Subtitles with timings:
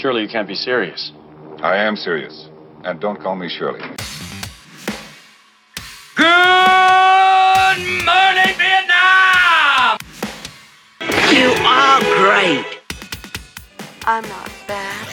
[0.00, 1.12] Surely you can't be serious.
[1.58, 2.48] I am serious.
[2.84, 3.80] And don't call me Shirley.
[6.16, 6.26] Good
[8.06, 9.98] morning, Vietnam!
[11.30, 12.80] You are great.
[14.06, 15.06] I'm not bad.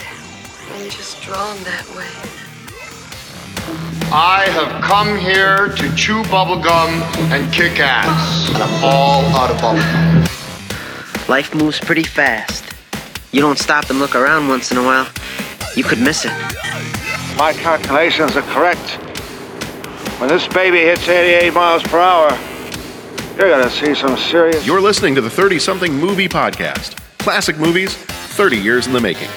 [0.71, 2.07] I'm just drawn that way.
[4.09, 7.01] I have come here to chew bubblegum
[7.33, 8.47] and kick ass.
[8.53, 11.27] And I'm all out of bubblegum.
[11.27, 12.76] Life moves pretty fast.
[13.31, 15.07] You don't stop and look around once in a while,
[15.75, 16.31] you could miss it.
[17.37, 18.97] My calculations are correct.
[20.19, 22.31] When this baby hits 88 miles per hour,
[23.37, 24.65] you're gonna see some serious.
[24.65, 26.97] You're listening to the 30 something movie podcast.
[27.19, 29.29] Classic movies, 30 years in the making.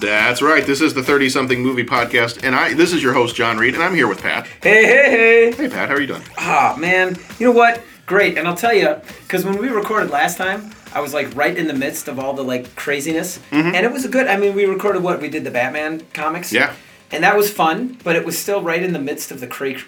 [0.00, 0.66] That's right.
[0.66, 3.74] This is the 30 something movie podcast, and I this is your host John Reed,
[3.74, 4.46] and I'm here with Pat.
[4.62, 5.52] Hey, hey, hey.
[5.52, 6.22] Hey Pat, how are you doing?
[6.36, 7.16] Ah, man.
[7.38, 7.82] You know what?
[8.06, 8.36] Great.
[8.36, 11.66] And I'll tell you, because when we recorded last time, I was like right in
[11.66, 14.26] the midst of all the like craziness, and it was a good.
[14.28, 16.48] I mean, we recorded what we did the Batman comics.
[16.48, 16.56] Mm-hmm.
[16.56, 16.74] Yeah.
[17.10, 19.80] And that was fun, but it was still right in the midst of the cra-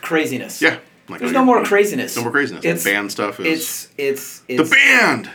[0.00, 0.60] craziness.
[0.60, 0.78] Yeah.
[1.08, 2.16] Like, There's oh, no more craziness.
[2.16, 2.64] No more craziness.
[2.64, 5.30] It's the band stuff is It's it's the it's band.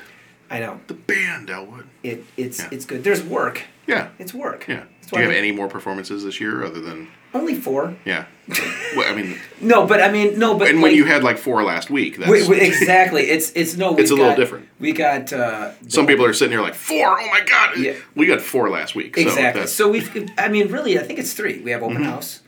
[0.50, 0.82] I know.
[0.88, 1.88] The band, Elwood.
[2.04, 2.68] It it's Yeah.
[2.72, 3.04] it's good.
[3.04, 3.64] There's work.
[3.88, 4.10] Yeah.
[4.20, 4.68] It's work.
[4.68, 4.84] Yeah.
[5.12, 7.96] Do you have any more performances this year other than Only four.
[8.06, 8.26] yeah?
[8.96, 11.64] well, I mean, No, but I mean no, but and when you had like four
[11.64, 13.24] last week, that's Wait, wait, exactly.
[13.24, 13.96] It's it's no.
[14.02, 14.68] It's a little different.
[14.80, 17.20] We got uh, some people are sitting here like four.
[17.20, 17.78] Oh my god!
[17.78, 17.94] Yeah.
[18.16, 19.16] We got four last week.
[19.16, 19.44] So exactly.
[19.62, 20.30] that's- So we've.
[20.38, 21.60] I mean, really, I think it's three.
[21.62, 21.92] We have Mm-hmm.
[21.98, 22.42] open house.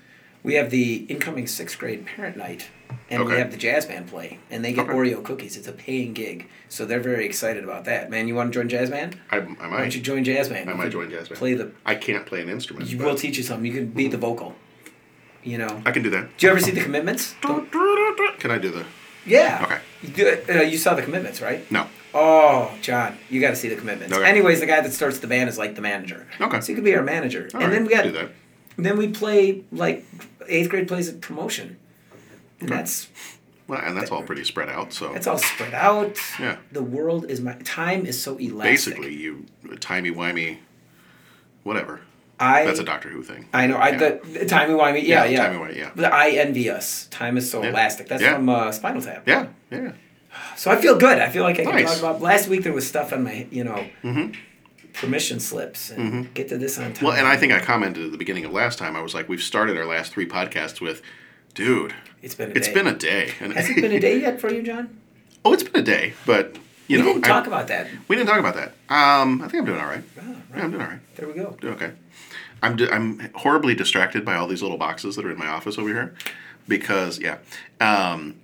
[0.44, 2.68] We have the incoming sixth grade parent night,
[3.10, 3.40] and we Okay.
[3.40, 4.94] have the jazz band play, and they get Okay.
[4.94, 5.58] Oreo cookies.
[5.58, 8.10] It's a paying gig, so they're very excited about that.
[8.10, 9.18] Man, you want to join jazz band?
[9.32, 9.96] I, I Why don't might.
[9.96, 10.70] you join jazz band?
[10.70, 11.40] I might join jazz band.
[11.40, 11.72] Play the.
[11.86, 12.90] I can't play an instrument.
[12.90, 13.66] You will teach you something.
[13.66, 14.56] You can be the vocal.
[15.44, 15.82] You know.
[15.86, 16.38] I can do that.
[16.38, 17.36] Do you ever see the commitments?
[17.42, 18.86] Can I do the?
[19.26, 19.62] Yeah.
[19.64, 19.80] Okay.
[20.48, 21.70] You, uh, you saw the commitments, right?
[21.72, 21.88] No.
[22.14, 24.14] Oh, John, you got to see the commitments.
[24.16, 24.26] Okay.
[24.30, 26.28] Anyways, the guy that starts the band is like the manager.
[26.40, 26.62] Okay.
[26.62, 27.50] So you could be our manager.
[27.54, 28.30] All and right, then we got do that.
[28.78, 30.06] then we play like
[30.48, 31.78] eighth grade plays a promotion.
[32.64, 33.10] And that's
[33.68, 34.92] Well, and that's all pretty spread out.
[34.94, 36.18] So it's all spread out.
[36.40, 36.58] Yeah.
[36.72, 38.64] The world is my time is so elastic.
[38.64, 39.46] basically, you
[39.80, 40.58] timey wimey,
[41.64, 42.02] whatever.
[42.40, 43.48] I That's a Doctor Who thing.
[43.54, 43.78] I know.
[43.78, 43.98] I Yeah.
[43.98, 45.04] the, the timey wimey.
[45.04, 45.48] Yeah, Yeah, yeah.
[45.48, 45.92] timey-wimey, yeah.
[45.96, 47.08] But I envy us.
[47.12, 47.70] Time is so Yeah.
[47.70, 48.08] elastic.
[48.10, 48.36] That's Yeah.
[48.36, 49.24] from uh, Spinal Tap.
[49.28, 49.92] Yeah, yeah.
[50.58, 51.20] So I feel good.
[51.20, 51.92] I feel like I can Nice.
[51.92, 52.22] talk about.
[52.22, 54.32] Last week there was stuff on my you know Mm-hmm.
[54.94, 57.06] permission slips and get to this on time.
[57.08, 58.96] Well, and I think I commented at the beginning of last time.
[58.96, 61.02] I was like, we've started our last three podcasts with,
[61.54, 61.94] dude.
[62.24, 62.74] It's been a It's day.
[62.74, 63.30] been a day.
[63.40, 64.98] Has it been a day yet for you, John?
[65.46, 66.56] oh, it's been a day, but
[66.88, 67.88] you know we know, didn't I- talk about that.
[68.08, 68.70] We didn't talk about that.
[68.90, 70.04] Um, I think I'm doing all right.
[70.20, 71.00] Oh, Yeah, I'm doing all right.
[71.18, 71.58] There we go.
[71.62, 71.92] Doing okay.
[72.64, 75.78] I'm di- I'm horribly distracted by all these little boxes that are in my office
[75.78, 76.16] over here,
[76.68, 77.38] because yeah,
[77.82, 78.36] um,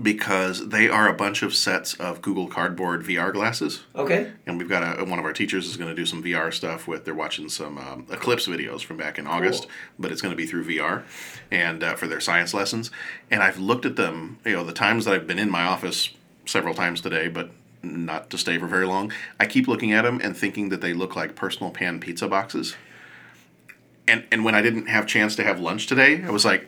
[0.00, 3.84] because they are a bunch of sets of Google Cardboard VR glasses.
[3.94, 4.32] Okay.
[4.46, 6.88] And we've got a one of our teachers is going to do some VR stuff
[6.88, 7.04] with.
[7.04, 9.70] They're watching some um, Eclipse videos from back in August, Cool.
[10.00, 11.04] but it's going to be through VR,
[11.50, 12.90] and uh, for their science lessons.
[13.30, 14.38] And I've looked at them.
[14.44, 16.10] You know, the times that I've been in my office
[16.46, 17.50] several times today, but
[17.82, 19.12] not to stay for very long.
[19.38, 22.74] I keep looking at them and thinking that they look like personal pan pizza boxes.
[24.08, 26.66] And and when I didn't have chance to have lunch today, I was like,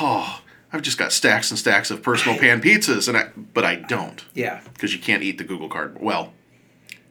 [0.00, 0.42] oh.
[0.72, 4.24] I've just got stacks and stacks of personal pan pizzas, and I, but I don't
[4.34, 4.60] Yeah.
[4.72, 6.04] because you can't eat the Google Cardboard.
[6.04, 6.32] Well,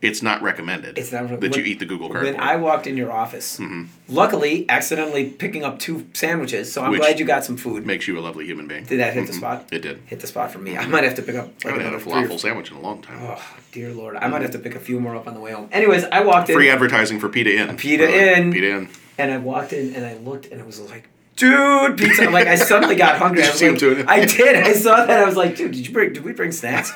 [0.01, 2.35] it's not recommended It's not that when- you eat the Google Cardboard.
[2.35, 3.85] When I walked in your office, mm-hmm.
[4.07, 7.85] luckily, accidentally picking up two sandwiches, so I'm Which glad you got some food.
[7.85, 8.85] makes you a lovely human being.
[8.85, 9.39] Did that hit the mm-hmm.
[9.39, 9.67] spot?
[9.71, 10.01] It did.
[10.05, 10.77] Hit the spot for me.
[10.77, 13.01] I might have to pick up I haven't had a falafel sandwich in a long
[13.01, 13.19] time.
[13.21, 13.43] Oh,
[13.73, 14.15] dear Lord.
[14.15, 14.43] I might mm-hmm.
[14.43, 15.67] have to pick a few more up on the way home.
[15.73, 16.55] Anyways, I walked in.
[16.55, 17.75] Free advertising for Pita Inn.
[17.75, 18.33] Pita by the way.
[18.35, 18.53] Inn.
[18.53, 18.89] Pita Inn.
[19.17, 22.23] And I walked in and I looked and it was like, dude, pizza.
[22.25, 23.41] I'm like I suddenly got hungry.
[23.41, 24.07] Did I was like?
[24.07, 24.55] I did.
[24.55, 25.19] I saw that.
[25.19, 26.13] I was like, dude, did you bring?
[26.13, 26.91] Did we bring snacks?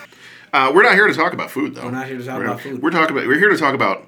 [0.52, 1.86] Uh, we're not here to talk about food, though.
[1.86, 2.82] We're not here to talk We're- about food.
[2.82, 3.28] We're talking about.
[3.28, 4.08] We're here to talk about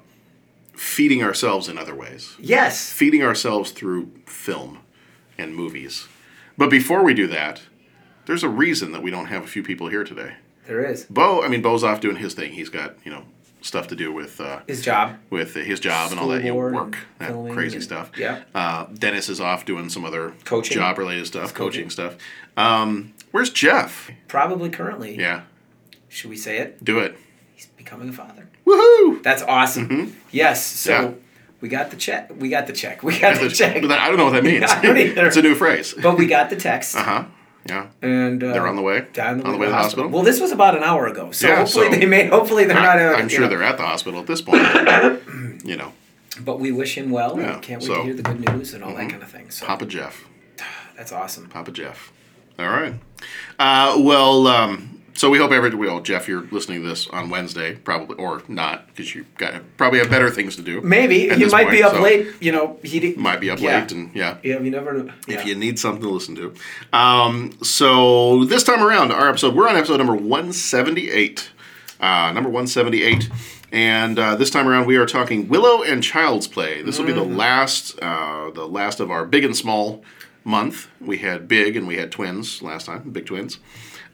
[0.74, 2.34] feeding ourselves in other ways.
[2.38, 2.92] Yes.
[2.92, 4.78] Feeding ourselves through film
[5.38, 6.06] and movies.
[6.58, 7.62] But before we do that,
[8.26, 10.34] there's a reason that we don't have a few people here today.
[10.66, 12.52] There is Bo, I mean, Bo's off doing his thing.
[12.52, 13.24] He's got you know
[13.66, 15.16] stuff to do with uh, his job.
[15.30, 18.10] with his job and all that, you know, work, that crazy and- stuff.
[18.16, 18.42] yeah.
[18.54, 20.74] Uh, Dennis is off doing some other Coaching.
[20.76, 21.88] job related stuff, coaching.
[21.88, 21.90] coaching.
[21.90, 22.16] stuff.
[22.56, 24.10] Um, where's Jeff?
[24.28, 25.16] Probably currently.
[25.18, 25.42] Yeah,
[26.08, 26.82] Should we say it?
[26.84, 27.16] do it.
[27.54, 28.48] He's becoming a father.
[28.66, 29.22] Woohoo!
[29.22, 30.16] That's awesome.
[30.30, 30.64] Yes.
[30.64, 31.04] So Mm-hmm.
[31.12, 31.14] Yeah.
[31.60, 32.30] we got the check.
[32.38, 33.02] We got the check.
[33.02, 33.80] We got the check.
[33.82, 34.64] But I don't know what that means.
[34.70, 35.26] I don't either.
[35.26, 35.94] it's a new phrase.
[36.00, 36.94] But we got the text.
[36.96, 37.24] Uh huh.
[37.68, 37.86] Yeah.
[38.02, 39.06] And uh, They're on the way?
[39.12, 40.08] Down On the way to the hospital?
[40.10, 42.26] Well, this was about an hour ago, so Yeah, hopefully so- they may.
[42.28, 42.98] Hopefully they're not.
[42.98, 43.48] Uh, I'm sure know.
[43.48, 44.62] they're at the hospital at this point.
[45.64, 45.92] you know,
[46.40, 47.38] But we wish him well.
[47.38, 49.30] Yeah, and can't wait so- to hear the good news and all that kind of
[49.30, 49.50] thing.
[49.50, 50.24] So Papa Jeff.
[50.96, 51.48] that's awesome.
[51.48, 52.12] Papa Jeff.
[52.58, 52.94] All right.
[53.58, 57.74] Uh, well, um, so we hope every well, Jeff, you're listening to this on Wednesday,
[57.74, 60.80] probably or not, because you got probably have better things to do.
[60.82, 62.28] Maybe he this might be up so late.
[62.40, 63.80] You know, he Might be up yeah.
[63.80, 64.38] late, and yeah.
[64.42, 65.12] Yeah, you never know.
[65.26, 65.40] Yeah.
[65.40, 66.54] If you need something to listen to.
[66.92, 71.50] Um, so this time around, our episode, we're on episode number 178.
[71.98, 73.30] Uh, number 178.
[73.72, 76.82] And uh, this time around, we are talking Willow and Child's Play.
[76.82, 80.04] This will be the last, uh, the last of our big and small
[80.44, 80.88] month.
[81.00, 83.58] We had big and we had twins last time, big twins,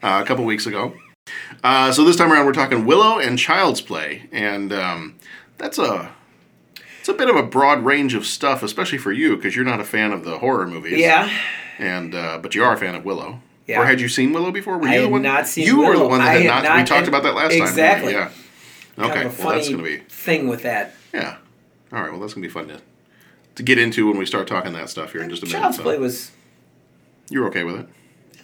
[0.03, 0.93] uh, a couple weeks ago.
[1.63, 5.15] Uh, so this time around, we're talking Willow and Child's Play, and um,
[5.57, 6.11] that's a
[6.99, 9.79] it's a bit of a broad range of stuff, especially for you because you're not
[9.79, 10.99] a fan of the horror movies.
[10.99, 11.29] yeah.
[11.79, 13.41] And uh, but you are a fan of Willow.
[13.65, 13.81] Yeah.
[13.81, 14.77] Or had you seen Willow before?
[14.77, 15.21] Were you I the had one?
[15.21, 16.61] not seen You were the one that had had not.
[16.63, 17.61] we not- talked about that last time.
[17.61, 18.11] Exactly.
[18.11, 18.29] Yeah.
[18.97, 19.25] Kind Okay.
[19.25, 20.93] of a Well, that's gonna be thing with that.
[21.13, 21.37] yeah.
[21.93, 22.11] All right.
[22.11, 22.79] Well, that's gonna be fun to
[23.55, 25.59] to get into when we start talking that stuff here in just a minute.
[25.59, 25.83] Child's so.
[25.83, 26.31] Play was,
[27.29, 27.87] You're okay with it?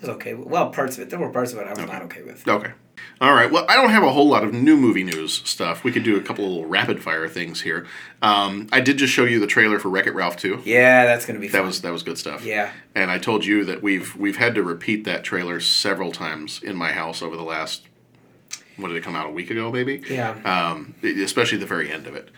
[0.02, 0.34] Was okay.
[0.34, 1.10] Well, parts of it.
[1.10, 2.48] There were parts of it I was not okay with.
[2.48, 2.72] Okay.
[3.22, 3.52] All right.
[3.52, 5.84] Well, I don't have a whole lot of new movie news stuff.
[5.84, 7.86] We could do a couple of little rapid fire things here.
[8.22, 10.62] Um, I did just show you the trailer for Wreck It Ralph 2.
[10.66, 11.48] Yeah, that's gonna be.
[11.48, 11.68] That fun.
[11.68, 12.44] was that was good stuff.
[12.44, 12.72] Yeah.
[12.96, 16.76] And I told you that we've we've had to repeat that trailer several times in
[16.76, 17.84] my house over the last
[18.78, 20.02] what did it come out a week ago maybe?
[20.10, 20.32] Yeah.
[20.46, 22.30] Um, especially the very end of it.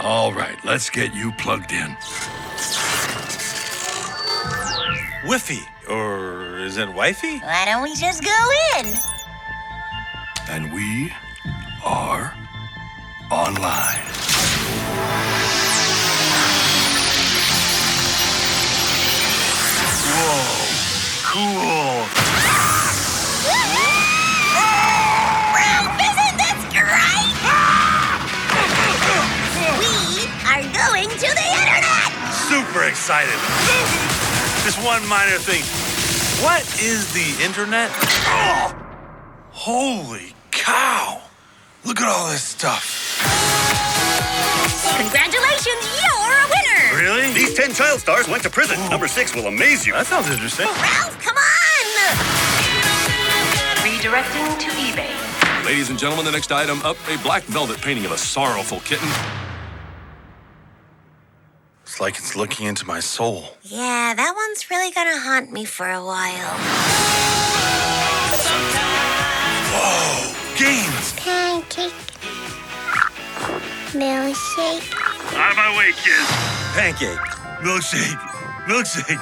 [0.00, 1.96] All right, let's get you plugged in.
[5.26, 7.38] Whiffy, or is it wifey?
[7.38, 8.94] Why don't we just go in?
[10.48, 11.12] And we
[11.84, 12.32] are
[13.28, 13.98] online.
[20.14, 20.64] Whoa,
[21.24, 22.17] cool.
[32.88, 33.34] Super excited.
[34.64, 35.62] Just one minor thing.
[36.42, 37.90] What is the internet?
[38.24, 38.74] Oh,
[39.50, 41.20] holy cow.
[41.84, 43.20] Look at all this stuff.
[44.96, 46.96] Congratulations, you're a winner!
[46.96, 47.32] Really?
[47.34, 48.78] These 10 child stars went to prison.
[48.88, 49.92] Number 6 will amaze you.
[49.92, 50.66] That sounds interesting.
[50.66, 51.86] Ralph, come on!
[53.84, 55.64] Redirecting to eBay.
[55.66, 59.08] Ladies and gentlemen, the next item up a black velvet painting of a sorrowful kitten.
[61.98, 63.56] It's like it's looking into my soul.
[63.64, 66.54] Yeah, that one's really gonna haunt me for a while.
[69.74, 71.12] Whoa, games.
[71.18, 71.90] Pancake.
[73.98, 74.86] Milkshake.
[75.34, 76.30] Out of my way, kids.
[76.78, 77.18] Pancake.
[77.66, 78.14] Milkshake.
[78.70, 79.18] Milkshake.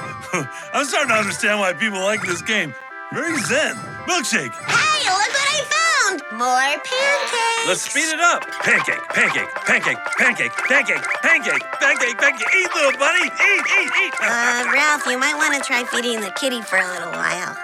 [0.75, 2.75] I'm starting to understand why people like this game.
[3.15, 3.75] Very zen.
[4.05, 4.53] Milkshake.
[4.53, 5.46] Hey, look what
[6.17, 6.39] Found!
[6.39, 7.67] More pancakes!
[7.67, 8.43] Let's speed it up.
[8.63, 12.49] Pancake, pancake, pancake, pancake, pancake, pancake, pancake, pancake.
[12.57, 13.27] Eat, little bunny.
[13.27, 14.15] Eat, eat, eat.
[14.21, 17.57] Uh, Ralph, you might want to try feeding the kitty for a little while.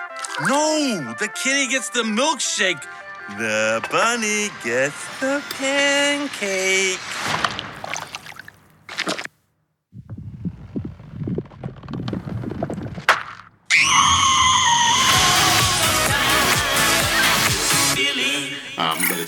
[0.46, 2.82] No, the kitty gets the milkshake.
[3.38, 6.98] The bunny gets the pancake.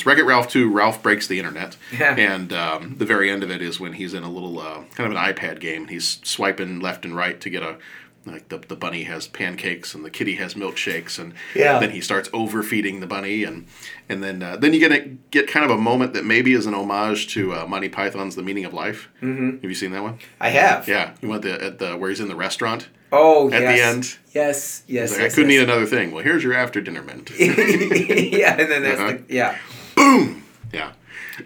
[0.05, 1.79] It's Wreck It Ralph 2, Ralph Breaks the Internet.
[1.99, 2.15] Yeah.
[2.15, 5.11] And um, the very end of it is when he's in a little, uh, kind
[5.11, 5.89] of an iPad game.
[5.89, 7.79] He's swiping left and right to get a,
[8.27, 11.19] like the, the bunny has pancakes and the kitty has milkshakes.
[11.19, 11.79] And Yeah.
[11.79, 13.45] then he starts overfeeding the bunny.
[13.45, 13.67] And,
[14.11, 16.75] and then uh, then you get, get kind of a moment that maybe is an
[16.75, 19.09] homage to uh, Monty Python's The Meaning of Life.
[19.23, 19.53] Mm-hmm.
[19.53, 20.19] Have you seen that one?
[20.39, 20.87] I have.
[20.87, 21.15] Yeah.
[21.23, 22.89] You went the, at the, where he's in the restaurant.
[23.11, 24.19] Oh, At the end.
[24.35, 25.13] Yes, yes.
[25.13, 25.61] Like, yes, I couldn't yes.
[25.61, 26.11] eat another thing.
[26.11, 27.31] Well, here's your after dinner mint.
[27.39, 29.13] yeah, and then that's Uh-huh.
[29.13, 29.57] the yeah.
[29.97, 30.93] Yeah.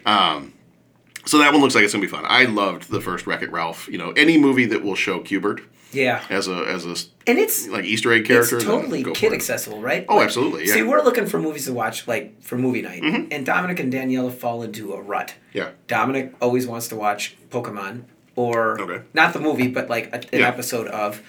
[0.06, 0.54] Um,
[1.26, 2.24] so that one looks like it's gonna be fun.
[2.26, 3.88] I loved the first Wreck It Ralph.
[3.88, 5.60] You know, any movie that will show Q*bert
[5.92, 6.24] Yeah.
[6.30, 8.56] as a as a And it's like Easter egg character.
[8.56, 10.06] It's totally kid accessible, right?
[10.08, 10.74] Oh, absolutely, yeah.
[10.74, 13.32] See, we're looking for movies to watch, like for movie night, Mm-hmm.
[13.32, 15.34] and Dominic and Daniela fall into a rut.
[15.52, 15.70] Yeah.
[15.86, 18.04] Dominic always wants to watch Pokemon,
[18.36, 19.04] or Okay.
[19.12, 20.48] not the movie, but like a, an Yeah.
[20.48, 21.20] episode of,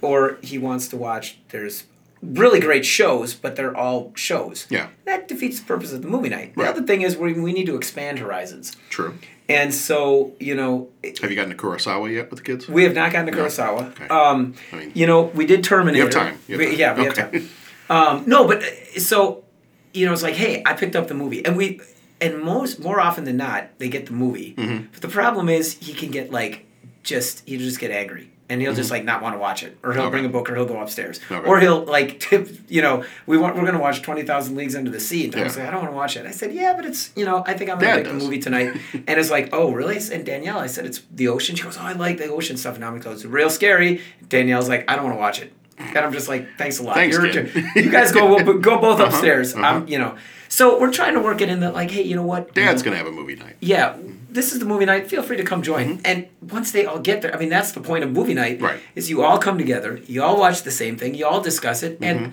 [0.00, 1.38] or he wants to watch.
[1.50, 1.84] There's
[2.32, 4.66] really great shows, but they're all shows.
[4.70, 4.88] Yeah.
[5.04, 6.54] That defeats the purpose of the movie night.
[6.54, 6.70] The Right.
[6.70, 8.76] other thing is we, we need to expand horizons.
[8.90, 9.14] True.
[9.48, 10.88] And so, you know,
[11.20, 12.66] Have you gotten to Kurosawa yet with the kids?
[12.68, 13.44] we have not gotten to No.
[13.44, 13.90] Kurosawa.
[13.90, 14.08] Okay.
[14.08, 15.98] Um, I mean- you know, we did Terminator.
[15.98, 16.38] You have time.
[16.48, 17.20] You have We- Yeah, we Okay.
[17.20, 17.48] have time.
[17.90, 19.44] Um, no, but uh, so,
[19.92, 21.80] you know, it's like, hey, I picked up the movie, and we,
[22.20, 24.54] and most more often than not, they get the movie.
[24.56, 24.86] Mm-hmm.
[24.92, 26.64] But the problem is, he can get like,
[27.02, 29.92] just he'll just get angry, and he'll just like not want to watch it, or
[29.92, 30.06] he'll Mm-hmm.
[30.06, 30.10] Okay.
[30.12, 31.46] bring a book, or he'll go upstairs, Okay.
[31.48, 32.48] or he'll like tip.
[32.68, 35.42] You know, we want we're gonna watch Twenty Thousand Leagues Under the Sea, and Yeah.
[35.42, 36.24] like, I don't want to watch it.
[36.26, 38.38] I said, Yeah, but it's you know, I think I'm gonna Dad like the movie
[38.38, 39.98] tonight, and it's like, Oh, really?
[40.12, 41.56] And Danielle, I said it's the ocean.
[41.56, 42.76] She goes, Oh, I like the ocean stuff.
[42.76, 44.00] And I'm like, Oh, it's real scary.
[44.28, 45.52] Danielle's like, I don't want to watch it.
[45.76, 46.94] And I'm just like, thanks a lot.
[46.94, 49.54] Thanks, you guys go go both Uh-huh, upstairs.
[49.54, 49.66] uh-huh.
[49.66, 50.16] I'm, you know.
[50.48, 52.46] So we're trying to work it in that, like, hey, you know what?
[52.48, 53.56] You Dad's know, gonna have a movie night.
[53.60, 53.96] yeah,
[54.34, 55.06] this is the movie night.
[55.08, 55.86] Feel free to come join.
[55.86, 56.00] Mm-hmm.
[56.04, 58.60] And once they all get there, I mean, that's the point of movie night.
[58.60, 58.80] Right.
[58.96, 61.98] Is you all come together, you all watch the same thing, you all discuss it,
[62.02, 62.32] and mm-hmm.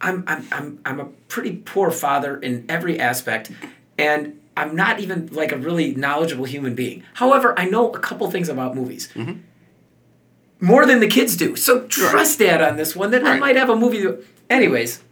[0.00, 3.52] I'm I'm I'm I'm a pretty poor father in every aspect,
[3.98, 7.04] and I'm not even like a really knowledgeable human being.
[7.14, 9.10] However, I know a couple things about movies.
[9.14, 9.40] Mm-hmm.
[10.60, 11.56] More than the kids do.
[11.56, 14.06] So trust dad on this one that I might have a movie.
[14.48, 15.02] Anyways,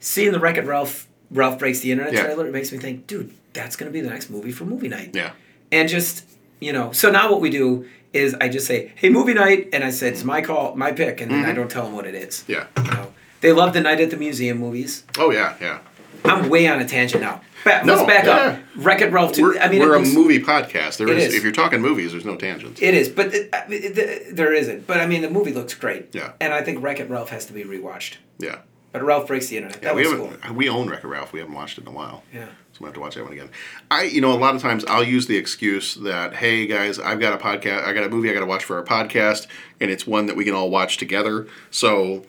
[0.00, 2.24] seeing the Wreck It Ralph Ralph Breaks the Internet Yeah.
[2.24, 5.10] trailer, it makes me think, dude, that's gonna be the next movie for movie night
[5.14, 5.32] Yeah.
[5.72, 6.24] and just
[6.60, 9.82] you know so now what we do is i just say hey movie night and
[9.84, 11.56] i said it's my call my pick and then i mm-hmm.
[11.56, 12.66] don't tell them what it is Yeah.
[12.84, 15.78] you know they love the night at the museum movies Oh yeah, yeah.
[16.24, 18.32] i'm way on a tangent now ba- No, let's back yeah.
[18.32, 20.98] up wreck it ralph 2 We're, i mean we're a looks- movie podcast.
[20.98, 21.34] There It is, is.
[21.34, 22.80] if you're talking movies, there's no tangents.
[22.82, 25.74] it is but it, I mean, it- there isn't but i mean the movie looks
[25.74, 26.32] great Yeah.
[26.40, 28.58] and i think wreck it ralph has to be rewatched Yeah.
[28.92, 31.32] but ralph breaks the internet Yeah, that we was cool We own Wreck-It Ralph.
[31.32, 32.22] We haven't watched it in a while.
[32.34, 32.46] Yeah.
[32.80, 33.50] We have to watch that one again.
[33.90, 37.20] I, you know, a lot of times I'll use the excuse that, hey guys, I've
[37.20, 39.46] got a podcast, I got a movie I got to watch for our podcast,
[39.80, 41.46] and it's one that we can all watch together.
[41.70, 42.24] So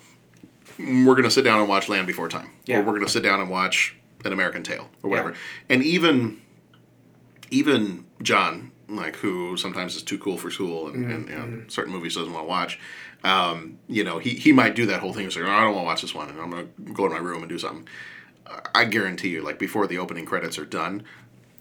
[0.78, 2.80] we're gonna sit down and watch Land Before Time, Yeah.
[2.80, 5.30] or we're gonna sit down and watch An American Tail, or whatever.
[5.32, 5.36] Yeah.
[5.70, 6.42] And even,
[7.50, 11.94] even John, like who sometimes is too cool for school, and, and you know, certain
[11.94, 12.80] movies doesn't want to watch.
[13.24, 15.26] Um, you know, he, he might do that whole thing.
[15.26, 17.14] He's like, oh, I don't want to watch this one, and I'm gonna go to
[17.14, 17.88] my room and do something.
[18.76, 21.04] I guarantee you, like before the opening credits are done,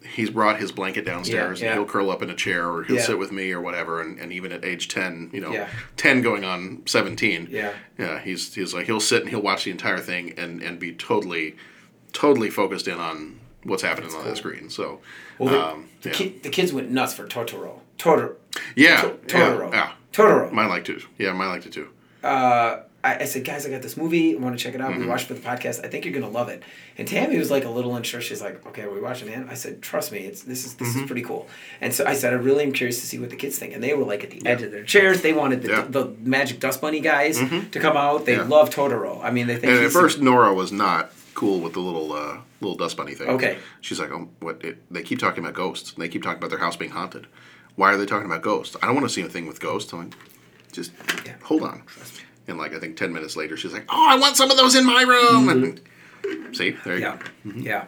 [0.04, 1.72] he's brought his blanket downstairs Yeah, yeah.
[1.72, 3.02] and he'll curl up in a chair or he'll Yeah.
[3.02, 4.00] sit with me or whatever.
[4.00, 5.68] And, and even at age ten, you know, Yeah.
[5.96, 7.72] ten going on seventeen, Yeah.
[7.98, 10.92] yeah, he's he's like he'll sit and he'll watch the entire thing and and be
[10.92, 11.56] totally,
[12.12, 14.70] totally focused in on what's happening on the screen.
[14.70, 15.00] So,
[15.38, 18.36] well, the, um, the, ki- the kids went nuts for totoro totoro
[18.74, 19.72] yeah, To- yeah, Totoro.
[19.72, 19.92] yeah.
[20.12, 20.50] Totoro.
[20.50, 21.02] Mine liked it.
[21.18, 21.88] Yeah, mine liked it too.
[22.24, 24.36] uh, I, I said, guys, I got this movie.
[24.36, 24.90] I want to check it out.
[24.90, 25.00] Mm-hmm.
[25.02, 25.84] We watched it for the podcast.
[25.84, 26.62] I think you're gonna love it.
[26.98, 28.20] And Tammy was like a little unsure.
[28.20, 29.46] She's like, okay, are we watching it?
[29.48, 31.00] I said, trust me, it's this is this Mm-hmm.
[31.00, 31.48] is pretty cool.
[31.80, 33.72] And so I said, I really am curious to see what the kids think.
[33.74, 35.22] And they were like at the edge of their chairs.
[35.22, 35.82] They wanted the, Yeah.
[35.82, 35.92] Mm-hmm.
[35.92, 38.26] the Magic Dust Bunny guys to come out.
[38.26, 38.42] They Yeah.
[38.42, 39.20] love Totoro.
[39.22, 42.38] I mean, they think And at first, Nora was not cool with the little uh,
[42.60, 43.28] little dust bunny thing.
[43.30, 43.56] Okay.
[43.80, 44.62] She's like, oh, what?
[44.62, 45.94] It, they keep talking about ghosts.
[45.94, 47.26] And They keep talking about their house being haunted.
[47.76, 48.76] Why are they talking about ghosts?
[48.82, 49.90] I don't want to see anything with ghosts.
[49.94, 50.14] I'm like,
[50.72, 50.92] just
[51.24, 51.36] Yeah.
[51.44, 51.82] hold on.
[52.50, 54.74] And like I think ten minutes later, she's like, oh, I want some of those
[54.74, 55.48] in my room.
[55.48, 57.48] And see, there you Mm-hmm.
[57.48, 57.60] yeah, go.
[57.60, 57.86] yeah.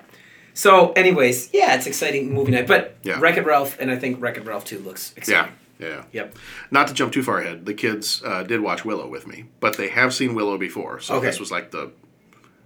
[0.54, 2.66] So, anyways, yeah, it's exciting movie night.
[2.66, 3.19] But Yeah.
[3.21, 5.52] Wreck It Ralph, and I think Wreck It Ralph Two looks exciting.
[5.78, 5.88] yeah.
[5.88, 6.04] Yeah.
[6.12, 6.37] Yep.
[6.71, 9.76] Not to jump too far ahead, the kids uh, did watch Willow with me, but
[9.76, 11.26] they have seen Willow before, so Okay.
[11.26, 11.90] this was like the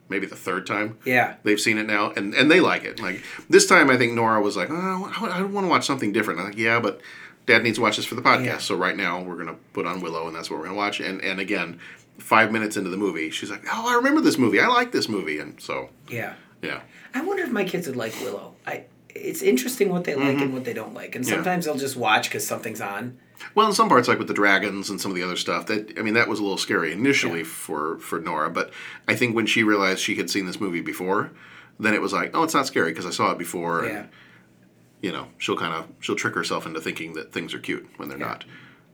[0.08, 0.98] maybe the third time.
[1.04, 1.34] Yeah.
[1.42, 3.00] they've seen it now, and, and they like it.
[3.00, 6.40] Like this time, I think Nora was like, oh, I want to watch something different.
[6.40, 7.00] I'm like, yeah, but
[7.46, 8.44] Dad needs to watch this for the podcast.
[8.44, 8.58] Yeah.
[8.58, 11.00] So right now, we're gonna put on Willow, and that's what we're gonna watch.
[11.00, 11.78] And and again,
[12.18, 14.60] five minutes into the movie, she's like, oh, I remember this movie.
[14.60, 16.34] I like this movie, and so Yeah.
[16.62, 16.80] yeah,
[17.14, 18.54] I wonder if my kids would like Willow.
[18.66, 18.84] I
[19.14, 21.30] it's interesting what they like and what they don't like, and Mm-hmm.
[21.32, 21.36] Yeah.
[21.38, 23.16] sometimes they'll just watch because something's on.
[23.54, 25.92] Well, in some parts, like with the dragons and some of the other stuff, that
[25.98, 27.44] I mean, that was a little scary initially Yeah.
[27.46, 28.50] for for Nora.
[28.50, 28.70] But
[29.08, 31.30] I think when she realized she had seen this movie before,
[31.78, 33.84] then it was like, oh, it's not scary because I saw it before.
[33.84, 33.90] Yeah.
[33.98, 34.08] And,
[35.06, 38.08] you know, she'll kind of she'll trick herself into thinking that things are cute when
[38.08, 38.44] they're not.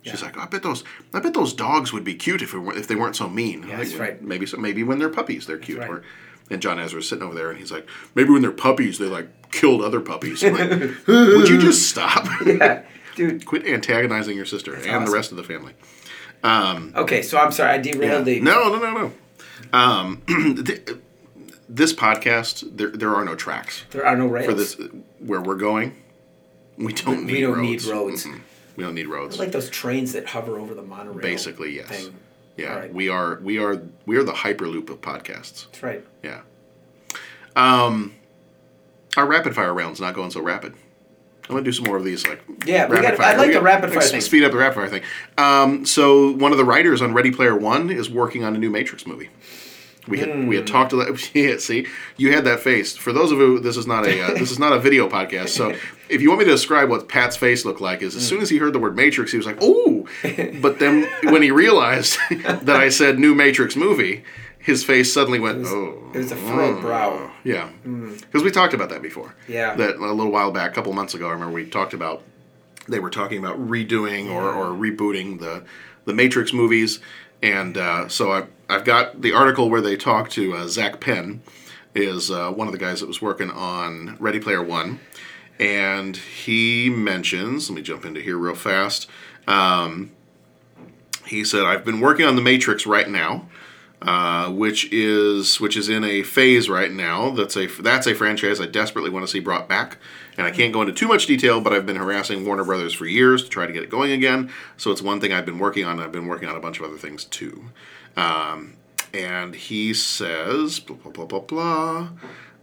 [0.02, 0.26] She's Yeah.
[0.26, 2.86] like, I bet those I bet those dogs would be cute if it were, if
[2.88, 3.62] they weren't so mean.
[3.62, 4.22] Yeah, Like, that's right.
[4.22, 5.78] Maybe so, maybe when they're puppies they're cute.
[5.78, 5.88] right.
[5.90, 6.02] Or,
[6.50, 9.28] and John Ezra's sitting over there and he's like, maybe when they're puppies they like
[9.52, 10.42] killed other puppies.
[10.42, 10.70] Like,
[11.06, 12.26] would you just stop?
[12.46, 12.82] Yeah,
[13.16, 13.46] dude.
[13.46, 15.74] Quit antagonizing your sister and the rest of the family.
[16.44, 18.40] Okay, so I'm sorry, I derailed the.
[18.40, 19.12] No, no, no, no.
[19.78, 20.22] Um,
[20.66, 20.88] th-
[21.68, 24.46] this podcast, there, there are no tracks There are no rails.
[24.46, 24.76] for this.
[25.20, 25.94] Where we're going,
[26.78, 27.86] we don't We need don't roads.
[27.86, 28.26] need roads.
[28.26, 28.40] Mm-mm.
[28.76, 29.34] We don't need roads.
[29.34, 31.20] It's like those trains that hover over the monorail.
[31.20, 31.88] Basically, yes.
[31.88, 32.14] Thing.
[32.56, 32.92] yeah, All right.
[32.92, 33.38] we are.
[33.42, 33.82] We are.
[34.06, 35.66] We are the hyperloop of podcasts.
[35.66, 36.04] That's right.
[36.22, 36.40] Yeah.
[37.54, 38.14] Um,
[39.16, 40.72] our rapid fire round's not going so rapid.
[41.48, 43.26] I'm gonna do some more of these, like Yeah, we rapid gotta- fire.
[43.26, 44.20] I like We the got- rapid fire s- thing.
[44.22, 45.02] Speed up the rapid fire thing.
[45.36, 48.70] Um, so one of the writers on Ready Player One is working on a new
[48.70, 49.28] Matrix movie.
[50.08, 50.72] We had we had Hmm.
[50.74, 51.30] talked to that.
[51.34, 52.96] Yeah, see, you had that face.
[52.96, 55.50] For those of you, this is not a uh, this is not a video podcast.
[55.50, 55.74] So
[56.08, 58.50] if you want me to describe what Pat's face looked like, is as soon as
[58.50, 60.06] he heard the word Matrix, he was like, "Oh!"
[60.60, 64.24] But then when he realized that I said new Matrix movie,
[64.58, 67.30] his face suddenly went, "Oh." It was a furrowed brow.
[67.44, 69.34] Yeah, because we talked about that before.
[69.48, 69.74] Yeah.
[69.76, 71.28] that a little while back, a couple months ago.
[71.28, 72.22] I remember we talked about
[72.88, 75.62] they were talking about redoing or, or rebooting the
[76.04, 76.98] the Matrix movies,
[77.42, 81.42] and uh, so I I've got the article where they talk to uh, Zak Penn,
[81.94, 85.00] is uh, one of the guys that was working on Ready Player One,
[85.58, 87.68] and he mentions.
[87.68, 89.08] Let me jump into here real fast.
[89.46, 90.12] Um,
[91.26, 93.48] he said, "I've been working on the Matrix right now."
[94.04, 97.30] Uh, which is which is in a phase right now.
[97.30, 99.98] That's a that's a franchise I desperately want to see brought back,
[100.36, 101.60] and I can't go into too much detail.
[101.60, 104.50] But I've been harassing Warner Brothers for years to try to get it going again.
[104.76, 106.00] So it's one thing I've been working on.
[106.00, 107.66] I've been working on a bunch of other things too.
[108.16, 108.74] Um,
[109.14, 112.08] and he says blah blah blah blah blah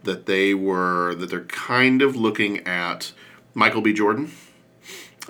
[0.02, 3.12] that they were that they're kind of looking at
[3.54, 3.94] Michael B.
[3.94, 4.30] Jordan.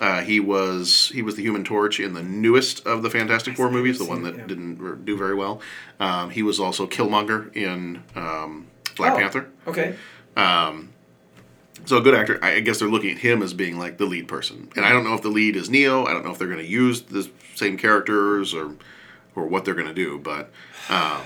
[0.01, 3.69] Uh, he was he was the Human Torch in the newest of the Fantastic Four
[3.69, 5.61] movies, the one that didn't r- do very well.
[5.99, 8.65] Um, he was also Killmonger in um,
[8.97, 9.49] Black Oh, Panther.
[9.67, 9.95] Okay.
[10.35, 10.89] Um,
[11.85, 12.39] so a good actor.
[12.41, 14.89] I I guess they're looking at him as being like the lead person, and I
[14.89, 16.05] don't know if the lead is Neo.
[16.05, 18.73] I don't know if they're going to use the same characters or
[19.35, 20.49] or what they're going to do, but
[20.89, 21.21] um,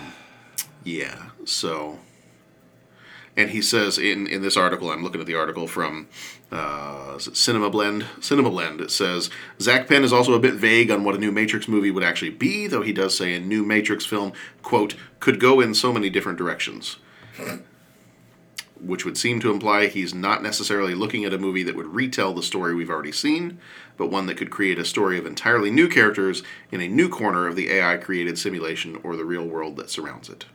[0.84, 1.30] yeah.
[1.46, 2.00] So,
[3.38, 6.08] and he says in in this article, I'm looking at the article from
[6.56, 8.06] uh, is it Cinema Blend.
[8.20, 8.82] Cinema Blend.
[8.82, 9.30] It says
[9.62, 12.32] Zak Penn is also a bit vague on what a new Matrix movie would actually
[12.32, 16.10] be, though he does say a new Matrix film quote could go in so many
[16.10, 16.98] different directions
[18.80, 22.34] which would seem to imply he's not necessarily looking at a movie that would retell
[22.34, 23.60] the story we've already seen,
[23.98, 27.48] but one that could create a story of entirely new characters in a new corner
[27.48, 30.46] of the AI created simulation or the real world that surrounds it.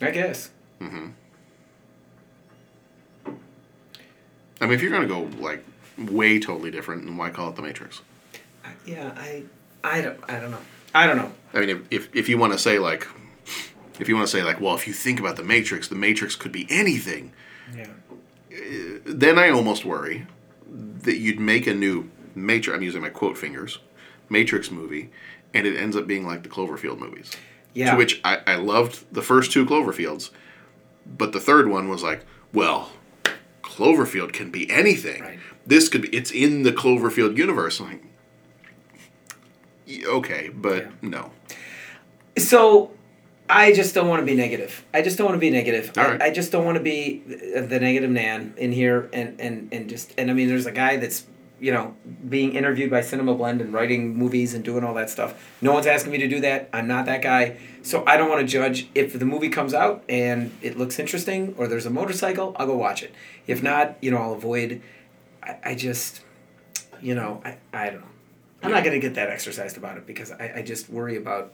[0.00, 0.50] I guess.
[0.80, 1.10] hmm
[4.62, 5.64] I mean, if you're going to go like
[5.98, 8.00] way totally different, then why call it the Matrix?
[8.86, 9.42] Yeah, I,
[9.82, 10.60] I don't, I don't know.
[10.94, 11.32] I don't know.
[11.52, 13.06] I mean, if, if, if you want to say like,
[13.98, 16.36] if you want to say like, well, if you think about the Matrix, the Matrix
[16.36, 17.32] could be anything.
[17.76, 17.88] Yeah.
[18.52, 20.26] Eh, then I almost worry
[20.68, 22.76] that you'd make a new Matrix.
[22.76, 23.80] I'm using my quote fingers,
[24.28, 25.10] Matrix movie,
[25.52, 27.32] and it ends up being like the Cloverfield movies.
[27.74, 27.92] Yeah.
[27.92, 30.30] To which I, I loved the first two Cloverfields,
[31.04, 32.90] but the third one was like, well,
[33.76, 35.40] Cloverfield can be anything.
[35.66, 36.08] This could be.
[36.08, 37.80] It's in the Cloverfield universe.
[37.80, 38.00] I'm
[39.88, 41.30] like, okay, but no.
[42.36, 42.90] So,
[43.48, 44.84] I just don't want to be negative.
[44.92, 45.92] I just don't want to be negative.
[45.96, 46.22] All I, right.
[46.22, 49.88] I just don't want to be the the negative Nan in here, and and and
[49.88, 51.26] just and I mean, there's a guy that's
[51.58, 51.94] you know
[52.28, 55.34] being interviewed by Cinema Blend and writing movies and doing all that stuff.
[55.62, 56.68] No one's asking me to do that.
[56.74, 57.56] I'm not that guy.
[57.82, 61.54] So I don't want to judge if the movie comes out and it looks interesting
[61.58, 62.54] or there's a motorcycle.
[62.56, 63.12] I'll go watch it.
[63.46, 64.80] If not, you know, I'll avoid.
[65.42, 66.20] I, I just,
[67.00, 68.06] you know, I, I don't know.
[68.62, 71.52] I'm not going to get that exercised about it because I, I just worry about,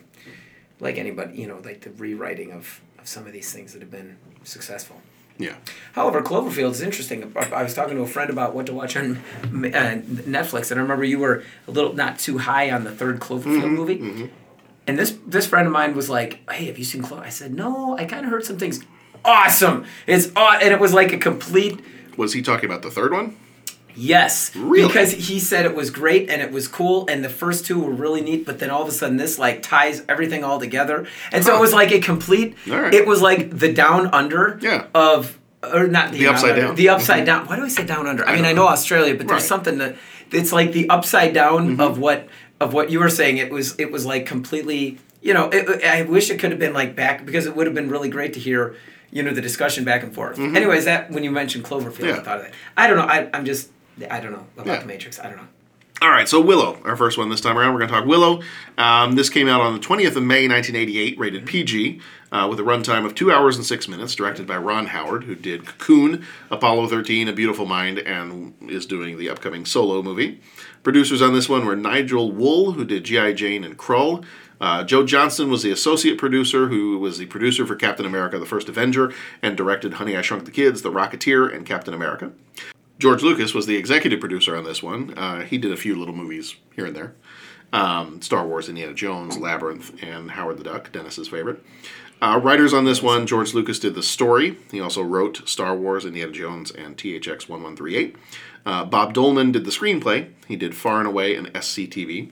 [0.80, 3.90] like anybody, you know, like the rewriting of, of some of these things that have
[3.90, 5.00] been successful.
[5.38, 5.54] Yeah.
[5.92, 7.32] However, Cloverfield is interesting.
[7.36, 9.48] I, I was talking to a friend about what to watch on uh,
[10.04, 13.62] Netflix, and I remember you were a little not too high on the third Cloverfield
[13.62, 14.30] Mm-hmm, movie.
[14.88, 17.54] And this this friend of mine was like, "Hey, have you seen Clover?" I said,
[17.54, 18.80] "No, I kind of heard some things.
[19.24, 19.84] Awesome!
[20.06, 21.78] It's aw-, and it was like a complete
[22.16, 23.36] Was he talking about the third one?
[23.94, 24.54] Yes.
[24.54, 24.86] Really?
[24.86, 27.90] Because he said it was great and it was cool and the first two were
[27.90, 31.06] really neat, but then all of a sudden this like ties everything all together.
[31.32, 32.94] And so it was like a complete right.
[32.94, 34.86] it was like the down under Yeah.
[34.94, 36.74] of or not the, The upside under, down.
[36.76, 37.26] The upside Mhm.
[37.26, 37.46] down.
[37.46, 38.24] Why do I say down under?
[38.26, 38.68] I, I mean I know know.
[38.68, 39.96] Australia, but there's something that
[40.30, 41.80] it's like the upside down Mm-hmm.
[41.80, 42.28] of what
[42.60, 43.38] of what you were saying.
[43.38, 46.72] It was it was like completely you know, it, I wish it could have been
[46.72, 48.76] like back because it would have been really great to hear,
[49.10, 50.36] you know, the discussion back and forth.
[50.38, 50.54] Mhm.
[50.56, 52.54] Anyways, that when you mentioned Cloverfield, I thought of that.
[52.76, 53.02] I don't know.
[53.04, 53.70] I, I'm just
[54.10, 54.78] I don't know about Yeah.
[54.80, 55.18] the Matrix.
[55.18, 55.48] I don't know.
[56.00, 57.72] All right, so Willow, our first one this time around.
[57.72, 58.40] We're going to talk Willow.
[58.78, 62.62] Um, this came out on the 20th of May, 1988, rated PG, uh, with a
[62.62, 66.86] runtime of two hours and six minutes, directed by Ron Howard, who did Cocoon, Apollo
[66.86, 70.40] 13, A Beautiful Mind, and is doing the upcoming Solo movie.
[70.88, 73.34] Producers on this one were Nigel Wooll, who did G.I.
[73.34, 74.24] Jane and Krull.
[74.58, 78.46] Uh, Joe Johnston was the associate producer, who was the producer for Captain America: The
[78.46, 82.32] First Avenger, and directed Honey I Shrunk the Kids, The Rocketeer, and Captain America.
[82.98, 85.12] George Lucas was the executive producer on this one.
[85.14, 87.14] Uh, he did a few little movies here and there.
[87.70, 91.62] Um, Star Wars, Indiana Jones, Labyrinth, and Howard the Duck, Dennis's favorite.
[92.22, 94.56] Uh, writers on this one, George Lucas did the story.
[94.72, 98.16] He also wrote Star Wars, Indiana Jones, and THX 1138.
[98.66, 100.30] Uh, Bob Dolman did the screenplay.
[100.46, 102.30] He did Far and Away and SCTV.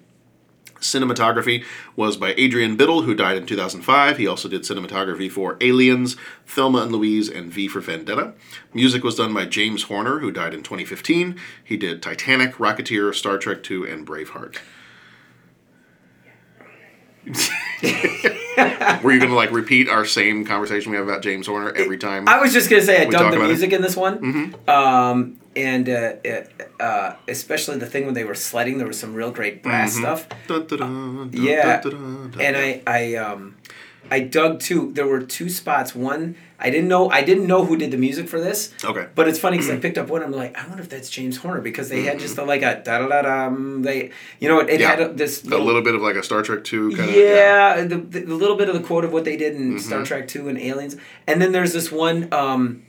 [0.81, 1.65] Cinematography
[1.97, 4.19] was by Adrian Biddle, who died in 2005.
[4.19, 8.35] He also did cinematography for Aliens, Thelma and Louise, and V for Vendetta.
[8.75, 11.37] Music was done by James Horner, who died in 2015.
[11.65, 14.57] He did Titanic, Rocketeer, Star Trek II, and Braveheart.
[19.03, 21.99] Were you going to like repeat our same conversation we have about James Horner every
[21.99, 22.29] time?
[22.29, 24.19] I was just gonna say I dug the music in this one.
[24.55, 24.69] Mhm.
[24.69, 29.15] Um, and uh, uh, uh, especially the thing when they were sledding, there was some
[29.15, 30.01] real great brass Mhm.
[30.01, 30.29] stuff.
[30.47, 31.83] Dun, dun, dun, dun, Yeah,
[32.41, 33.57] and I I um
[34.11, 34.93] I dug too.
[34.95, 35.95] There were two spots.
[35.95, 38.73] One I didn't know I didn't know who did the music for this.
[38.85, 39.07] Okay.
[39.15, 40.23] But it's funny because I picked up one.
[40.23, 42.81] I'm like, I wonder if that's James Horner because they had just a, like a
[42.85, 43.51] da da da da.
[43.81, 44.91] They you know it, it Yeah.
[44.91, 47.17] had a, this a little bit of like a Star Trek Two kind of.
[47.17, 50.01] yeah, the, the, the little bit of the quote of what they did in Star
[50.03, 50.07] Mhm.
[50.07, 52.29] Trek Two and Aliens, and then there's this one.
[52.33, 52.85] Um,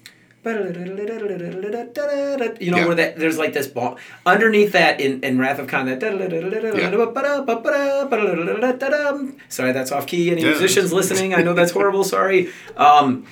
[2.60, 2.86] you know Yeah.
[2.86, 6.00] where that there's like this ball underneath that in, in Wrath of Khan that
[9.50, 10.50] sorry that's off key any Yeah.
[10.50, 13.26] musicians listening I know that's horrible sorry um,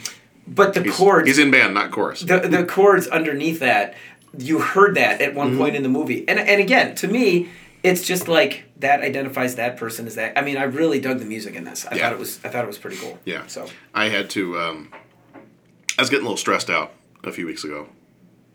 [0.47, 2.21] but the He's, chords he's in band, not chorus.
[2.21, 3.95] the, the chords underneath that
[4.37, 5.37] you heard that at Mm-hmm.
[5.37, 7.49] one point in the movie and and again to me
[7.83, 11.25] it's just like that identifies that person as that i mean i really dug the
[11.25, 12.03] music in this i Yeah.
[12.03, 13.43] thought it was i thought it was pretty cool Yeah.
[13.47, 14.59] so I had to.
[14.59, 14.89] Um,
[15.97, 16.91] I was getting a little stressed out
[17.27, 17.87] a few weeks ago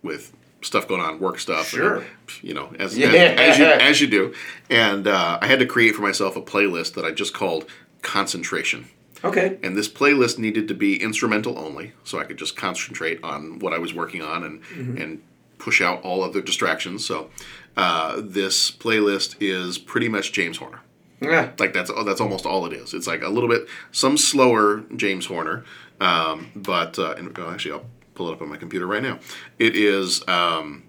[0.02, 1.72] with stuff going on, work stuff.
[1.72, 2.04] and,
[2.42, 3.08] you know, as, Yeah.
[3.08, 4.34] as, as you as you do,
[4.70, 7.66] and uh, I had to create for myself a playlist that I just called
[8.02, 8.88] concentration.
[9.24, 13.58] okay And this playlist needed to be instrumental only, so I could just concentrate on
[13.58, 15.02] what I was working on and Mhm.
[15.02, 15.22] and
[15.58, 17.04] push out all other distractions.
[17.06, 17.28] So
[17.76, 20.80] uh, this playlist is pretty much James Horner.
[21.20, 22.94] yeah Like that's that's almost all it is.
[22.94, 25.64] It's like a little bit some slower James Horner,
[26.00, 27.84] um, but uh, and, well, actually I'll
[28.20, 29.18] pull it up on my computer right now.
[29.58, 30.82] It is, um,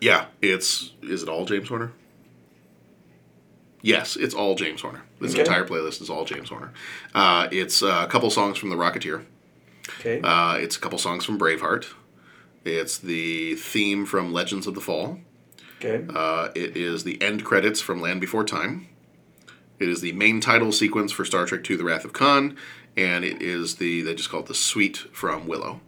[0.00, 1.92] yeah, it's is it all James Horner?
[3.82, 5.02] Yes, it's all James Horner.
[5.20, 5.40] This Okay.
[5.42, 6.72] entire playlist is all James Horner.
[7.14, 9.24] Uh, it's uh, a couple songs from The Rocketeer.
[10.00, 11.86] okay Uh, it's a couple songs from Braveheart.
[12.64, 15.18] It's the theme from Legends of the Fall.
[15.78, 18.86] okay Uh, it is the end credits from Land Before Time.
[19.78, 22.56] It is the main title sequence for Star Trek II: The Wrath of Khan,
[22.96, 25.80] and it is the they just call it the suite from Willow,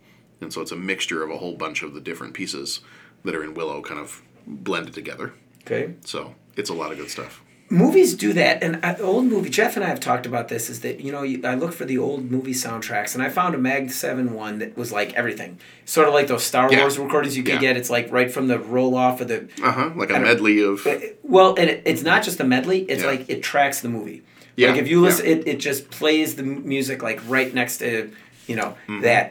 [0.42, 2.80] and so it's a mixture of a whole bunch of the different pieces
[3.24, 5.32] that are in Willow, kind of blended together.
[5.64, 7.40] okay So it's a lot of good stuff.
[7.70, 10.80] movies do that and uh, old movie jeff and i have talked about this is
[10.80, 13.58] that you know you, i look for the old movie soundtracks and i found a
[13.58, 16.80] mag 7 one that was like everything sort of like those star Yeah.
[16.80, 17.60] wars recordings you could Yeah.
[17.68, 19.90] get it's like right from the roll off of the Uh huh.
[19.96, 20.86] Like a medley of
[21.22, 22.80] Well, and it, it's not just a medley.
[22.92, 23.08] It's Yeah.
[23.12, 24.20] like it tracks the movie.
[24.56, 28.10] Yeah, Like if you listen, it, it just plays the music like right next to,
[28.50, 29.00] you know, Mhm.
[29.02, 29.24] that.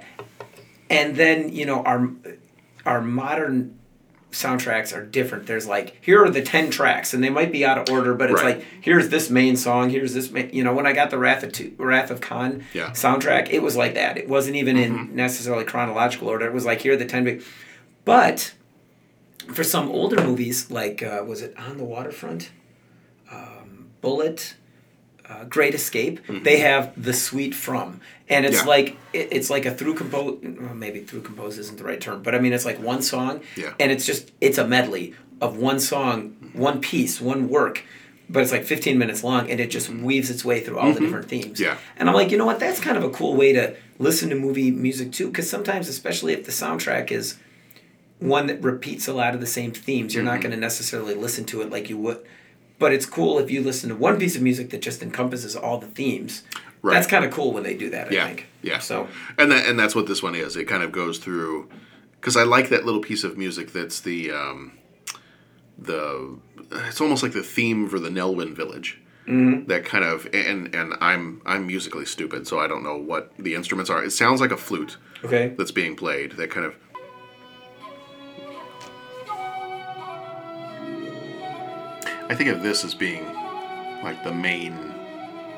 [0.91, 2.09] And then you know our
[2.85, 3.77] our modern
[4.31, 5.45] soundtracks are different.
[5.47, 8.31] There's like here are the ten tracks, and they might be out of order, but
[8.31, 8.57] it's Right.
[8.57, 10.31] like here's this main song, here's this.
[10.31, 12.91] Ma- you know, when I got the Wrath of Two, Wrath of Khan Yeah.
[12.91, 14.17] soundtrack, it was like that.
[14.17, 16.45] It wasn't even in necessarily chronological order.
[16.45, 17.43] It was like here are the ten big,
[18.05, 18.53] but
[19.53, 22.51] for some older movies, like uh, was it On the Waterfront,
[23.31, 24.55] um, Bullitt,
[25.31, 28.67] uh, Great Escape, they have the suite from, and it's Mm-hmm.
[28.67, 28.69] Yeah.
[28.75, 30.39] like it, it's like a through compose.
[30.43, 33.41] Well, maybe through compose isn't the right term, but I mean it's like one song,
[33.55, 33.73] Yeah.
[33.79, 37.83] and it's just it's a medley of one song, one piece, one work.
[38.29, 40.99] But it's like 15 minutes long and it just weaves its way through all the
[40.99, 41.03] Mhm.
[41.03, 41.59] different themes.
[41.59, 41.75] Yeah.
[41.97, 42.59] And I'm like, you know what?
[42.61, 45.27] That's kind of a cool way to listen to movie music too.
[45.27, 47.35] Because sometimes, especially if the soundtrack is
[48.19, 50.43] one that repeats a lot of the same themes, you're not Mhm.
[50.43, 52.19] going to necessarily listen to it like you would.
[52.81, 55.77] But it's cool if you listen to one piece of music that just encompasses all
[55.77, 56.41] the themes.
[56.81, 56.95] Right.
[56.95, 58.07] That's kind of cool when they do that.
[58.07, 58.47] I yeah, think.
[58.63, 58.79] yeah.
[58.79, 60.55] So and that and that's what this one is.
[60.55, 61.69] It kind of goes through
[62.19, 63.71] because I like that little piece of music.
[63.71, 64.79] That's the um,
[65.77, 66.39] the
[66.71, 68.99] it's almost like the theme for the Nelwyn Village.
[69.27, 69.67] Mm-hmm.
[69.67, 73.53] That kind of and and I'm I'm musically stupid, so I don't know what the
[73.53, 74.03] instruments are.
[74.03, 74.97] It sounds like a flute.
[75.23, 75.53] Okay.
[75.55, 76.31] That's being played.
[76.31, 76.75] That kind of.
[82.31, 83.25] I think of this as being
[84.03, 84.73] like the main.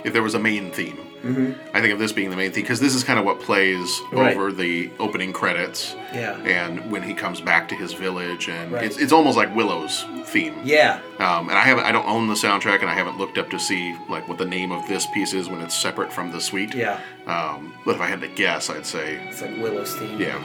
[0.03, 1.55] If there was a main theme, Mhm.
[1.73, 4.01] I think of this being the main theme because this is kind of what plays
[4.12, 4.36] Right.
[4.36, 5.95] over the opening credits.
[6.13, 6.36] Yeah.
[6.43, 8.83] And when he comes back to his village, and Right.
[8.86, 10.55] it's, it's almost like Willow's theme.
[10.63, 10.97] Yeah.
[11.19, 13.59] Um, and I haven't, I don't own the soundtrack, and I haven't looked up to
[13.59, 16.73] see like what the name of this piece is when it's separate from the suite.
[16.73, 16.97] Yeah.
[17.27, 20.19] Um, but if I had to guess, I'd say it's like Willow's theme.
[20.19, 20.39] Yeah.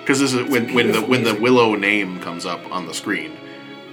[0.00, 1.34] Because this is when when the when the.
[1.34, 3.32] Willow name comes up on the screen,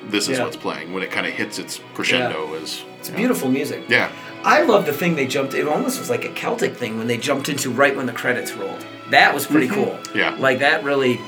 [0.09, 0.43] this is Yeah.
[0.45, 0.93] what's playing.
[0.93, 3.83] When it kind of hits its crescendo, is It's beautiful music.
[3.87, 4.09] Yeah.
[4.43, 5.53] I love the thing they jumped.
[5.53, 8.53] It almost was like a Celtic thing when they jumped into right when the credits
[8.53, 8.85] rolled.
[9.11, 9.73] That was pretty Mhm.
[9.73, 9.99] cool.
[10.13, 10.35] Yeah.
[10.37, 11.19] Like that really.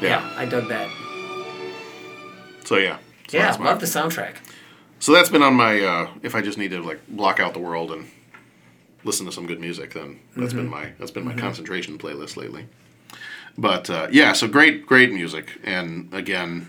[0.00, 0.20] Yeah.
[0.20, 0.88] Yeah, I dug that.
[2.64, 2.96] So yeah.
[3.28, 4.36] So yeah, my- love the soundtrack.
[4.98, 5.80] So that's been on my.
[5.80, 8.08] Uh, if I just need to like block out the world and
[9.04, 10.70] listen to some good music, then that's been Mhm.
[10.70, 11.38] my that's been my Mhm.
[11.38, 12.66] concentration playlist lately.
[13.58, 16.68] But uh, yeah, so great great music, and again,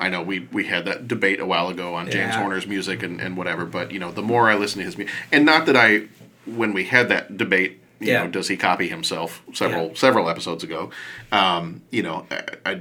[0.00, 2.40] I know we we had that debate a while ago on James Yeah.
[2.40, 3.64] Horner's music and, and whatever.
[3.66, 6.06] But you know, the more I listen to his music, and not that I
[6.46, 8.22] when we had that debate you Yeah.
[8.24, 9.94] know, does he copy himself several Yeah.
[9.94, 10.90] several episodes ago.
[11.30, 12.80] Um, you know, I, I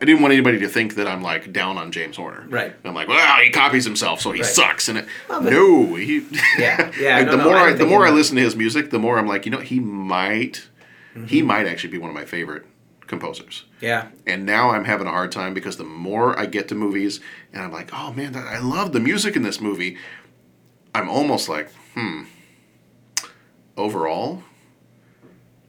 [0.00, 2.44] I didn't want anybody to think that I'm like down on James Horner.
[2.48, 2.74] Right.
[2.84, 4.50] I'm like, well, he copies himself, so he Right.
[4.50, 4.88] sucks.
[4.88, 6.26] And it, Well, no, he.
[6.58, 8.56] Yeah, yeah, Like, no, the no, more I I, the more I listen to his
[8.56, 10.66] music, the more I'm like, you know, he might,
[11.14, 11.46] he Mm-hmm.
[11.46, 12.64] might actually be one of my favorite
[13.06, 13.64] composers.
[13.80, 14.08] Yeah.
[14.26, 17.20] And now I'm having a hard time because the more I get to movies
[17.52, 19.96] and I'm like, oh man, I love the music in this movie.
[20.94, 22.24] I'm almost like, hmm.
[23.76, 24.44] Overall,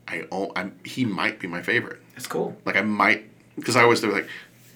[0.08, 2.00] I I'm, he might be my favorite.
[2.14, 2.56] That's cool.
[2.64, 4.28] Like I might because I always they're like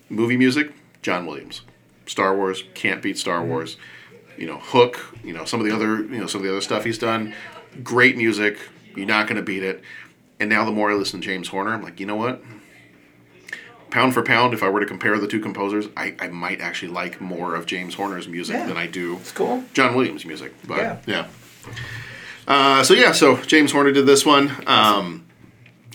[0.10, 0.72] movie music,
[1.04, 1.62] John Williams,
[2.08, 3.50] Star Wars can't beat Star Mm-hmm.
[3.50, 3.78] Wars.
[4.36, 5.16] You know, Hook.
[5.24, 7.36] You know some of the other you know some of the other stuff he's done.
[7.84, 8.58] Great music.
[8.96, 9.84] You're not going to beat it.
[10.40, 12.42] And now the more I listen to James Horner, I'm like, you know what?
[13.90, 16.92] Pound for pound, if I were to compare the two composers, I, I might actually
[16.92, 18.68] like more of James Horner's music Yeah.
[18.68, 19.64] than I do It's cool.
[19.74, 20.54] John Williams' music.
[20.68, 20.98] But Yeah.
[21.08, 21.28] yeah.
[22.48, 24.52] Uh, so yeah, so James Horner did this one.
[24.68, 25.26] Um,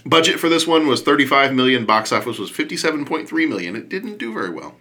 [0.04, 1.84] budget for this one was 35 million.
[1.86, 3.76] Box office was 57.3 million.
[3.76, 4.74] It didn't do very well.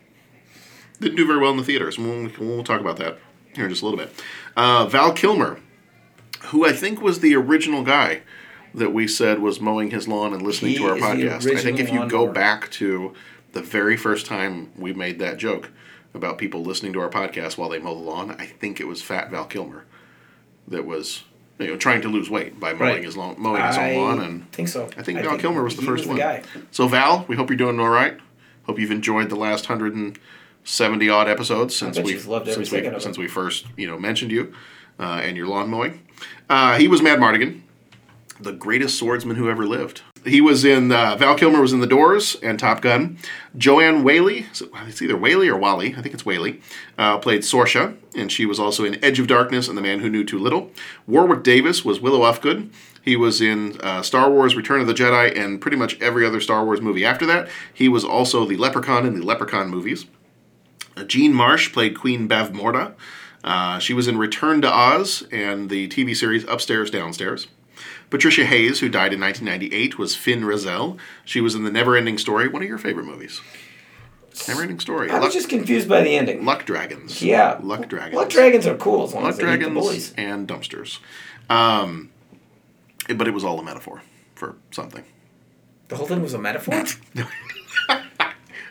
[0.99, 1.97] Didn't do very well in the theaters.
[1.99, 3.19] We'll, we'll talk about that
[3.55, 4.11] here in just a little bit.
[4.55, 5.59] Uh, Val Kilmer,
[6.45, 8.21] who I think was the original guy
[8.73, 11.51] that we said was mowing his lawn and listening He to our podcast.
[11.55, 13.13] I think if you go back to
[13.53, 15.69] the very first time we made that joke
[16.13, 19.01] about people listening to our podcast while they mow the lawn, I think it was
[19.01, 19.85] Fat Val Kilmer
[20.67, 21.23] that was
[21.59, 23.03] you know trying to lose weight by mowing Right.
[23.03, 24.85] his lawn, mowing his I own lawn, and I think so.
[24.97, 26.17] I think I Val think Kilmer was the first was the one.
[26.17, 26.43] guy.
[26.71, 28.17] So Val, we hope you're doing all right.
[28.65, 30.17] Hope you've enjoyed the last hundred and
[30.63, 33.99] seventy odd episodes since we you've loved every since we since we first you know
[33.99, 34.53] mentioned you
[34.99, 36.01] uh, and your lawn mowing.
[36.49, 37.61] Uh, he was Madmartigan,
[38.43, 40.01] the greatest swordsman who ever lived.
[40.25, 43.17] He was in uh, Val Kilmer was in The Doors and Top Gun.
[43.57, 46.61] Joanne Whalley, so it's either Whaley or Wally, I think it's Whaley,
[46.97, 50.09] uh, played Sorsha, and she was also in Edge of Darkness and The Man Who
[50.09, 50.71] Knew Too Little.
[51.07, 52.71] Warwick Davis was Willow Ufgood.
[53.01, 56.39] He was in uh, Star Wars: Return of the Jedi and pretty much every other
[56.39, 57.49] Star Wars movie after that.
[57.73, 60.05] He was also the Leprechaun in the Leprechaun movies.
[60.95, 62.93] Uh, Jean Marsh played Queen Bavmorda.
[63.43, 67.47] Uh, she was in Return to Oz and the TV series Upstairs Downstairs.
[68.13, 70.99] Patricia Hayes, who died in 1998, was Fin Raziel.
[71.25, 73.41] She was in The Neverending Story, one of your favorite movies.
[74.33, 75.09] Neverending Story.
[75.09, 76.45] I was Luck, just confused by the ending.
[76.45, 77.23] Luck Dragons.
[77.23, 77.57] Yeah.
[77.63, 78.13] Luck Dragons.
[78.13, 80.13] Luck dragons are cool as long Luck as they eat the Dragons bullies.
[80.15, 80.99] and dumpsters.
[81.49, 82.11] Um,
[83.07, 84.03] but it was all a metaphor
[84.35, 85.03] for something.
[85.87, 86.83] The whole thing was a metaphor.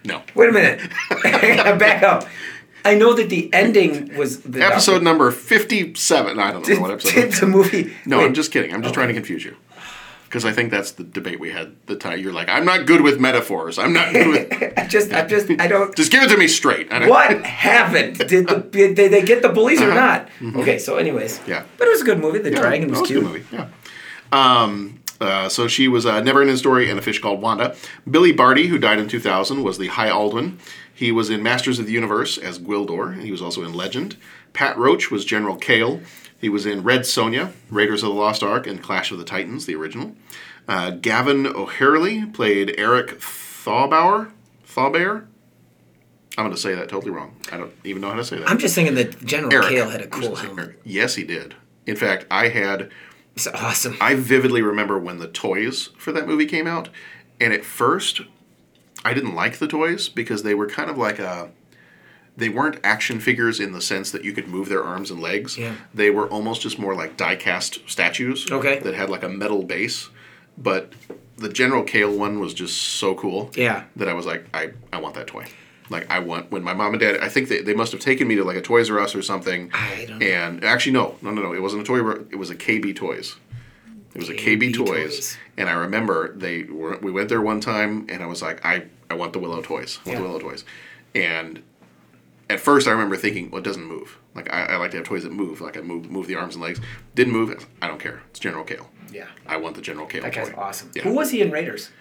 [0.05, 0.22] No.
[0.35, 0.90] Wait a minute.
[1.22, 2.28] Back up.
[2.85, 6.38] I know that the ending was the Episode number 57.
[6.38, 7.14] I don't know Did, what episode.
[7.14, 7.95] did the movie?
[8.07, 8.73] No, wait, I'm just kidding.
[8.75, 9.57] I'm just trying to confuse you.
[10.25, 12.18] Because I think that's the debate we had the time.
[12.18, 13.79] You're like, I'm not good with metaphors.
[13.79, 14.73] I'm not good with.
[14.79, 15.95] I just, I just, I don't.
[16.03, 16.90] just give it to me straight.
[16.90, 18.16] What happened?
[18.18, 19.95] Did the did they, get the bullies or Uh-huh.
[20.01, 20.29] not?
[20.40, 20.57] Mhm.
[20.62, 21.64] Okay, so anyways, Yeah.
[21.77, 22.38] but it was a good movie.
[22.38, 23.23] The Yeah, dragon was a cute.
[23.23, 23.45] good movie.
[23.53, 23.68] Yeah.
[24.33, 27.77] Um, uh, so she was uh, Never Ending Story and A Fish Called Wanda.
[28.11, 30.55] Billy Barty, who died in 2000, was the High Aldwin.
[30.94, 33.12] He was in Masters of the Universe as Gwildor.
[33.12, 34.16] and He was also in Legend.
[34.52, 36.00] Pat Roach was General Kale.
[36.38, 39.66] He was in Red Sonja, Raiders of the Lost Ark, and Clash of the Titans,
[39.66, 40.14] the original.
[40.68, 44.31] Uh, Gavin O'Harley played Eric Thawbauer.
[44.66, 45.26] Thawbear?
[46.38, 47.37] I'm going to say that totally wrong.
[47.50, 48.48] I don't even know how to say that.
[48.48, 49.68] I'm just thinking that General Eric.
[49.68, 50.81] Kale had a cool helmet.
[50.85, 51.55] Yes, he did.
[51.87, 52.90] In fact, I had.
[53.35, 53.96] It's awesome.
[54.00, 56.88] I vividly remember when the toys for that movie came out,
[57.40, 58.22] and at first,
[59.05, 61.51] I didn't like the toys because they were kind of like a.
[62.35, 65.59] They weren't action figures in the sense that you could move their arms and legs.
[65.59, 65.75] Yeah.
[65.93, 68.51] They were almost just more like die-cast statues.
[68.51, 68.79] Okay.
[68.79, 70.09] That had like a metal base,
[70.57, 70.95] but
[71.37, 73.51] the General Kale one was just so cool.
[73.55, 73.85] Yeah.
[73.97, 75.47] That I was like, I, I want that toy.
[75.91, 77.19] Like I want when my mom and dad.
[77.21, 79.21] I think they, they must have taken me to like a Toys R Us or
[79.21, 79.71] something.
[79.75, 80.27] I don't know.
[80.27, 81.53] And actually, no, no, no, no.
[81.53, 81.99] It wasn't a toy.
[82.31, 83.37] It was a KB Toys.
[84.14, 84.87] It was a KB KB Toys.
[84.88, 85.37] Toys.
[85.57, 86.98] And I remember they were.
[86.98, 89.98] We went there one time, and I was like, I, I want the Willow toys.
[90.05, 90.64] I want the Willow toys.
[91.14, 91.62] And
[92.51, 94.18] at first, I remember thinking, well, it doesn't move.
[94.35, 95.61] Like I, I like to have toys that move.
[95.61, 96.81] Like I move move the arms and legs.
[97.14, 97.66] Didn't move.
[97.81, 98.22] I don't care.
[98.31, 98.88] It's General Kale.
[99.12, 99.27] Yeah.
[99.46, 100.55] I want the General Kale That guy's toy.
[100.61, 100.90] awesome.
[100.94, 101.03] Yeah.
[101.03, 101.90] Who was he in Raiders?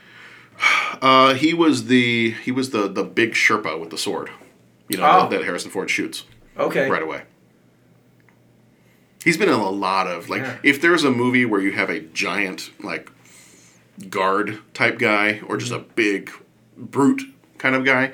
[1.02, 4.30] Uh, he was the he was the the big Sherpa with the sword.
[4.90, 5.22] You know Oh.
[5.22, 6.26] that, that Harrison Ford shoots
[6.58, 6.88] Okay.
[6.90, 7.24] right away.
[9.24, 10.58] He's been in a lot of like Yeah.
[10.64, 13.10] if there's a movie where you have a giant like
[14.10, 15.90] guard type guy or just a Mm-hmm.
[15.96, 16.32] big
[16.78, 17.22] brute
[17.58, 18.12] kind of guy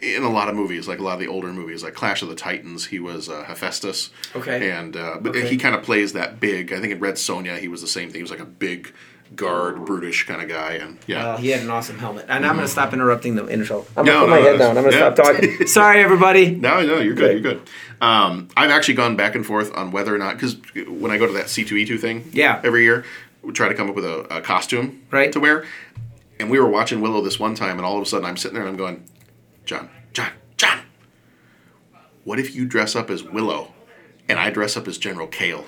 [0.00, 2.28] in a lot of movies like a lot of the older movies like Clash of
[2.28, 4.70] the Titans he was uh, Hephaestus Okay.
[4.70, 5.48] and uh, but Okay.
[5.48, 8.08] he kind of plays that big I think in Red Sonja he was the same
[8.10, 8.92] thing he was like a big
[9.36, 12.26] guard brutish kind of guy and yeah Well, he had an awesome helmet.
[12.28, 13.86] And I'm going to stop interrupting the intro.
[13.96, 14.76] I'm No, going to put no, my head down.
[14.76, 15.14] I'm going to yeah.
[15.14, 15.66] stop talking.
[15.66, 16.54] Sorry, everybody.
[16.54, 17.32] No, no, you're good.
[17.42, 17.62] You're good.
[18.00, 20.56] Um, I've actually gone back and forth on whether or not because
[20.88, 22.60] when I go to that C two E two thing, Yeah.
[22.64, 23.04] every year,
[23.42, 25.32] we try to come up with a, a costume Right.
[25.32, 25.64] to wear.
[26.40, 28.54] And we were watching Willow this one time, and all of a sudden I'm sitting
[28.54, 29.04] there and I'm going,
[29.64, 30.80] John, John, John,
[32.24, 33.72] what if you dress up as Willow
[34.28, 35.64] and I dress up as General Kale?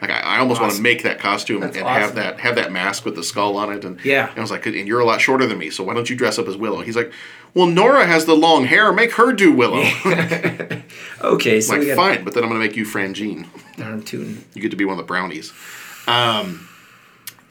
[0.00, 2.72] Like I, I almost want to make that costume That's and have that have that
[2.72, 3.84] mask with the skull on it.
[3.84, 4.28] And Yeah.
[4.30, 6.16] and I was like, and you're a lot shorter than me, so why don't you
[6.16, 6.80] dress up as Willow?
[6.80, 7.12] He's like,
[7.54, 8.92] well, Nora has the long hair.
[8.92, 9.82] Make her do Willow.
[11.22, 13.46] Okay, so like we got fine, but then I'm gonna make you Franjean.
[13.76, 14.44] darn tootin'.
[14.54, 15.52] You get to be one of the brownies.
[16.06, 16.66] Um,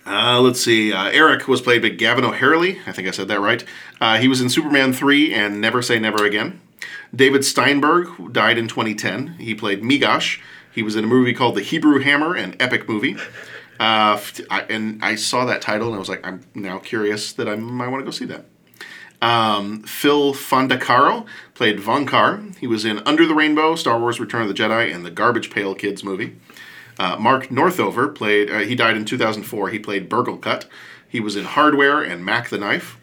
[0.08, 0.92] uh, let's see.
[0.92, 2.80] Uh, Eric was played by Gavin O'Harley.
[2.88, 3.64] I think I said that right.
[4.02, 6.60] Uh, he was in Superman 3 and Never Say Never Again.
[7.16, 9.36] David Steinberg died in 2010.
[9.40, 10.40] He played Meegosh.
[10.74, 13.16] He was in a movie called The Hebrew Hammer, an epic movie.
[13.80, 17.48] Uh, I, and I saw that title and I was like, I'm now curious that
[17.48, 18.46] I might want to go see that.
[19.22, 22.56] Um, Phil Fondacaro played Vohnkar.
[22.58, 25.50] He was in Under the Rainbow, Star Wars Return of the Jedi, and the Garbage
[25.50, 26.36] Pail Kids movie.
[26.98, 29.70] Uh, Mark Northover played, uh, he died in 2004.
[29.70, 30.66] He played Burglekutt.
[31.08, 32.99] He was in Hardware and Mac the Knife.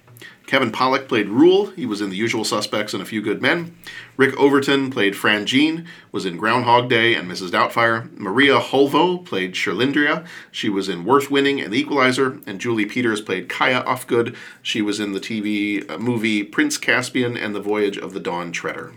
[0.47, 1.75] Kevin Pollak played Rool.
[1.75, 3.77] He was in The Usual Suspects and A Few Good Men.
[4.17, 7.51] Rick Overton played Franjean, was in Groundhog Day and Mrs.
[7.51, 8.17] Doubtfire.
[8.17, 10.25] Maria Holvoe played Cherlindrea.
[10.53, 12.39] She was in Worth Winning and The Equalizer.
[12.47, 14.37] And Julie Peters played Kaiya Ufgood.
[14.63, 18.53] She was in the TV uh, movie Prince Caspian and The Voyage of the Dawn
[18.53, 18.93] Treader.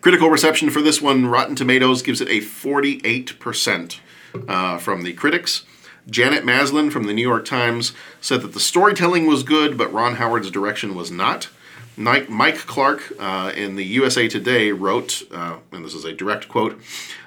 [0.00, 4.00] Critical reception for this one, Rotten Tomatoes gives it a 48%
[4.48, 5.64] uh, from the critics.
[6.08, 10.16] Janet Maslin from the New York Times said that the storytelling was good, but Ron
[10.16, 11.48] Howard's direction was not.
[11.96, 16.80] Mike, Clark uh, in the USA Today wrote, uh, and this is a direct quote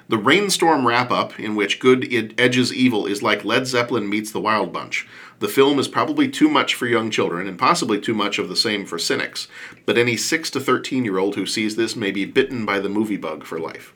[0.08, 4.30] The rainstorm wrap up, in which good ed- edges evil, is like Led Zeppelin meets
[4.30, 5.08] the Wild Bunch.
[5.38, 8.56] The film is probably too much for young children, and possibly too much of the
[8.56, 9.48] same for cynics,
[9.86, 12.90] but any 6 to 13 year old who sees this may be bitten by the
[12.90, 13.94] movie bug for life.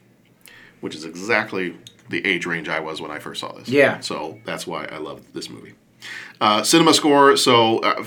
[0.81, 1.77] Which is exactly
[2.13, 3.69] the age range I was when I first saw this.
[3.69, 3.99] Yeah.
[4.01, 5.75] So that's why I love this movie.
[6.41, 8.05] Uh, cinema score, so uh,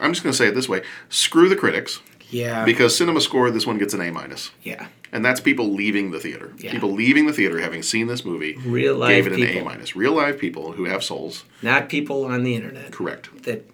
[0.00, 2.00] I'm just going to say it this way screw the critics.
[2.30, 2.66] Yeah.
[2.66, 4.50] Because cinema score, this one gets an A minus.
[4.62, 4.88] Yeah.
[5.12, 6.52] And that's people leaving the theater.
[6.58, 6.70] Yeah.
[6.72, 9.62] People leaving the theater having seen this movie Real life gave it an people.
[9.62, 9.96] A minus.
[9.96, 11.44] Real live people who have souls.
[11.62, 12.92] Not people on the internet.
[12.92, 13.44] Correct.
[13.44, 13.64] That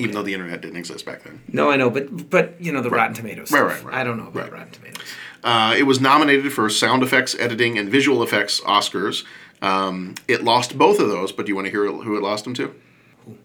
[0.00, 1.40] Even though the internet didn't exist back then.
[1.46, 3.52] no, I know, but but you know the Rotten Tomatoes.
[3.52, 3.84] Right, stuff.
[3.84, 4.00] right, right.
[4.00, 4.52] I don't know about Right.
[4.52, 5.06] Rotten Tomatoes.
[5.42, 9.24] Uh, it was nominated for sound effects, editing, and visual effects Oscars.
[9.60, 12.44] Um, it lost both of those, but do you want to hear who it lost
[12.44, 12.74] them to?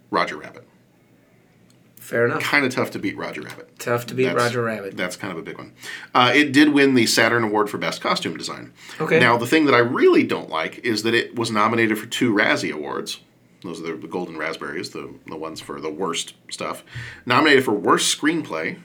[0.09, 0.67] Roger Rabbit.
[1.97, 2.41] Fair enough.
[2.41, 3.77] Kind of tough to beat Roger Rabbit.
[3.79, 4.95] Tough to beat That's- Roger Rabbit.
[4.95, 5.73] That's kind of a big one.
[6.15, 8.71] Uh, it did win the Saturn Award for Best Costume Design.
[9.01, 9.19] Okay.
[9.19, 12.33] Now, the thing that I really don't like is that it was nominated for two
[12.33, 13.19] Razzie Awards.
[13.61, 16.83] Those are the Golden Raspberries, the, the ones for the worst stuff.
[17.25, 18.77] Nominated for Worst Screenplay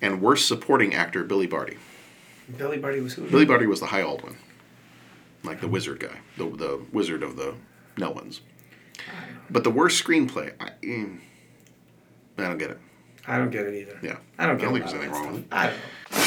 [0.00, 1.76] and Worst Supporting Actor, Billy Barty.
[2.56, 3.28] Billy Barty was who?
[3.28, 4.36] Billy Barty was the high old one,
[5.42, 7.54] like the wizard guy, the, the wizard of the
[7.96, 8.40] no ones.
[9.50, 11.18] But the worst screenplay, I, mm,
[12.38, 12.78] I don't get it.
[13.26, 13.98] I don't get it either.
[14.02, 14.68] Yeah, I don't get it.
[14.68, 15.48] I don't think there's anything wrong with it.
[15.52, 16.18] I don't know.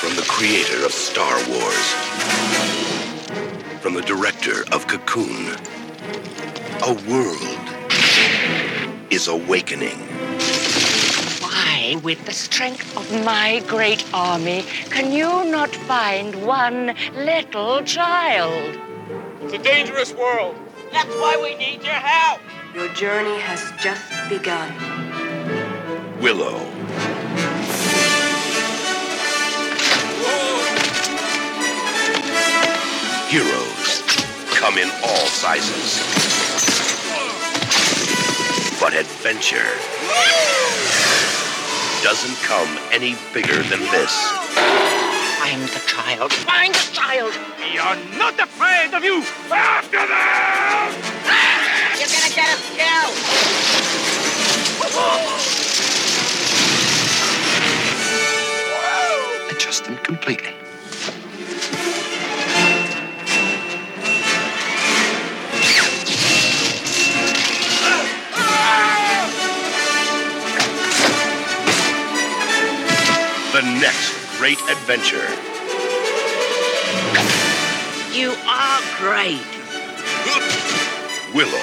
[0.00, 1.92] From the creator of Star Wars.
[3.80, 5.56] From the director of Cocoon.
[6.82, 7.36] A world
[9.10, 9.98] is awakening.
[11.90, 18.78] Why, with the strength of my great army, can you not find one little child?
[19.42, 20.54] It's a dangerous world.
[20.92, 22.40] That's why we need your help.
[22.76, 24.70] Your journey has just begun.
[26.20, 26.58] Willow.
[33.30, 34.02] Heroes
[34.54, 35.98] come in all sizes.
[38.78, 39.74] But adventure
[42.02, 44.12] doesn't come any bigger than this.
[45.38, 46.32] Find the child.
[46.32, 47.34] Find the child.
[47.58, 49.22] We are not afraid of you.
[49.52, 50.94] After them!
[51.98, 53.16] You're gonna get us killed.
[59.48, 60.59] I trust them completely.
[73.60, 75.28] The next great adventure.
[78.10, 79.44] You are great.
[81.34, 81.60] Willow.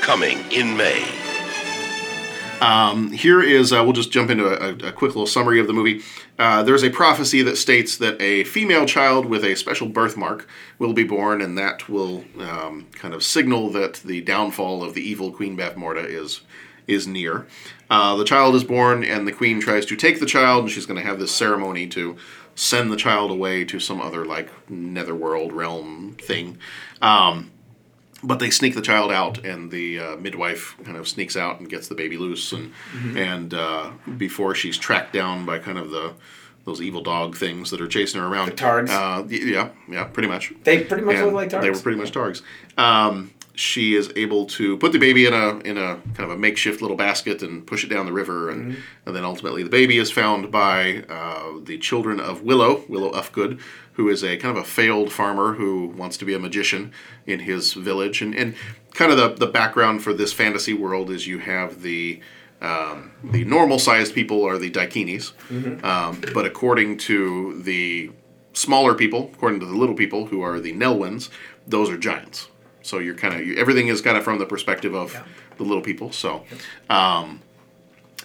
[0.00, 1.04] Coming in May.
[2.60, 5.72] Um, here is, uh, we'll just jump into a, a quick little summary of the
[5.72, 6.02] movie.
[6.36, 10.48] Uh, there's a prophecy that states that a female child with a special birthmark
[10.80, 15.08] will be born, and that will um, kind of signal that the downfall of the
[15.08, 16.40] evil Queen Bavmorda is
[16.88, 17.46] is near.
[17.88, 20.86] Uh, the child is born, and the queen tries to take the child, and she's
[20.86, 22.16] going to have this ceremony to
[22.56, 26.58] send the child away to some other like netherworld realm thing.
[27.00, 27.52] Um,
[28.24, 31.68] but they sneak the child out, and the uh, midwife kind of sneaks out and
[31.68, 33.16] gets the baby loose, and Mhm.
[33.16, 36.14] and uh, before she's tracked down by kind of the
[36.64, 38.48] those evil dog things that are chasing her around.
[38.48, 38.90] The targs.
[38.90, 40.52] Uh, yeah, yeah, pretty much.
[40.64, 41.62] They pretty much And look like targs.
[41.62, 42.42] They were pretty much targs.
[42.76, 46.36] Um, she is able to put the baby in a in a kind of a
[46.38, 48.76] makeshift little basket and push it down the river, and, Mhm.
[49.06, 53.58] and then ultimately the baby is found by uh, the children of Willow, Willow Ufgood,
[53.94, 56.92] who is a kind of a failed farmer who wants to be a magician
[57.26, 58.54] in his village, and and
[58.94, 62.20] kind of the the background for this fantasy world is you have the
[62.62, 65.84] um, the normal sized people are the Daikinis, Mhm.
[65.84, 68.10] um, but according to the
[68.52, 71.28] smaller people, according to the little people who are the Nelwyns,
[71.68, 72.48] those are giants.
[72.88, 75.14] So you're kind of everything is kind of from the perspective of
[75.58, 76.10] the little people.
[76.10, 76.44] So,
[76.88, 77.42] um,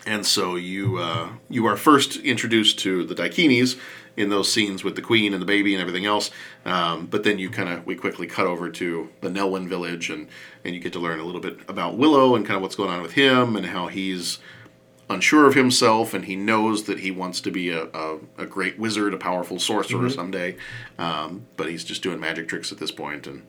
[0.05, 3.77] and so you uh, you are first introduced to the Daikinis
[4.15, 6.31] in those scenes with the queen and the baby and everything else.
[6.65, 10.27] Um, but then you kind of we quickly cut over to the Nelwyn village and
[10.63, 12.89] and you get to learn a little bit about Willow and kind of what's going
[12.89, 14.39] on with him and how he's
[15.09, 18.79] unsure of himself and he knows that he wants to be a, a, a great
[18.79, 20.15] wizard, a powerful sorcerer Mhm.
[20.15, 20.55] someday.
[20.97, 23.43] Um, but he's just doing magic tricks at this point and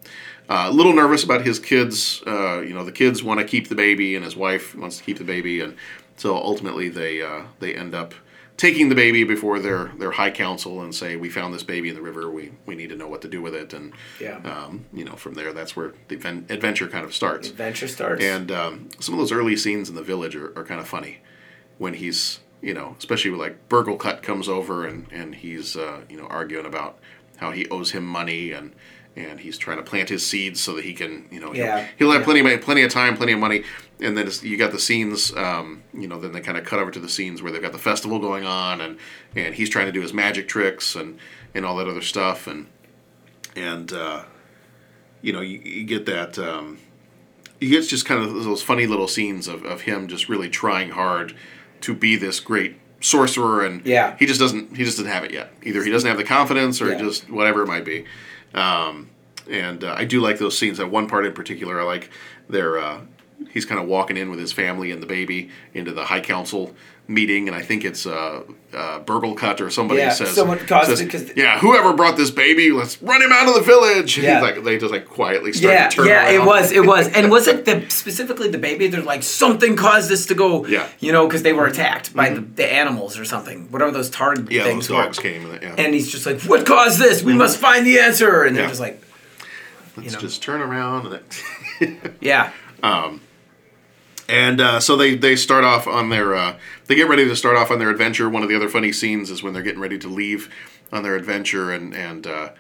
[0.49, 2.22] a little nervous about his kids.
[2.26, 5.05] Uh, you know, the kids want to keep the baby and his wife wants to
[5.05, 5.61] keep the baby.
[5.61, 5.76] And
[6.16, 8.14] so ultimately they, uh, they end up
[8.57, 11.95] taking the baby before their, their high council and say, we found this baby in
[11.97, 12.30] the river.
[12.30, 13.72] We, we need to know what to do with it.
[13.72, 14.36] And, Yeah.
[14.45, 17.49] um, you know, from there, that's where the adven- adventure kind of starts.
[17.49, 18.22] Adventure starts.
[18.22, 21.18] And um, some of those early scenes in the village are, are kind of funny
[21.78, 26.16] when he's, you know, especially with like Burglekutt comes over and, and he's, uh, you
[26.16, 26.99] know, arguing about
[27.38, 28.72] how he owes him money and,
[29.17, 32.11] and he's trying to plant his seeds so that he can, you know, he'll- he'll,
[32.11, 32.25] have Yeah.
[32.25, 33.62] plenty of plenty of time, plenty of money,
[34.01, 36.91] and then you got the scenes, um, you know, then they kind of cut over
[36.91, 38.97] to the scenes where they've got the festival going on, and
[39.37, 41.19] and he's trying to do his magic tricks and
[41.55, 42.67] and all that other stuff, and
[43.57, 44.25] and uh,
[45.23, 46.39] you know, you, you get that.
[46.39, 46.79] Um,
[47.61, 50.91] you get just kind of those funny little scenes of, of him just really trying
[50.91, 51.35] hard
[51.83, 54.17] to be this great sorcerer and Yeah.
[54.19, 56.81] he just doesn't he just doesn't have it yet either he doesn't have the confidence
[56.83, 56.99] or Yeah.
[56.99, 58.05] just whatever it might be
[58.55, 59.11] um,
[59.50, 60.78] and uh, I do like those scenes.
[60.78, 62.11] That one part in particular I like
[62.48, 63.00] they're uh,
[63.50, 66.74] he's kind of walking in with his family and the baby into the high council
[67.07, 68.42] meeting and I think it's uh,
[68.72, 72.30] uh, Burglekutt or somebody Yeah, says, someone caused says, it 'cause- yeah whoever brought this
[72.30, 74.40] baby let's run him out of the village Yeah.
[74.40, 77.30] like they just like quietly start yeah, to turn yeah, it was, it was, and
[77.30, 78.86] was it the specifically the baby?
[78.86, 80.66] They're like something caused this to go.
[80.66, 80.88] Yeah.
[80.98, 84.50] you know, because they were attacked by the, the animals or something, whatever those target
[84.50, 85.02] yeah things those were.
[85.05, 85.74] dogs came and, yeah.
[85.76, 87.22] And he's just like, "What caused this?
[87.22, 88.68] We must find the answer." And they're Yeah.
[88.70, 89.02] just like,
[89.98, 91.20] let's just turn around
[91.80, 92.50] and "Yeah,
[92.82, 93.20] Um,
[94.29, 96.57] and uh, so they, they start off on their uh,
[96.87, 98.29] they get ready to start off on their adventure.
[98.29, 100.53] One of the other funny scenes is when they're getting ready to leave
[100.93, 102.51] on their adventure, and and uh,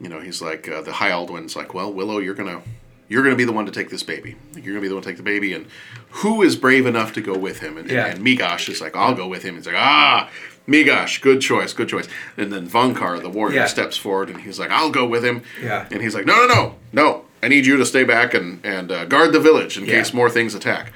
[0.00, 2.62] you know he's like uh, the High Aldwin's like, well, Willow, you're gonna
[3.08, 4.36] you're gonna be the one to take this baby.
[4.54, 5.66] You're gonna be the one to take the baby, and
[6.10, 7.76] who is brave enough to go with him?
[7.78, 8.06] And, Yeah.
[8.06, 9.56] and Meegosh is like, I'll go with him.
[9.56, 10.28] He's like, ah.
[10.66, 12.06] Meegosh, good choice, good choice.
[12.36, 13.66] And then Vohnkar, the warrior, Yeah.
[13.66, 15.42] steps forward and he's like, I'll go with him.
[15.62, 15.86] Yeah.
[15.90, 17.17] And he's like, no, no, no, no.
[17.42, 19.94] I need you to stay back and, and uh, guard the village in Yeah.
[19.98, 20.92] case more things attack.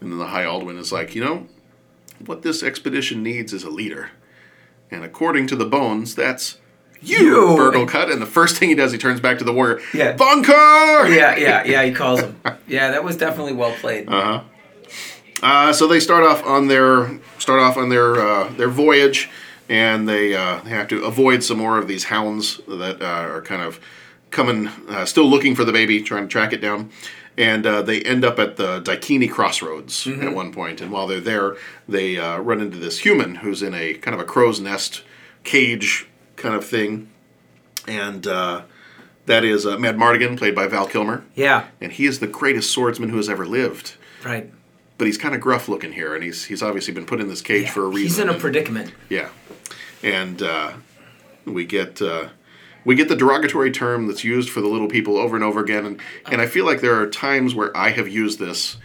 [0.00, 1.46] And then the High Aldwin is like, you know,
[2.26, 4.10] what this expedition needs is a leader.
[4.90, 6.58] And according to the bones, that's
[7.00, 7.36] you, You.
[7.56, 8.10] Burglekutt.
[8.12, 9.80] And the first thing he does, he turns back to the warrior.
[9.92, 10.16] Yeah.
[10.16, 11.14] Vohnkar!
[11.14, 12.40] yeah, yeah, yeah." He calls him.
[12.66, 14.08] Yeah, that was definitely well played.
[14.08, 14.42] Uh-huh.
[15.42, 19.28] Uh, so they start off on their start off on their uh, their voyage,
[19.68, 23.42] and they uh, they have to avoid some more of these hounds that uh, are
[23.42, 23.78] kind of
[24.34, 26.90] coming, uh, still looking for the baby, trying to track it down.
[27.38, 30.24] And uh, they end up at the Daikini Crossroads Mhm.
[30.24, 30.80] at one point.
[30.80, 31.56] And while they're there,
[31.88, 35.02] they uh, run into this human who's in a kind of a crow's nest
[35.42, 36.06] cage
[36.36, 37.08] kind of thing.
[37.88, 38.62] And uh,
[39.26, 41.24] that is uh, Madmartigan, played by Val Kilmer.
[41.34, 44.50] Yeah, And he is the greatest swordsman who has ever lived right.
[44.96, 47.42] but he's kind of gruff looking here, and he's he's obviously been put in this
[47.42, 48.02] cage for a reason.
[48.02, 48.92] He's in a and- predicament.
[49.10, 49.28] yeah,
[50.02, 50.72] and uh,
[51.44, 52.28] we get uh,
[52.84, 55.84] we get the derogatory term that's used for the little people over and over again,
[55.86, 58.76] and and I feel like there are times where I have used this,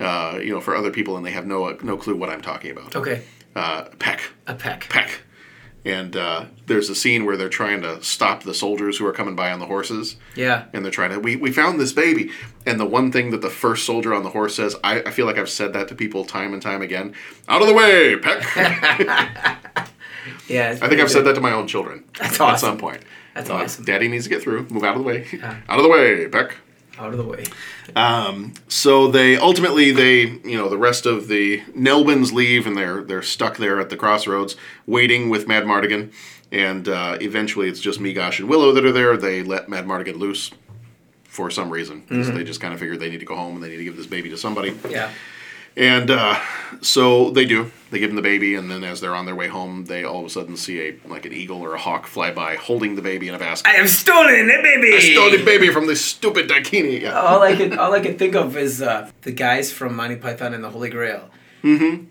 [0.00, 2.70] uh, you know, for other people, and they have no no clue what I'm talking
[2.70, 2.94] about.
[2.96, 3.22] Okay,
[3.54, 4.88] Uh, peck, a peck.
[4.88, 5.20] peck.
[5.86, 9.36] And uh, there's a scene where they're trying to stop the soldiers who are coming
[9.36, 12.30] by on the horses Yeah, and they're trying to we, we found this baby
[12.64, 15.26] and the one thing that the first soldier on the horse says I, I feel
[15.26, 17.12] like i've said that to people time and time again
[17.50, 18.42] out of the way peck
[20.48, 20.78] yeah.
[20.80, 22.66] i think i've said that to my own children That's at awesome.
[22.70, 23.02] some point
[23.34, 23.84] That's Uh, awesome.
[23.84, 25.26] daddy needs to get through move out of the way
[25.68, 26.56] out of the way peck
[26.98, 27.42] Out of the way.
[27.96, 33.02] Um, so they ultimately they you know the rest of the Nelwyns leave and they're
[33.02, 34.54] they're stuck there at the crossroads
[34.86, 36.12] waiting with Madmartigan,
[36.52, 39.16] and uh, eventually it's just Meegosh and Willow that are there.
[39.16, 40.52] They let Madmartigan loose
[41.24, 42.02] for some reason.
[42.08, 42.36] 'cause Mhm.
[42.36, 43.96] They just kind of figured they need to go home and they need to give
[43.96, 44.72] this baby to somebody.
[44.88, 45.10] Yeah.
[45.76, 46.38] And uh,
[46.82, 47.72] so they do.
[47.90, 50.20] They give him the baby, and then as they're on their way home, they all
[50.20, 53.02] of a sudden see a like an eagle or a hawk fly by, holding the
[53.02, 53.68] baby in a basket.
[53.68, 54.94] I have stolen the baby.
[54.96, 57.02] I stole the baby from this stupid Daikini.
[57.02, 57.18] Yeah.
[57.18, 60.54] all I can all I can think of is uh, the guys from Monty Python
[60.54, 61.30] and the Holy Grail.
[61.62, 62.04] Mm-hmm.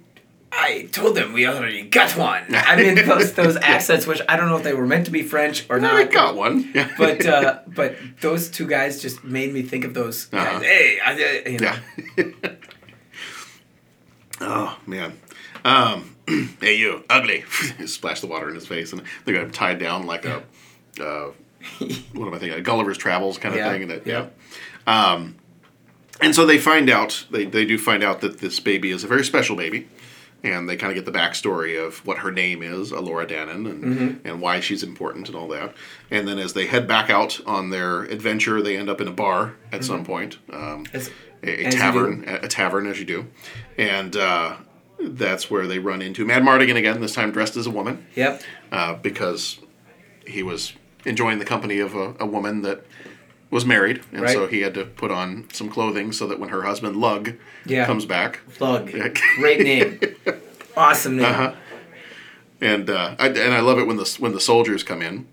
[0.55, 2.43] I told them we already got one.
[2.53, 5.23] I mean those those accents, which I don't know if they were meant to be
[5.23, 5.95] French or not.
[5.95, 6.69] I got one.
[6.75, 6.89] Yeah.
[6.97, 10.31] But uh, but those two guys just made me think of those.
[10.31, 10.59] Uh-huh.
[10.59, 11.11] Hey, I,
[11.45, 11.75] I- you know.
[12.17, 12.25] Yeah.
[14.43, 15.19] oh man.
[15.65, 16.15] Um,
[16.61, 17.43] hey you, ugly!
[17.85, 20.43] Splash the water in his face, and they got him tied down like a,
[20.99, 21.31] uh,
[22.13, 22.59] what am I thinking?
[22.59, 23.83] A Gulliver's Travels kind of Yeah, thing.
[23.83, 24.27] And that, yeah.
[24.87, 25.11] yeah.
[25.13, 25.35] Um,
[26.21, 27.25] and so they find out.
[27.31, 29.87] They they do find out that this baby is a very special baby.
[30.45, 33.83] And they kind of get the backstory of what her name is, Elora Danan, and,
[33.85, 34.19] Mhm.
[34.25, 35.73] and why she's important and all that.
[36.11, 39.11] And then as they head back out on their adventure, they end up in a
[39.13, 40.05] bar at some Mhm.
[40.05, 40.37] point.
[40.51, 40.85] Um,
[41.43, 43.27] a, tavern, a, tavern as you do,
[43.77, 44.55] and uh,
[44.99, 47.01] that's where they run into Madmartigan again.
[47.01, 48.05] This time dressed as a woman.
[48.15, 48.41] Yep.
[48.71, 49.59] Uh, because
[50.25, 50.73] he was
[51.05, 52.85] enjoying the company of a, a woman that
[53.49, 56.63] was married, and so he had to put on some clothing so that when her
[56.63, 57.33] husband Lug
[57.65, 57.85] Yeah.
[57.85, 58.91] comes back, Lug,
[59.35, 59.99] Great name.
[60.75, 61.25] Awesome name.
[61.27, 61.53] uh-huh.
[62.59, 65.27] and uh, I, and I love it when the when the soldiers come in.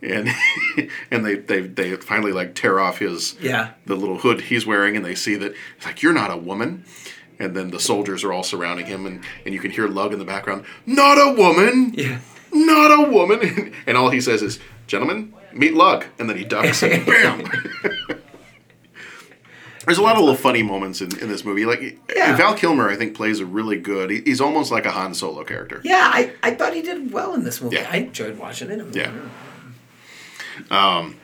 [0.00, 0.28] And
[1.10, 3.70] and they, they they finally like tear off his Yeah.
[3.86, 6.84] the little hood he's wearing and they see that it's like you're not a woman
[7.40, 10.18] and then the soldiers are all surrounding him and, and you can hear Lug in
[10.20, 12.20] the background not a woman yeah
[12.52, 16.82] not a woman and all he says is gentlemen meet Lug and then he ducks
[16.84, 17.44] and bam
[19.84, 22.36] there's a lot of little funny moments in, in this movie like Yeah.
[22.36, 25.44] Val Kilmer I think plays a really good he- he's almost like a Han Solo
[25.44, 27.76] character Yeah, I, I thought he did well in this movie.
[27.76, 27.88] Yeah.
[27.90, 28.78] I enjoyed watching it.
[28.94, 29.06] Yeah.
[29.08, 29.28] Mm-hmm.
[30.70, 31.16] Um,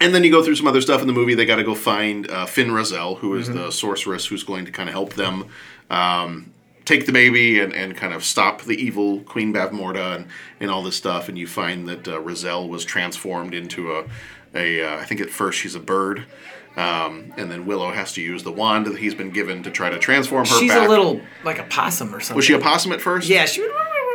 [0.00, 1.34] and then you go through some other stuff in the movie.
[1.34, 3.54] They got to go find uh, Fin Raziel, who is Mhm.
[3.54, 5.46] the sorceress who's going to kind of help them
[5.90, 6.52] um,
[6.84, 10.26] take the baby and, and kind of stop the evil Queen Bavmorda and,
[10.58, 11.28] and all this stuff.
[11.28, 14.04] And you find that uh, Razel was transformed into a,
[14.54, 16.24] a uh, I think at first she's a bird.
[16.74, 19.90] Um, and then Willow has to use the wand that he's been given to try
[19.90, 20.86] to transform her She's back.
[20.86, 22.36] a little like a possum or something.
[22.36, 23.28] Was she a possum at first?
[23.28, 23.60] Yeah, she.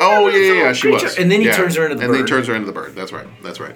[0.01, 1.17] Oh yeah, yeah, yeah she was.
[1.19, 1.55] And then he Yeah.
[1.55, 2.95] turns her into the and then he turns her into the bird.
[2.95, 3.27] That's right.
[3.43, 3.75] That's right.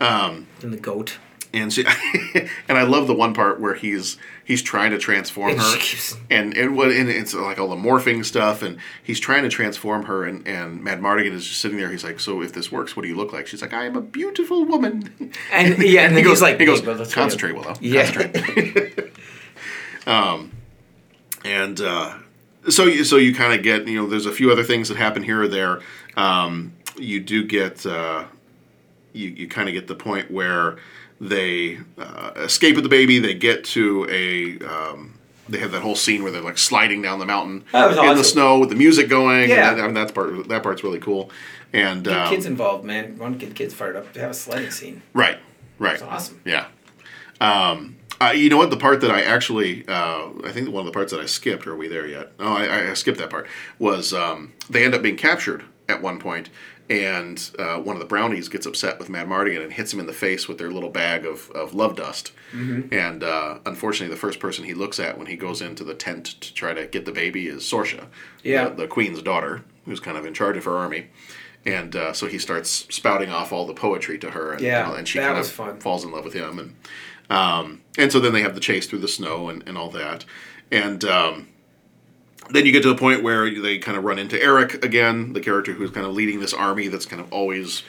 [0.00, 1.18] Um, and the goat.
[1.50, 1.82] And she,
[2.68, 5.78] and I love the one part where he's he's trying to transform her,
[6.30, 10.04] and it was and it's like all the morphing stuff, and he's trying to transform
[10.04, 11.90] her, and and Madmartigan is just sitting there.
[11.90, 13.96] He's like, "So if this works, what do you look like?" She's like, "I am
[13.96, 15.10] a beautiful woman."
[15.50, 17.52] And yeah, and he then goes like, he goes, "Hey, well, concentrate.
[17.54, 18.12] Willow, Yeah.
[18.12, 19.12] concentrate.
[20.06, 20.52] um,
[21.46, 22.14] and uh,
[22.68, 24.98] so you so you kind of get you know there's a few other things that
[24.98, 25.80] happen here or there.
[26.16, 28.24] Um, you do get uh,
[29.18, 30.78] you you kind of get the point where
[31.20, 33.18] they uh, escape with the baby.
[33.18, 37.18] They get to a um, they have that whole scene where they're like sliding down
[37.18, 39.48] the mountain in the snow with the music going.
[39.48, 39.70] Yeah.
[39.70, 41.30] and, that, and that's part that part's really cool.
[41.72, 43.18] And Get um, kids involved, man.
[43.18, 45.02] Want to get kids fired up to have a sledding scene.
[45.12, 45.38] Right,
[45.78, 45.94] right.
[45.94, 46.40] It's awesome.
[46.44, 46.66] Yeah.
[47.40, 48.70] Um, uh, you know what?
[48.70, 51.66] The part that I actually, uh, I think one of the parts that I skipped,
[51.66, 52.32] or are we there yet?
[52.40, 53.46] Oh, I, I skipped that part.
[53.78, 56.50] Was um, they end up being captured at one point,
[56.90, 60.12] and uh, one of the brownies gets upset with Madmartigan and hits him in the
[60.12, 62.32] face with their little bag of, of love dust.
[62.52, 62.92] Mhm.
[62.92, 66.26] And uh, unfortunately, the first person he looks at when he goes into the tent
[66.40, 68.06] to try to get the baby is Sorsha,
[68.42, 68.68] Yeah.
[68.70, 71.08] the, the queen's daughter, who's kind of in charge of her army.
[71.66, 74.92] And uh, so he starts spouting off all the poetry to her, and, Yeah, you
[74.92, 75.80] know, and she kind of fun.
[75.80, 76.74] falls in love with him, and
[77.30, 80.24] um, and so then they have the chase through the snow and, and all that,
[80.70, 81.48] and um,
[82.50, 85.40] then you get to the point where they kind of run into Airk again, the
[85.40, 87.82] character who's kind of leading this army that's kind of always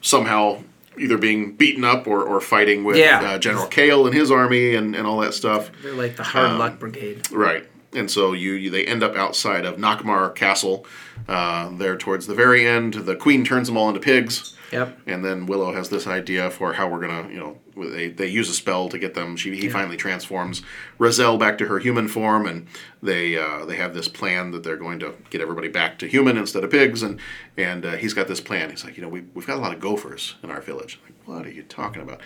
[0.00, 0.62] somehow
[0.98, 3.20] either being beaten up or, or fighting with Yeah.
[3.22, 5.70] uh, General Kael and his army and, and all that stuff.
[5.82, 7.30] They're like the hard Um, luck brigade.
[7.30, 7.68] Right.
[7.94, 10.84] And so you, you they end up outside of Nockmaar Castle.
[11.28, 14.54] Uh, there towards the very end, the queen turns them all into pigs.
[14.72, 14.98] Yep.
[15.06, 17.56] And then Willow has this idea for how we're gonna, you know,
[17.86, 19.36] they, they use a spell to get them.
[19.36, 19.72] She he Yeah.
[19.72, 20.62] finally transforms
[20.98, 22.66] Raziel back to her human form, and
[23.02, 26.36] they uh, they have this plan that they're going to get everybody back to human
[26.36, 27.02] instead of pigs.
[27.02, 27.18] And
[27.56, 28.70] and uh, he's got this plan.
[28.70, 30.98] He's like, you know, we we've got a lot of gophers in our village.
[31.04, 32.20] Like, what are you talking about?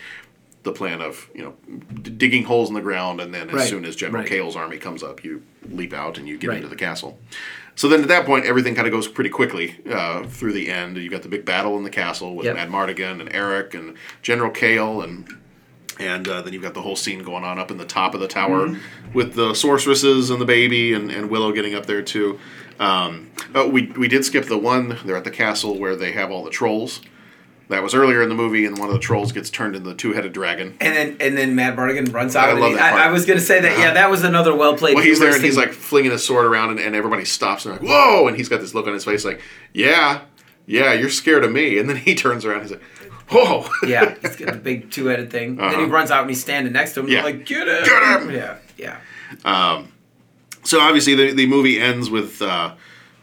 [0.65, 1.55] The plan of you know
[2.03, 4.31] d- digging holes in the ground, and then as Right, soon as General right.
[4.31, 6.57] Kael's army comes up, you leap out and you get Right.
[6.59, 7.19] into the castle.
[7.75, 10.99] So then at that point, everything kind of goes pretty quickly uh, through the end.
[10.99, 12.57] You've got the big battle in the castle with Yep.
[12.59, 15.27] Madmartigan and Airk and General Kael and
[16.01, 18.21] And uh, then you've got the whole scene going on up in the top of
[18.21, 18.81] the tower Mhm.
[19.15, 22.39] with the sorceresses and the baby and, and Willow getting up there too.
[22.81, 26.31] Um, oh, we, we did skip the one, they're at the castle where they have
[26.31, 27.01] all the trolls.
[27.69, 29.95] That was earlier in the movie, and one of the trolls gets turned into the
[29.95, 30.77] two headed dragon.
[30.81, 32.51] And then and then Madmartigan runs out.
[32.51, 32.93] I love that.
[32.95, 33.79] I, I was gonna say that.
[33.79, 33.95] Yeah, Uh-huh.
[33.95, 34.95] that was another well played.
[34.97, 37.73] Well, he's there and he's like flinging his sword around, and, and everybody stops and
[37.75, 39.41] they're like, "Whoa!" And he's got this look on his face, like,
[39.73, 40.23] "Yeah,
[40.67, 44.15] yeah, you're scared of me." And then he turns around, and he's like, "Whoa!" yeah,
[44.21, 45.57] he's got the big two headed thing.
[45.57, 45.87] Then he Uh-huh.
[45.89, 47.09] runs out and he's standing next to him.
[47.09, 47.19] Yeah.
[47.19, 47.25] Yeah.
[47.25, 47.85] like, get him!
[47.85, 48.31] Get him!
[48.31, 48.99] Yeah, yeah.
[49.45, 49.93] Um,
[50.65, 52.75] so obviously the, the movie ends with uh,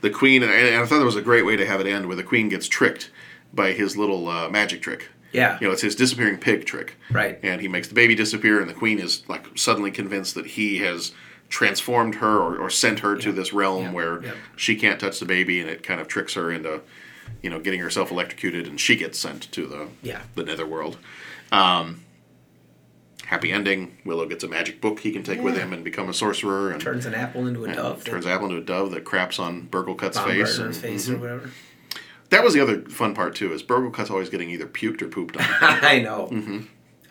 [0.01, 2.15] the queen, and I, thought there was a great way to have it end, where
[2.15, 3.11] the queen gets tricked
[3.53, 5.09] by his little uh, magic trick.
[5.31, 5.57] Yeah.
[5.61, 6.95] You know, it's his disappearing pig trick.
[7.11, 7.39] Right.
[7.43, 10.79] And he makes the baby disappear, and the queen is like suddenly convinced that he
[10.79, 11.11] has
[11.49, 14.31] transformed her or, or sent her to this realm where yeah.
[14.55, 16.81] she can't touch the baby, and it kind of tricks her into,
[17.41, 20.21] you know, getting herself electrocuted, and she gets sent to the Yeah.
[20.35, 20.97] the netherworld.
[21.51, 22.01] Um,
[23.25, 23.97] happy ending.
[24.05, 26.81] Willow gets a magic book he can take with him and become a sorcerer, and
[26.81, 28.03] Turns an apple into a dove.
[28.03, 30.59] Turns apple into a dove that craps on Burglekutt's Baumgartner's face.
[30.59, 31.15] and- face Mhm.
[31.15, 31.49] or whatever.
[32.29, 33.51] That was the other fun part too.
[33.53, 35.43] Is Burglekutt's always getting either puked or pooped on.
[35.61, 36.27] I know.
[36.27, 36.59] hmm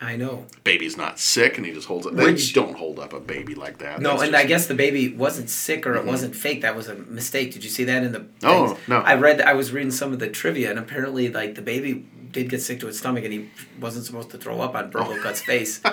[0.01, 0.45] I know.
[0.63, 2.13] Baby's not sick, and he just holds it.
[2.13, 3.99] Which- they don't hold up a baby like that.
[4.01, 6.07] No, That's and just- I guess the baby wasn't sick or it Mhm.
[6.07, 6.61] wasn't fake.
[6.61, 7.51] That was a mistake.
[7.53, 8.25] Did you see that in the?
[8.43, 8.79] Oh, things?
[8.87, 8.99] no.
[8.99, 9.41] I read.
[9.41, 12.79] I was reading some of the trivia, and apparently, like the baby did get sick
[12.79, 13.49] to its stomach, and he
[13.81, 15.81] wasn't supposed to throw up on Burglekutt's face.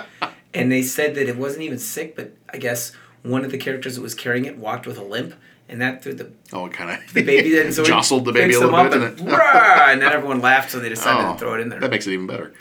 [0.53, 3.95] And they said that it wasn't even sick, but I guess one of the characters
[3.95, 5.35] that was carrying it walked with a limp,
[5.69, 8.53] and that threw the oh, it kind of the baby and so jostled the baby
[8.53, 11.33] a little bit, and and, it- "Rah!" and then everyone laughed, so they decided Oh,
[11.33, 11.79] to throw it in there.
[11.81, 12.53] That makes it even better.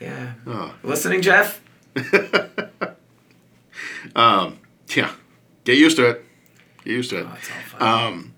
[0.00, 0.32] Yeah.
[0.46, 0.74] Oh.
[0.82, 1.60] Listening, Jeff?
[4.16, 4.58] Um,
[4.94, 5.12] yeah,
[5.64, 6.24] get used to it.
[6.84, 7.26] Get used to it.
[7.80, 8.34] Oh, Um,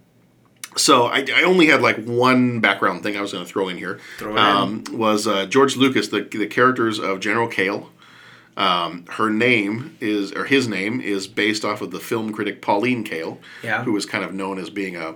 [0.77, 3.77] so I, I only had like one background thing I was going to throw in
[3.77, 4.01] here.
[4.19, 7.89] Throw it um, Was uh, George Lucas the the characters of General Kael?
[8.57, 13.05] Um, her name is or his name is based off of the film critic Pauline
[13.05, 13.85] Kael, Yeah.
[13.85, 15.15] who was kind of known as being a,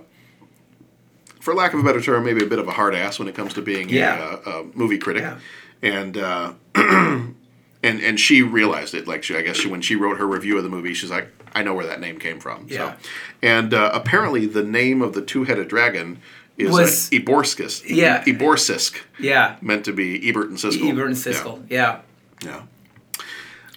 [1.41, 3.35] for lack of a better term, maybe a bit of a hard ass when it
[3.35, 4.37] comes to being Yeah.
[4.45, 5.37] a, a movie critic, Yeah.
[5.81, 6.17] And.
[6.17, 9.07] Uh, and and she realized it.
[9.07, 11.27] Like she, I guess she, when she wrote her review of the movie, she's like,
[11.53, 12.65] I know where that name came from.
[12.67, 12.93] Yeah.
[12.93, 13.09] So,
[13.43, 16.19] and uh, apparently the name of the two-headed dragon
[16.57, 17.11] is Was-.
[17.11, 18.23] Yeah.
[18.23, 19.01] Eborsisk.
[19.19, 19.57] Yeah.
[19.61, 20.89] Meant to be Ebert and Siskel.
[20.89, 21.63] Ebert and Siskel.
[21.69, 22.01] Yeah.
[22.43, 22.63] Yeah.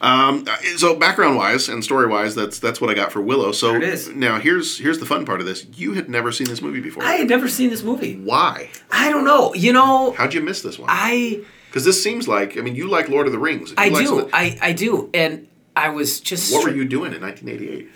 [0.00, 0.46] Um,
[0.76, 3.50] so background wise and story wise, that's that's what I got for Willow.
[3.50, 4.08] So There it is.
[4.08, 5.66] now here's here's the fun part of this.
[5.74, 7.02] You had never seen this movie before.
[7.02, 8.16] I had never seen this movie.
[8.16, 8.70] Why?
[8.92, 9.54] I don't know.
[9.54, 10.88] You know, How'd you miss this one?
[10.90, 13.70] I Because this seems like I mean you like Lord of the Rings.
[13.70, 14.06] You I like do.
[14.08, 15.10] some of the- I I do.
[15.14, 15.46] And
[15.76, 17.88] I was just what were you doing in 1988?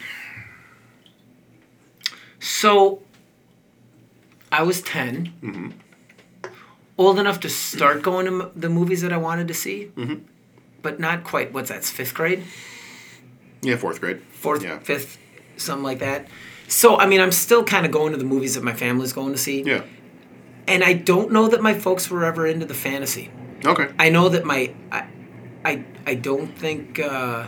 [2.41, 3.03] So
[4.51, 5.33] I was 10.
[5.43, 5.71] Mm-hmm.
[6.99, 9.91] Old enough to start going to m- the movies that I wanted to see.
[9.97, 10.25] Mm-hmm.
[10.83, 11.53] But not quite.
[11.53, 11.85] What's that?
[11.85, 12.43] Fifth grade?
[13.63, 14.21] Yeah, fourth grade.
[14.33, 14.79] Fourth, Yeah.
[14.81, 15.19] fifth,
[15.57, 16.27] something like that.
[16.69, 19.33] So I mean, I'm still kind of going to the movies that my family's going
[19.33, 19.63] to see.
[19.63, 19.83] Yeah.
[20.69, 23.31] And I don't know that my folks were ever into the fantasy.
[23.65, 23.93] Okay.
[23.99, 25.07] I know that my I
[25.65, 27.47] I, I don't think uh,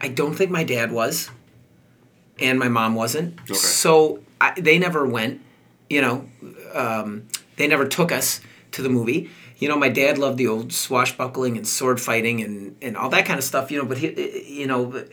[0.00, 1.30] I don't think my dad was,
[2.38, 3.38] and my mom wasn't.
[3.42, 3.54] Okay.
[3.54, 5.40] So I, they never went.
[5.88, 6.28] You know,
[6.72, 8.40] um, they never took us
[8.72, 9.30] to the movie.
[9.58, 13.26] You know, my dad loved the old swashbuckling and sword fighting and, and all that
[13.26, 13.70] kind of stuff.
[13.70, 15.08] You know, but he, you know, but,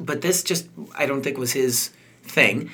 [0.00, 1.90] but this just I don't think was his
[2.22, 2.70] thing.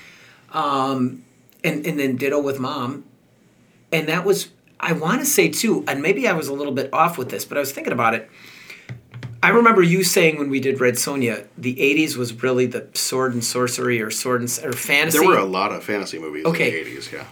[0.53, 1.25] Um,
[1.63, 3.05] and and then ditto with mom,
[3.93, 4.49] and that was
[4.79, 7.45] I want to say too, and maybe I was a little bit off with this,
[7.45, 8.31] but I was thinking about it.
[9.43, 13.33] I remember you saying when we did Red Sonja, the '80s was really the sword
[13.35, 15.19] and sorcery or sword and or fantasy.
[15.19, 16.81] There were a lot of fantasy movies Okay.
[16.81, 17.13] in the 80s.
[17.13, 17.25] Yeah.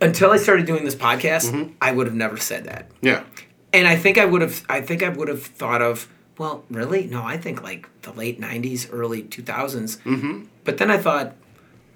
[0.00, 1.72] Until I started doing this podcast, Mm-hmm.
[1.80, 2.90] I would have never said that.
[3.02, 3.24] Yeah.
[3.72, 4.64] And I think I would have.
[4.68, 6.08] I think I would have thought of.
[6.38, 7.06] Well, really?
[7.06, 9.98] No, I think like the late '90s, early 2000s.
[10.02, 10.44] Mm-hmm.
[10.64, 11.34] But then I thought,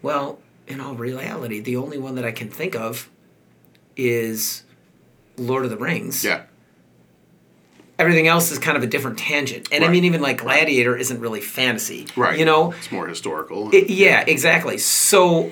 [0.02, 3.08] well, in all reality, the only one that I can think of
[3.96, 4.62] is
[5.38, 6.24] Lord of the Rings.
[6.24, 6.42] Yeah.
[7.98, 9.68] Everything else is kind of a different tangent.
[9.72, 12.06] And I mean, even like Gladiator isn't really fantasy.
[12.14, 12.38] Right.
[12.38, 12.72] You know?
[12.72, 13.74] It's more historical.
[13.74, 14.78] It- yeah, exactly.
[14.78, 15.50] So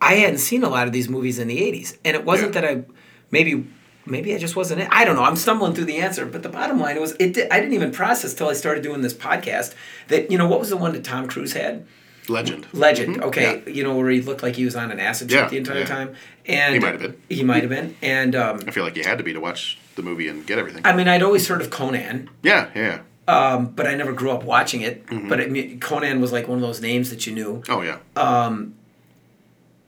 [0.00, 1.96] I hadn't seen a lot of these movies in the 80s.
[2.04, 2.84] And it wasn't that I
[3.30, 3.66] maybe
[4.04, 4.88] maybe I just wasn't it.
[4.90, 5.24] I don't know.
[5.24, 7.90] I'm stumbling through the answer, but the bottom line was it did, I didn't even
[7.92, 9.74] process till I started doing this podcast
[10.08, 11.86] that you know what was the one that Tom Cruise had?
[12.28, 12.66] Legend.
[12.72, 13.16] Legend.
[13.18, 13.22] Mhm.
[13.24, 15.56] Okay, you know where he looked like he was on an acid Yeah, trip the
[15.58, 15.84] entire yeah.
[15.86, 16.14] time,
[16.46, 17.16] and He might have been.
[17.28, 19.78] He might have been, and um, I feel like you had to be to watch
[19.96, 20.82] the movie and get everything.
[20.84, 22.98] I mean, I'd always heard of Conan, yeah, yeah.
[23.28, 25.06] um, but I never grew up watching it.
[25.06, 25.28] Mhm.
[25.28, 27.62] But I mean, Conan was like one of those names that you knew.
[27.68, 27.98] Oh yeah.
[28.16, 28.74] Um,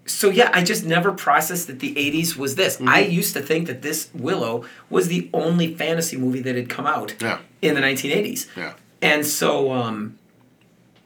[0.07, 2.76] so yeah, I just never processed that the '80s was this.
[2.76, 2.89] Mm-hmm.
[2.89, 6.86] I used to think that this Willow was the only fantasy movie that had come
[6.86, 7.39] out Yeah.
[7.61, 8.72] in the 1980s, Yeah.
[9.03, 10.16] and so um,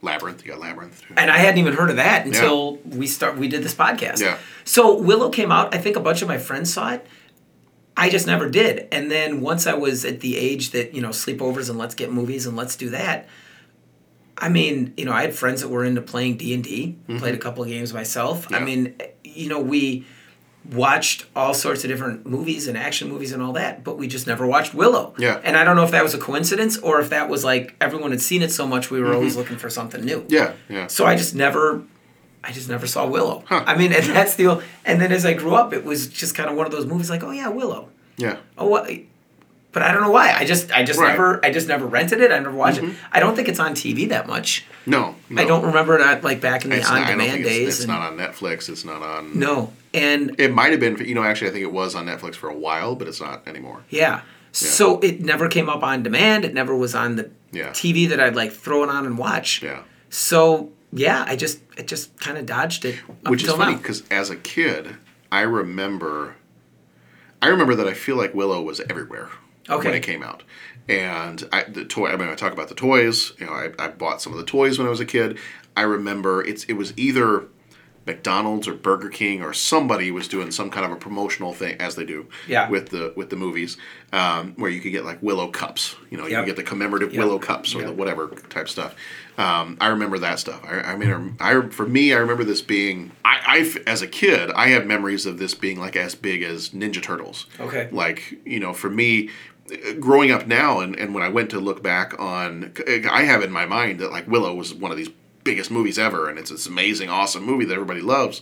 [0.03, 0.45] Labyrinth.
[0.45, 1.01] You got Labyrinth.
[1.01, 1.13] Too.
[1.17, 3.37] and I hadn't even heard of that until we start.
[3.37, 4.19] We did this podcast.
[4.19, 4.37] Yeah.
[4.65, 5.73] So Willow came out.
[5.73, 7.07] I think a bunch of my friends saw it.
[7.95, 8.87] I just never did.
[8.91, 12.11] And then once I was at the age that you know sleepovers and let's get
[12.11, 13.27] movies and let's do that.
[14.37, 16.97] I mean, you know, I had friends that were into playing D and D.
[17.07, 17.19] Mm-hmm.
[17.19, 18.51] Played a couple of games myself.
[18.51, 20.05] I mean, you know, we
[20.71, 24.27] watched all sorts of different movies and action movies and all that, but we just
[24.27, 25.13] never watched Willow.
[25.17, 25.41] Yeah.
[25.43, 28.11] And I don't know if that was a coincidence or if that was like everyone
[28.11, 30.21] had seen it so much we were always looking for something new.
[30.21, 30.33] Mm-hmm.
[30.33, 30.53] Yeah.
[30.69, 30.87] Yeah.
[30.87, 31.83] So I just never,
[32.43, 33.43] I just never saw Willow.
[33.49, 34.63] I mean, and that's the.
[34.85, 37.09] And then as I grew up, it was just kind of one of those movies
[37.09, 37.89] like, oh yeah, Willow.
[38.17, 38.37] Yeah.
[38.57, 38.89] Oh what?
[39.73, 40.31] But I don't know why.
[40.33, 41.09] I just, I just Right.
[41.09, 42.31] never, I just never rented it.
[42.31, 42.91] I never watched Mhm.
[42.91, 42.95] it.
[43.11, 44.65] I don't think it's on TV that much.
[44.85, 45.15] No.
[45.29, 45.41] no.
[45.41, 47.79] I don't remember that like back in the It's not- I on-demand think it's, days.
[47.79, 48.69] It's not on Netflix.
[48.69, 49.31] It's not on.
[49.37, 50.97] No, and It might have been.
[50.97, 53.41] You know, actually, I think it was on Netflix for a while, but it's not
[53.47, 53.81] anymore.
[53.89, 54.21] Yeah.
[54.51, 56.45] So it never came up on demand.
[56.45, 57.69] It never was on the Yeah.
[57.71, 59.63] TV that I'd like throw it on and watch.
[59.63, 59.79] Yeah.
[60.11, 64.29] So yeah, I just, it just kind of dodged it Which is funny because as
[64.29, 64.97] a kid,
[65.31, 66.35] I remember.
[67.41, 69.29] I remember that I feel like Willow was everywhere
[69.69, 69.89] Okay.
[69.89, 70.43] when it came out,
[70.89, 72.07] and I the toy.
[72.09, 73.33] I mean, I talk about the toys.
[73.39, 75.37] You know, I, I bought some of the toys when I was a kid.
[75.75, 77.45] I remember it's it was either
[78.05, 81.95] McDonald's or Burger King or somebody was doing some kind of a promotional thing as
[81.95, 82.69] they do Yeah.
[82.69, 83.77] with the with the movies
[84.11, 85.95] um, where you could get like Willow cups.
[86.11, 87.23] You know, you could get the commemorative Yep.
[87.23, 87.87] Willow cups or Yep.
[87.87, 88.93] the whatever type stuff.
[89.37, 90.61] Um, I remember that stuff.
[90.65, 93.13] I, I mean, I, for me, I remember this being.
[93.25, 96.69] I, I as a kid, I have memories of this being like as big as
[96.71, 97.47] Ninja Turtles.
[97.59, 97.87] Okay.
[97.91, 99.29] Like you know, for me,
[99.99, 102.73] growing up now, and, and when I went to look back on,
[103.09, 105.09] I have in my mind that like Willow was one of these
[105.43, 108.41] biggest movies ever, and it's this amazing, awesome movie that everybody loves.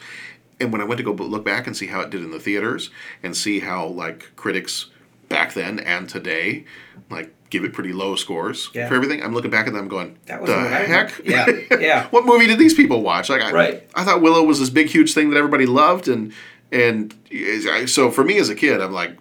[0.60, 2.40] And when I went to go look back and see how it did in the
[2.40, 2.92] theaters,
[3.24, 4.88] and see how like critics
[5.30, 6.66] back then and today,
[7.10, 8.88] like give it pretty low scores Yeah.
[8.88, 11.22] for everything, I'm looking back at them going, That the wasn't what heck?
[11.26, 11.48] Yeah,
[11.80, 12.08] yeah.
[12.10, 13.30] what movie did these people watch?
[13.30, 13.90] Like, I, Right.
[13.96, 16.32] I thought Willow was this big, huge thing that everybody loved, and
[16.72, 19.18] and eh, so for me as a kid, I'm like,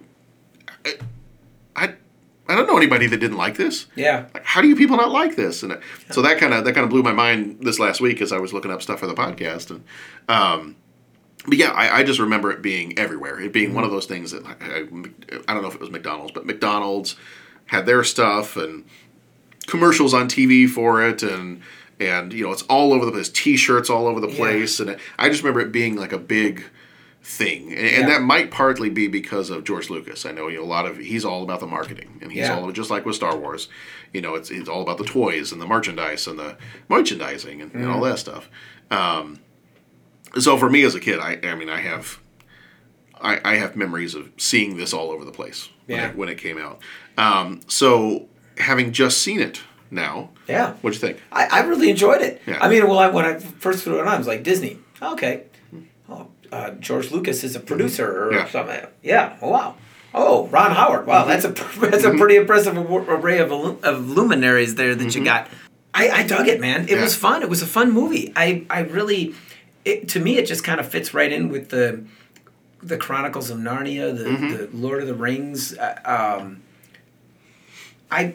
[0.85, 0.91] eh,
[2.47, 3.87] I, I, I don't know anybody that didn't like this.
[3.95, 4.25] Yeah.
[4.33, 5.63] Like, how do you people not like this?
[5.63, 5.79] And
[6.09, 8.39] so that kind of that kind of blew my mind this last week as I
[8.39, 9.83] was looking up stuff for the podcast, and
[10.27, 10.75] um,
[11.47, 13.39] but yeah, I, I just remember it being everywhere.
[13.39, 14.81] It being one of those things that like, I,
[15.47, 17.15] I don't know if it was McDonald's, but McDonald's
[17.65, 18.85] had their stuff and
[19.67, 21.61] commercials on TV for it, and
[21.99, 23.29] and you know it's all over the place.
[23.29, 26.63] T-shirts all over the place, and I just remember it being like a big
[27.23, 30.25] thing, and, and that might partly be because of George Lucas.
[30.25, 32.57] I know you know, a lot of he's all about the marketing, and he's Yeah.
[32.57, 33.67] all just like with Star Wars.
[34.13, 36.57] You know, it's it's all about the toys and the merchandise and the
[36.89, 38.09] merchandising and, and all Mhm.
[38.11, 38.49] that stuff.
[38.89, 39.39] Um,
[40.39, 42.19] so for me as a kid, I I mean I have
[43.21, 46.39] I, I have memories of seeing this all over the place when, it, when it
[46.39, 46.79] came out.
[47.19, 49.61] Um, so having just seen it
[49.91, 50.73] now, Yeah.
[50.81, 51.21] what'd you think?
[51.31, 52.41] I, I really enjoyed it.
[52.47, 52.57] Yeah.
[52.59, 54.79] I mean, well, I, when I first threw it on, I was like, Disney.
[55.03, 55.43] Okay.
[56.51, 58.47] Uh, George Lucas is a producer or Yeah.
[58.47, 58.85] something.
[59.01, 59.37] Yeah.
[59.41, 59.75] Oh, wow.
[60.13, 61.07] Oh, Ron Howard.
[61.07, 61.49] Wow, that's a
[61.79, 65.47] that's a pretty impressive array of, of luminaries there that you got.
[65.93, 66.83] I, I dug it, man.
[66.83, 67.01] It Yeah.
[67.03, 67.41] was fun.
[67.43, 68.33] It was a fun movie.
[68.35, 69.33] I I really,
[69.85, 72.03] it, to me, it just kind of fits right in with the
[72.83, 74.57] the Chronicles of Narnia, the, Mhm.
[74.71, 75.77] the Lord of the Rings.
[75.77, 75.99] Uh,
[76.41, 76.61] um,
[78.09, 78.33] I,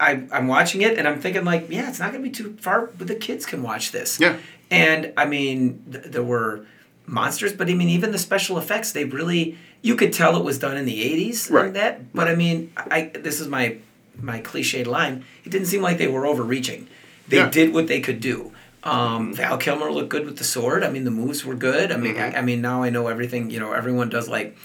[0.00, 2.86] I I'm watching it and I'm thinking like, yeah, it's not gonna be too far,
[2.98, 4.18] but the kids can watch this.
[4.18, 4.36] Yeah.
[4.70, 6.66] And I mean, th- there were
[7.06, 10.58] monsters, but I mean, even the special effects, they really you could tell it was
[10.58, 11.66] done in the '80s Right.
[11.66, 12.12] and that.
[12.12, 13.76] But I mean, I this is my
[14.20, 15.24] my cliched line.
[15.44, 16.88] It didn't seem like they were overreaching.
[17.28, 17.50] They Yeah.
[17.50, 18.52] did what they could do.
[18.82, 20.84] Um, Val Kilmer looked good with the sword.
[20.84, 21.90] I mean, the moves were good.
[21.90, 22.36] I mean, Mm-hmm.
[22.36, 23.50] I, I mean, now I know everything.
[23.50, 24.56] You know, everyone does like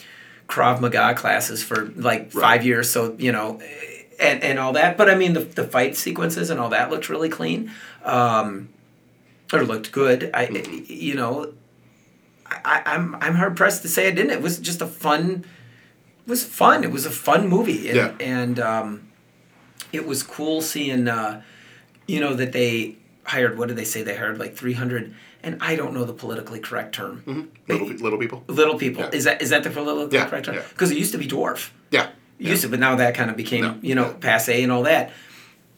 [0.47, 3.59] Krav Maga classes for like five years, so you know,
[4.19, 4.95] and and all that.
[4.97, 7.71] But I mean, the the fight sequences and all that looked really clean,
[8.05, 8.69] um,
[9.53, 10.29] or looked good.
[10.33, 10.83] I, Mm-hmm.
[10.87, 11.53] you know,
[12.65, 14.31] I, I'm I'm hard pressed to say I didn't.
[14.31, 15.45] It was just a fun.
[16.25, 16.83] It was fun.
[16.83, 18.11] It was a fun movie, and, Yeah.
[18.19, 19.07] and um,
[19.91, 21.41] it was cool seeing, uh,
[22.07, 23.57] you know, that they hired.
[23.57, 24.03] What did they say?
[24.03, 27.49] They hired like three hundred, and I don't know the politically correct term.
[27.67, 28.43] Little, little people.
[28.47, 29.03] Little people.
[29.03, 29.09] Yeah.
[29.13, 30.55] Is that is that the politically Yeah, correct term?
[30.55, 30.63] yeah.
[30.69, 31.71] Because it used to be dwarf.
[31.89, 32.09] Yeah.
[32.39, 34.83] It used to, but now that kind of became No, you know passe and all
[34.83, 35.11] that.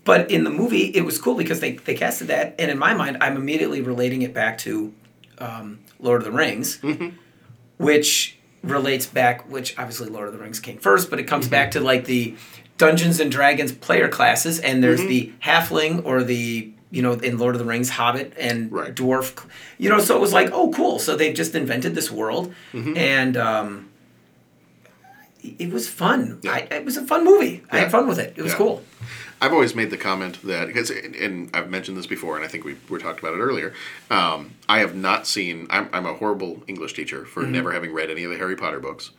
[0.06, 2.94] But in the movie, it was cool because they they casted that, and in my
[2.94, 4.94] mind, I'm immediately relating it back to
[5.40, 7.10] um, Lord of the Rings, Mm-hmm.
[7.78, 9.50] which relates back.
[9.50, 11.52] Which obviously Lord of the Rings came first, but it comes Mm-hmm.
[11.52, 12.36] back to like the
[12.78, 15.08] Dungeons and Dragons player classes, and there's Mhm.
[15.08, 19.44] the halfling or the you know, in Lord of the Rings, Hobbit and dwarf,
[19.80, 21.00] you know, so it was like, oh, cool.
[21.00, 22.96] So they've just invented this world, Mhm.
[22.96, 23.90] and um,
[25.42, 26.40] it was fun.
[26.48, 27.64] I, it was a fun movie.
[27.72, 28.36] I had fun with it.
[28.38, 28.58] It was Yeah.
[28.60, 28.84] cool.
[29.44, 32.64] I've always made the comment that because, and I've mentioned this before, and I think
[32.64, 33.74] we we talked about it earlier.
[34.10, 35.68] Um, I have not seen.
[35.70, 37.50] I'm, I'm a horrible English teacher for Mhm.
[37.50, 39.12] never having read any of the Harry Potter books,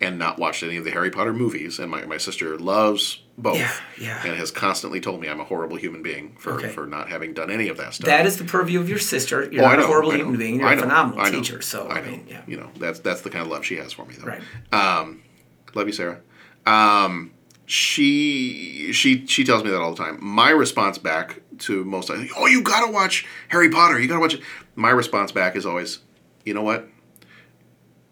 [0.00, 1.78] and not watched any of the Harry Potter movies.
[1.78, 3.70] And my, my sister loves both, Yeah,
[4.00, 4.22] yeah.
[4.26, 6.70] and has constantly told me I'm a horrible human being for Okay.
[6.70, 8.06] for not having done any of that stuff.
[8.06, 9.46] That is the purview of your sister.
[9.52, 10.58] You're Oh, not a horrible human being.
[10.60, 11.60] You're a know, phenomenal I know, teacher.
[11.60, 12.10] So I I know.
[12.12, 12.40] mean, yeah.
[12.46, 14.26] You know, that's that's the kind of love she has for me, though.
[14.26, 14.42] Right.
[14.72, 15.22] Um,
[15.74, 16.20] love you, Sarah.
[16.64, 17.32] Um,
[17.66, 20.18] she she she tells me that all the time.
[20.22, 24.00] My response back to most, I think, oh, you gotta watch Harry Potter.
[24.00, 24.40] You gotta watch it.
[24.76, 26.00] My response back is always,
[26.44, 26.88] you know what?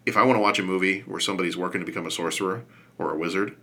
[0.06, 2.64] If I want to watch a movie where somebody's working to become a sorcerer
[2.98, 3.56] or a wizard,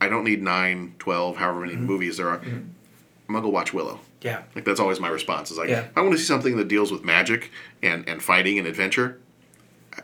[0.00, 1.84] I don't need nine, twelve, however many mm-hmm.
[1.84, 2.38] movies there are.
[2.38, 2.70] Mm-hmm.
[3.28, 4.00] I'm gonna go watch Willow.
[4.22, 4.42] Yeah.
[4.54, 5.50] Like that's always my response.
[5.50, 5.86] Is like Yeah.
[5.94, 7.50] I want to see something that deals with magic
[7.82, 9.20] and and fighting and adventure.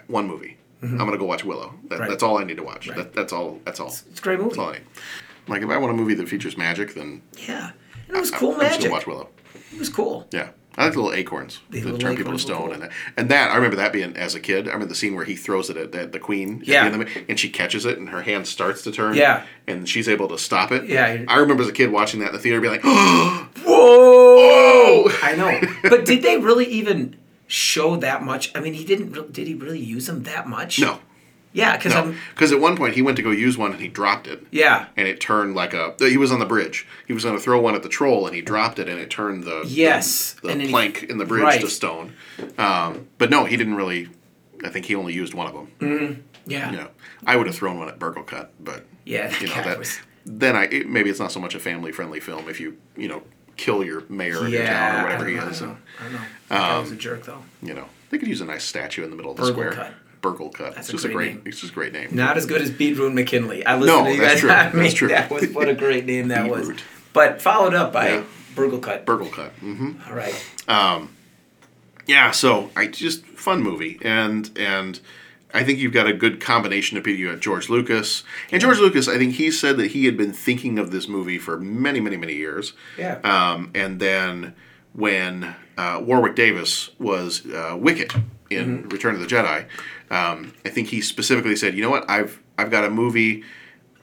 [0.06, 0.56] One movie.
[0.82, 0.92] Mhm.
[0.92, 1.74] I'm gonna go watch Willow.
[1.88, 2.08] That, Right.
[2.08, 2.88] That's all I need to watch.
[2.88, 3.60] That, that's all.
[3.64, 3.88] That's all.
[3.88, 4.50] It's a great movie.
[4.50, 4.82] That's all I need.
[5.48, 7.72] Like if I want a movie that features magic, then Yeah.
[8.08, 8.80] And it was I- cool I'm just magic.
[8.82, 9.28] gonna watch Willow.
[9.72, 10.26] It was cool.
[10.32, 10.48] Yeah.
[10.78, 12.72] I like the little acorns The that little turn people to stone, cool.
[12.72, 14.66] and that, and that I remember that being as a kid.
[14.68, 16.86] I remember the scene where he throws it at, at the queen, the Yeah.
[16.86, 19.14] of it, and she catches it, and her hand starts to turn.
[19.16, 19.42] Yeah.
[19.66, 20.86] and she's able to stop it.
[20.88, 21.24] Yeah.
[21.28, 22.84] I remember as a kid watching that in the theater, being like,
[23.64, 25.10] Whoa!
[25.22, 25.60] I know.
[25.90, 27.16] But did they really even
[27.50, 28.50] show that much?
[28.54, 29.32] I mean, he didn't.
[29.32, 30.78] Did he really use them that much?
[30.78, 31.00] No.
[31.52, 33.88] Yeah, because No, because at one point he went to go use one and he
[33.88, 34.46] dropped it.
[34.52, 34.86] Yeah.
[34.96, 35.94] And it turned like a.
[35.98, 36.86] He was on the bridge.
[37.08, 39.10] He was going to throw one at the troll and he dropped it and it
[39.10, 41.60] turned the Yes, the, the then he- plank in the bridge right.
[41.60, 42.14] to stone.
[42.56, 44.08] Um, but no, he didn't really.
[44.64, 45.68] I think he only used one of them.
[45.80, 46.70] Mm, yeah.
[46.70, 46.88] You know,
[47.26, 49.78] I would have thrown one at Burglekutt, but Yeah, you know that.
[49.80, 52.76] was- Then I it, maybe it's not so much a family friendly film if you
[52.96, 53.22] you know
[53.60, 55.60] kill your mayor of your town or whatever he know, is.
[55.62, 55.76] I know.
[56.00, 56.24] and, I know.
[56.48, 57.42] That guy was a um, jerk, though.
[57.62, 59.72] You know, they could use a nice statue in the middle of the Burgle square.
[59.72, 59.92] Cut.
[60.22, 60.74] Burglekutt.
[60.74, 61.34] That's it's a just a great great.
[61.36, 61.42] name.
[61.46, 62.08] It's just a great name.
[62.12, 63.64] Not as good as Beetroot McKinley.
[63.64, 64.40] I listened No, to you that's guys.
[64.40, 64.50] true.
[64.50, 65.08] I mean, That's true.
[65.08, 66.70] That was what a great name that was.
[67.12, 68.24] But followed up by Yeah.
[68.54, 69.04] Burglekutt.
[69.04, 69.54] Burgle Cut.
[69.60, 69.92] Mm-hmm.
[70.08, 70.34] All right.
[70.68, 71.14] Um,
[72.06, 75.00] yeah, so I just fun movie, and and
[75.52, 77.18] I think you've got a good combination of people.
[77.20, 78.22] You got George Lucas,
[78.52, 79.08] and George Lucas.
[79.08, 82.16] I think he said that he had been thinking of this movie for many, many,
[82.16, 82.72] many years.
[82.96, 83.18] Yeah.
[83.24, 84.54] Um, and then
[84.92, 88.12] when uh, Warwick Davis was uh, Wicket
[88.50, 89.66] in Return of the Jedi,
[90.10, 92.08] um, I think he specifically said, "You know what?
[92.08, 93.44] I've I've got a movie."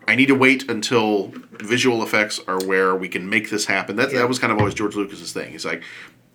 [0.10, 3.98] I need to wait until visual effects are where we can make this happen.
[3.98, 4.20] That, Yeah.
[4.20, 5.52] that was kind of always George Lucas's thing.
[5.52, 5.84] He's like,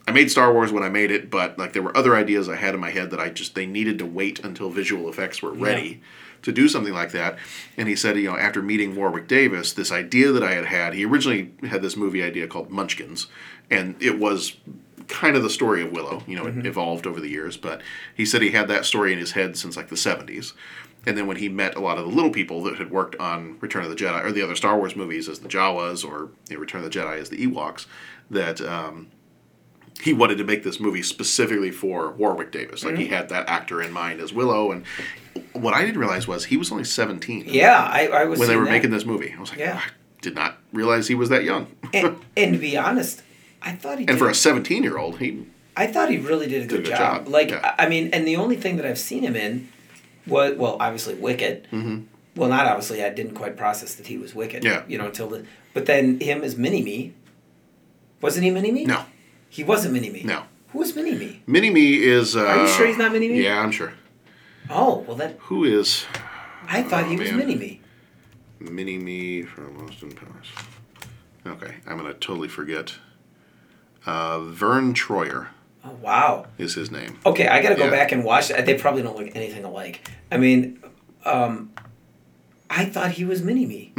[0.07, 2.57] I made Star Wars when I made it, but like there were other ideas I
[2.57, 5.55] had in my head that I just they needed to wait until visual effects were
[5.55, 5.65] Yeah.
[5.65, 6.01] ready
[6.43, 7.39] to do something like that.
[7.77, 10.95] And he said, you know, after meeting Warwick Davis, this idea that I had had,
[10.95, 13.29] he originally had this movie idea called Munchkins,
[13.71, 14.57] and it was
[15.07, 16.25] kind of the story of Willow.
[16.27, 17.81] You know, it evolved over the years, but
[18.15, 20.53] he said he had that story in his head since like the 70s.
[21.07, 23.57] And then when he met a lot of the little people that had worked on
[23.61, 26.55] Return of the Jedi or the other Star Wars movies as the Jawas or you
[26.57, 27.87] know, Return of the Jedi as the Ewoks,
[28.31, 29.09] that um,
[30.03, 32.85] he wanted to make this movie specifically for Warwick Davis.
[32.85, 33.11] Like he Mhm.
[33.11, 34.73] had that actor in mind as Willow.
[34.73, 34.85] And
[35.53, 38.57] what I didn't realize was he was only 17 Yeah, I, I was when they
[38.57, 38.71] were that.
[38.71, 39.33] making this movie.
[39.37, 39.81] I was like, Yeah.
[39.85, 39.91] I
[40.21, 41.69] did not realize he was that young.
[41.95, 43.23] and, and to be honest,
[43.63, 45.47] I thought he And did for a 17 year old, he
[45.77, 47.25] I thought he really did a good, a good job.
[47.25, 47.75] job, Like, yeah.
[47.79, 49.69] I mean, and the only thing that I've seen him in
[50.27, 51.67] was, well, obviously Wicket.
[51.73, 52.05] Mhm.
[52.37, 53.03] Well, not obviously.
[53.05, 54.65] I didn't quite process that he was Wicket.
[54.65, 54.83] Yeah.
[54.89, 55.45] You know, until the.
[55.75, 57.13] But then him as Mini Me.
[58.21, 58.85] Wasn't he Mini Me?
[58.85, 59.05] No.
[59.53, 60.23] He wasn't Mini Me.
[60.25, 60.45] No.
[60.71, 61.43] Who was Mini Me?
[61.47, 62.35] Mini Me is.
[62.35, 63.43] Uh, Are you sure he's not Mini-Me?
[63.45, 63.93] Yeah, I'm sure.
[64.71, 65.37] Oh, well, that.
[65.41, 66.07] Who is
[66.67, 67.39] I thought Oh, he was man.
[67.41, 67.81] Mini Me.
[68.61, 70.47] Mini Me from Austin Powers.
[71.47, 72.95] Okay, I'm going to totally forget.
[74.07, 75.49] Uh, Verne Troyer
[75.85, 76.47] Oh, wow.
[76.57, 77.19] is his name.
[77.27, 77.91] Okay, I got to go Yeah.
[77.91, 78.49] back and watch.
[78.49, 80.09] They probably don't look anything alike.
[80.31, 80.83] I mean,
[81.27, 81.73] um,
[82.71, 83.93] I thought he was Mini Me.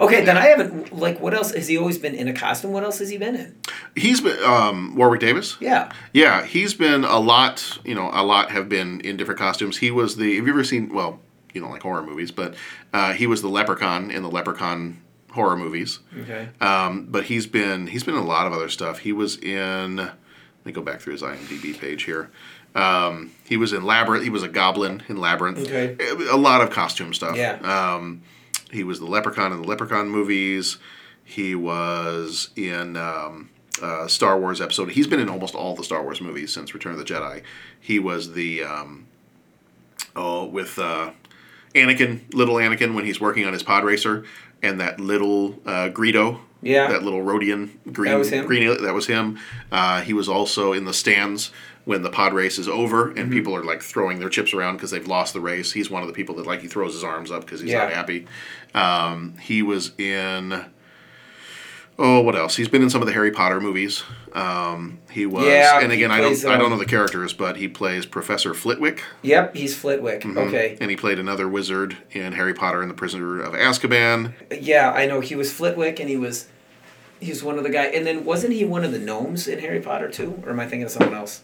[0.00, 0.96] Okay, then I haven't.
[0.96, 1.52] Like, what else?
[1.54, 2.72] Has he always been in a costume?
[2.72, 3.56] What else has he been in?
[3.96, 5.56] He's been um, Warwick Davis.
[5.60, 5.90] Yeah.
[6.12, 7.78] Yeah, he's been a lot.
[7.84, 9.78] You know, a lot have been in different costumes.
[9.78, 10.36] He was the.
[10.36, 10.92] Have you ever seen?
[10.92, 11.20] Well,
[11.52, 12.54] you don't like horror movies, but
[12.92, 15.98] uh, he was the Leprechaun in the Leprechaun horror movies.
[16.20, 16.48] Okay.
[16.60, 19.00] Um, but he's been he's been in a lot of other stuff.
[19.00, 19.96] He was in.
[19.96, 20.16] Let
[20.64, 22.30] me go back through his IMDb page here.
[22.74, 24.22] Um, he was in Labyrinth.
[24.24, 25.58] He was a goblin in Labyrinth.
[25.58, 25.96] Okay.
[26.30, 27.36] A lot of costume stuff.
[27.36, 27.54] Yeah.
[27.62, 28.22] Um,
[28.70, 30.78] he was the Leprechaun in the Leprechaun movies.
[31.24, 33.50] He was in um,
[33.82, 34.90] uh, Star Wars episode.
[34.90, 37.42] He's been in almost all the Star Wars movies since Return of the Jedi.
[37.80, 39.06] He was the um,
[40.16, 41.10] oh with uh,
[41.74, 44.24] Anakin, little Anakin, when he's working on his pod racer,
[44.62, 46.90] and that little uh, Greedo Yeah.
[46.90, 48.12] That little Rodian green.
[48.12, 48.46] That was him?
[48.46, 49.38] Green that was him.
[49.70, 51.52] Uh, he was also in the stands
[51.88, 53.18] when the pod race is over Mm-hmm.
[53.18, 55.72] and people are like throwing their chips around because they've lost the race.
[55.72, 57.84] He's one of the people that like he throws his arms up because he's Yeah.
[57.84, 58.26] not happy.
[58.74, 60.66] Um, he was in.
[61.98, 62.54] Oh, what else?
[62.56, 64.04] He's been in some of the Harry Potter movies.
[64.34, 67.32] Um, he was, Yeah, and again, I don't, plays, I don't um, know the characters,
[67.32, 69.02] but he plays Professor Flitwick.
[69.22, 70.20] Yep, he's Flitwick.
[70.22, 70.36] Mhm.
[70.46, 70.76] Okay.
[70.80, 74.34] And he played another wizard in Harry Potter and the Prisoner of Azkaban.
[74.60, 76.46] Yeah, I know he was Flitwick, and he was
[77.20, 77.86] he was one of the guy.
[77.86, 80.40] And then wasn't he one of the gnomes in Harry Potter too?
[80.46, 81.42] Or am I thinking of someone else?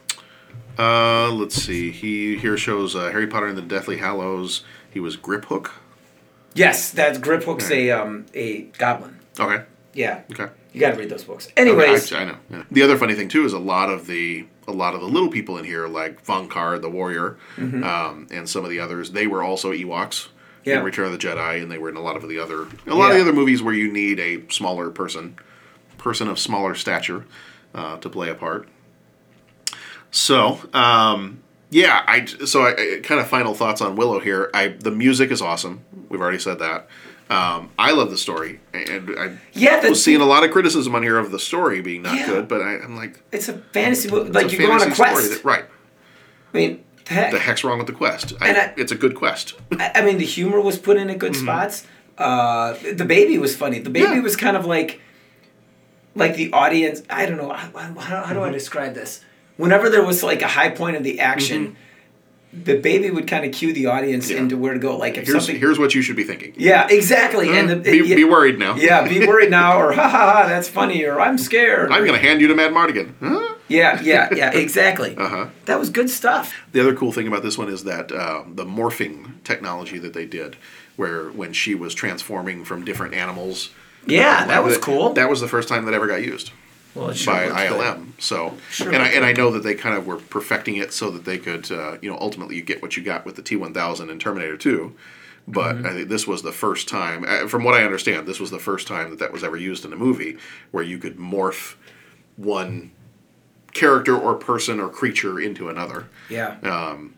[0.78, 1.90] Uh, let's see.
[1.90, 4.62] He here shows uh, Harry Potter and the Deathly Hallows.
[4.90, 5.70] He was Griphook.
[6.54, 9.18] Yes, that's Griphook's a um a goblin.
[9.38, 9.64] Okay.
[9.92, 10.22] Yeah.
[10.32, 10.48] Okay.
[10.72, 11.48] You got to read those books.
[11.56, 12.36] Anyways, Okay, I, I know.
[12.50, 12.62] yeah.
[12.70, 15.30] The other funny thing too is a lot of the a lot of the little
[15.30, 17.84] people in here, like Vohnkar the warrior, Mhm.
[17.84, 20.28] um, and some of the others, they were also Ewoks
[20.64, 20.78] Yeah.
[20.78, 22.94] in Return of the Jedi, and they were in a lot of the other a
[22.94, 25.36] lot of the other movies where you need a smaller person,
[25.98, 27.24] person of smaller stature,
[27.74, 28.68] uh, to play a part.
[30.18, 34.48] So, um, yeah, I so I, I kind of final thoughts on Willow here.
[34.54, 35.84] I the music is awesome.
[36.08, 36.88] We've already said that.
[37.30, 40.94] Um, I love the story, and I Yeah, the- was seeing a lot of criticism
[40.94, 42.26] on here of the story being not Yeah.
[42.26, 42.46] good.
[42.48, 44.30] But I, I'm like, it's a fantasy movie.
[44.30, 45.30] Like you go on a quest.
[45.30, 45.64] that- right?
[46.52, 47.32] I mean, the heck.
[47.32, 48.34] The heck's wrong with the quest?
[48.40, 49.54] I, And I- it's a good quest.
[49.80, 51.42] I, I mean, the humor was put in at good Mm-hmm.
[51.44, 51.86] spots.
[52.16, 53.80] Uh, the baby was funny.
[53.80, 55.00] The baby was kind of like,
[56.14, 57.02] like the audience.
[57.10, 58.52] I don't know how, how, how do I Mm-hmm.
[58.52, 59.24] describe this.
[59.56, 61.76] Whenever there was like a high point of the action,
[62.52, 64.96] the baby would kind of cue the audience into where to go.
[64.96, 65.58] Like if Here's something.
[65.60, 66.54] here's what you should be thinking.
[66.56, 67.56] yeah, exactly.
[67.56, 68.76] And the, be, yeah, be worried now.
[68.76, 71.90] Yeah, be worried now, or ha ha ha, that's funny, or I'm scared.
[71.90, 73.14] I'm going to hand you to Madmartigan.
[73.20, 73.54] Huh?
[73.66, 75.16] Yeah, yeah, yeah, exactly.
[75.16, 75.46] Uh huh.
[75.64, 76.54] That was good stuff.
[76.72, 80.26] The other cool thing about this one is that uh, the morphing technology that they
[80.26, 80.56] did,
[80.96, 83.70] where when she was transforming from different animals.
[84.06, 85.14] Yeah, uh, that was cool.
[85.14, 86.50] That was the first time that ever got used.
[86.94, 87.80] Well, sure by looked good.
[87.80, 88.12] ILM.
[88.18, 91.10] So, Sure and I and I know that they kind of were perfecting it so
[91.10, 94.10] that they could, uh, you know, ultimately you get what you got with the T1000
[94.10, 94.94] and Terminator 2.
[95.46, 95.86] But Mm-hmm.
[95.86, 98.58] I think this was the first time, uh, from what I understand, this was the
[98.58, 100.38] first time that that was ever used in a movie
[100.70, 101.74] where you could morph
[102.36, 102.92] one
[103.74, 106.06] character or person or creature into another.
[106.30, 106.56] Yeah.
[106.62, 107.13] Um,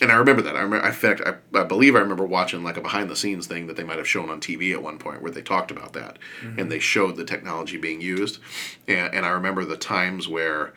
[0.00, 0.56] and I remember that.
[0.56, 0.86] I remember.
[0.86, 3.76] In fact, I, I believe I remember watching like a behind the scenes thing that
[3.76, 6.18] they might have shown on TV at one point where they talked about that,
[6.56, 8.38] and they showed the technology being used.
[8.88, 10.72] And, and I remember the times where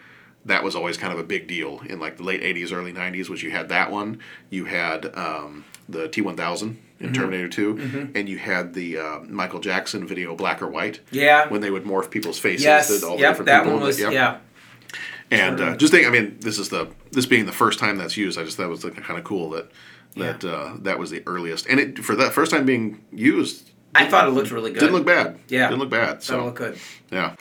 [0.45, 3.29] that was always kind of a big deal in like the late '80s, early '90s.
[3.29, 4.19] Was you had that one,
[4.49, 7.15] you had um, the T1000 in Mhm.
[7.15, 8.15] Terminator 2, Mhm.
[8.15, 11.01] and you had the uh, Michael Jackson video Black or White.
[11.11, 11.47] Yeah.
[11.49, 12.63] When they would morph people's faces.
[12.63, 13.03] Yes.
[13.03, 13.31] all the Yep.
[13.31, 13.73] different That people.
[13.77, 13.99] one was.
[13.99, 14.13] Yep.
[14.13, 14.37] Yeah.
[15.31, 18.17] And uh, just think, I mean, this is the this being the first time that's
[18.17, 18.37] used.
[18.37, 19.71] I just thought it was like, kind of cool that
[20.15, 23.71] that uh, that was the earliest, and it for that first time being used.
[23.95, 24.79] I thought it looked really good.
[24.79, 25.39] Didn't look bad.
[25.49, 25.67] Yeah.
[25.69, 26.23] didn't look bad.
[26.23, 26.77] So it looked good.
[27.11, 27.35] yeah.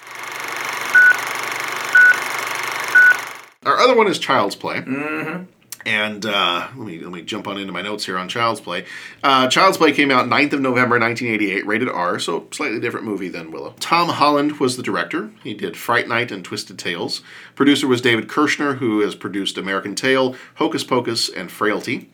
[3.64, 4.80] Our other one is Child's Play.
[4.80, 5.44] Mm-hmm.
[5.84, 8.84] And uh, let me let me jump on into my notes here on Child's Play.
[9.22, 13.28] Uh, Child's Play came out 9th of November 1988, rated R, so slightly different movie
[13.28, 13.74] than Willow.
[13.80, 15.30] Tom Holland was the director.
[15.42, 17.22] He did Fright Night and Twisted Tales.
[17.54, 22.10] Producer was David Kirschner, who has produced American Tail, Hocus Pocus, and Frailty.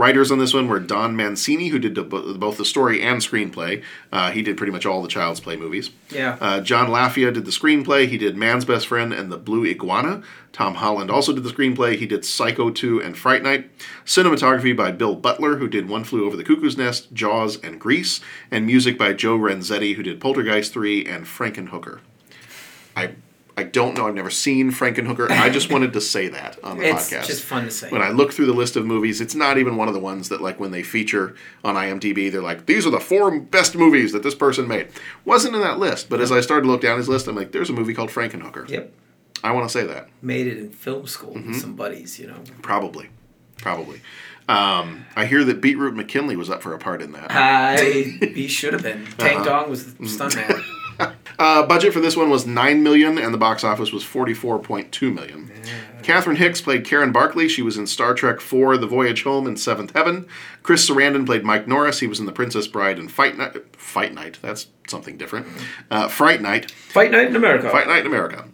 [0.00, 3.82] Writers on this one were Don Mancini, who did both the story and screenplay.
[4.10, 5.90] Uh, he did pretty much all the Child's Play movies.
[6.08, 6.38] Yeah.
[6.40, 8.08] Uh, John Lafia did the screenplay.
[8.08, 10.22] He did Man's Best Friend and The Blue Iguana.
[10.54, 11.96] Tom Holland also did the screenplay.
[11.96, 13.70] He did Psycho 2 and Fright Night.
[14.06, 18.22] Cinematography by Bill Butler, who did One Flew Over the Cuckoo's Nest, Jaws, and Grease.
[18.50, 22.00] And music by Joe Renzetti, who did Poltergeist 3 and Frankenhooker.
[22.96, 23.16] I
[23.56, 24.06] I don't know.
[24.08, 25.30] I've never seen Frankenhooker.
[25.30, 27.18] I just wanted to say that on the It's podcast.
[27.18, 27.90] It's just fun to say.
[27.90, 30.28] When I look through the list of movies, it's not even one of the ones
[30.30, 31.34] that, like, when they feature
[31.64, 34.88] on IMDb, they're like, these are the four best movies that this person made.
[35.24, 37.52] Wasn't in that list, but as I started to look down his list, I'm like,
[37.52, 38.68] there's a movie called Frankenhooker.
[38.68, 38.92] Yep.
[39.42, 40.08] I want to say that.
[40.22, 41.48] Made it in film school Mm-hmm.
[41.52, 42.36] with some buddies, you know.
[42.62, 43.08] Probably.
[43.58, 44.00] Probably.
[44.48, 47.30] Um, I hear that Beetroot McKinley was up for a part in that.
[47.30, 47.80] I
[48.34, 49.06] he should have been.
[49.18, 49.44] Tank Uh-huh.
[49.62, 50.62] Dong was the stuntman.
[51.40, 54.92] Uh, budget for this one was nine million, and the box office was forty-four point
[54.92, 55.50] two million.
[56.02, 57.48] Catherine Hicks played Karen Barclay.
[57.48, 60.28] She was in Star Trek IV: The Voyage Home and Seventh Heaven.
[60.62, 62.00] Chris Sarandon played Mike Norris.
[62.00, 63.74] He was in The Princess Bride and Fight Night.
[63.74, 64.38] Fight Night.
[64.42, 65.46] That's something different.
[65.90, 66.70] Uh, Fright Night.
[66.70, 67.70] Fight Night in America.
[67.70, 68.44] Fight Night in America.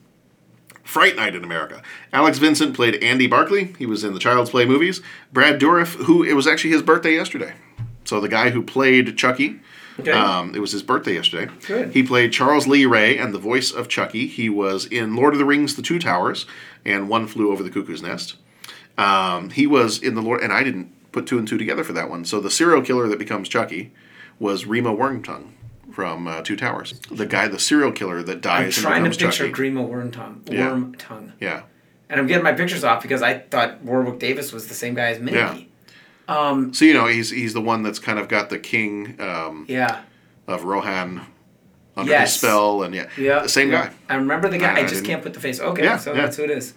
[0.84, 1.82] Fright Night in America.
[2.12, 3.74] Alex Vincent played Andy Barclay.
[3.76, 5.03] He was in the Child's Play movies.
[5.32, 7.55] Brad Dourif, who it was actually his birthday yesterday.
[8.07, 9.61] So the guy who played Chucky,
[10.01, 10.13] Okay.
[10.13, 11.51] um, it was his birthday yesterday.
[11.67, 11.93] Good.
[11.93, 14.27] He played Charles Lee Ray and the voice of Chucky.
[14.27, 16.47] He was in Lord of the Rings: The Two Towers
[16.85, 18.37] and One Flew Over the Cuckoo's Nest.
[18.99, 21.93] Um, he was in the Lord, and I didn't put two and two together for
[21.95, 22.25] that one.
[22.25, 23.93] So the serial killer that becomes Chucky
[24.39, 25.53] was Remo Wormtongue
[25.93, 26.93] from uh, Two Towers.
[27.11, 28.77] The guy, the serial killer that dies.
[28.79, 29.53] I'm trying to picture Chucky.
[29.53, 30.53] Grima Wormtongue.
[30.53, 30.69] Yeah.
[30.73, 30.95] Worm
[31.41, 31.63] Yeah.
[32.09, 35.07] And I'm getting my pictures off because I thought Warwick Davis was the same guy
[35.09, 35.33] as Mindy.
[35.41, 35.59] Yeah.
[36.29, 39.64] Um, So you know he's he's the one that's kind of got the king um,
[39.68, 40.03] yeah.
[40.47, 41.22] of Rohan
[41.97, 42.33] under Yes.
[42.33, 43.41] his spell, and yeah, Yeah.
[43.43, 43.87] the same yeah.
[43.89, 43.93] guy.
[44.11, 44.74] I remember the guy.
[44.77, 45.61] I, I just can't put the face.
[45.61, 46.22] Okay, Yeah, so yeah.
[46.22, 46.74] that's who it is.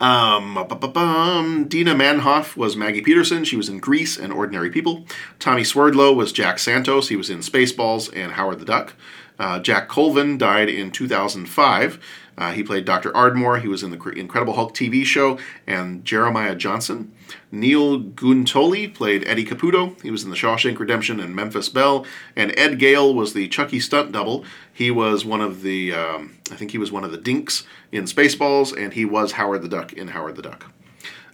[0.00, 0.54] Um.
[0.54, 3.42] Dinah Manoff was Maggie Peterson.
[3.44, 5.04] She was in Grease and Ordinary People.
[5.40, 7.08] Tommy Swerdlow was Jack Santos.
[7.08, 8.94] He was in Spaceballs and Howard the Duck.
[9.38, 11.98] Uh, Jack Colvin died in 2005.
[12.38, 13.14] Uh, he played Dr.
[13.16, 13.58] Ardmore.
[13.58, 17.12] He was in the Incredible Hulk TV show and Jeremiah Johnson.
[17.50, 20.00] Neil Giuntoli played Eddie Caputo.
[20.02, 22.06] He was in The Shawshank Redemption and Memphis Belle.
[22.36, 24.44] And Ed Gale was the Chucky stunt double.
[24.72, 28.04] He was one of the, um, I think he was one of the Dinks in
[28.04, 30.72] Spaceballs, and he was Howard the Duck in Howard the Duck.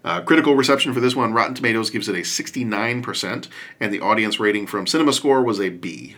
[0.02, 3.48] Uh, critical reception for this one, Rotten Tomatoes gives it a 69%,
[3.80, 6.16] and the audience rating from CinemaScore was a B.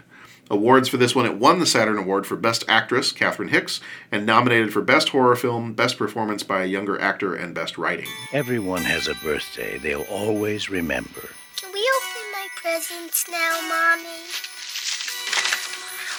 [0.49, 3.81] Awards for this one, it won the Saturn Award for Best Actress, Catherine Hicks,
[4.13, 8.07] and nominated for Best Horror Film, Best Performance by a Younger Actor, and Best Writing.
[8.33, 11.31] Everyone has a birthday they'll always remember.
[11.57, 14.23] Can we open my presents now, Mommy?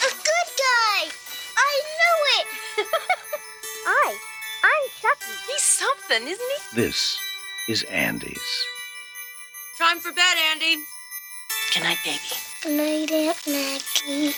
[0.04, 1.10] A good guy!
[1.56, 2.48] I knew it!
[3.88, 4.18] Hi,
[4.64, 5.32] I'm Chucky.
[5.48, 6.82] He's something, isn't he?
[6.82, 7.18] This
[7.70, 8.66] is Andy's.
[9.80, 10.84] Time for bed, Andy.
[11.74, 12.20] Good night, baby.
[12.64, 14.34] Good night, Aunt Maggie.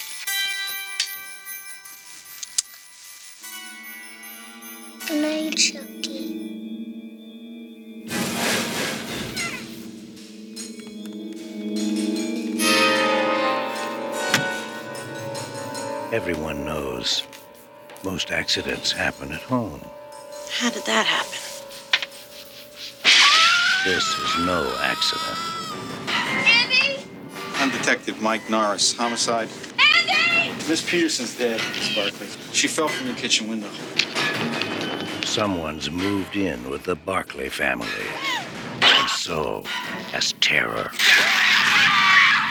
[5.07, 6.35] Good night, Chucky.
[16.11, 17.23] Everyone knows
[18.03, 19.81] most accidents happen at home.
[20.51, 21.39] How did that happen?
[23.85, 25.58] This is no accident.
[27.59, 28.93] I'm Detective Mike Norris.
[28.95, 29.49] Homicide.
[30.07, 30.49] Andy!
[30.69, 32.27] Miss Peterson's dead, Miss Barclay.
[32.53, 33.69] She fell from the kitchen window.
[35.25, 37.87] Someone's moved in with the Barclay family.
[38.81, 39.63] And so
[40.13, 40.89] has terror.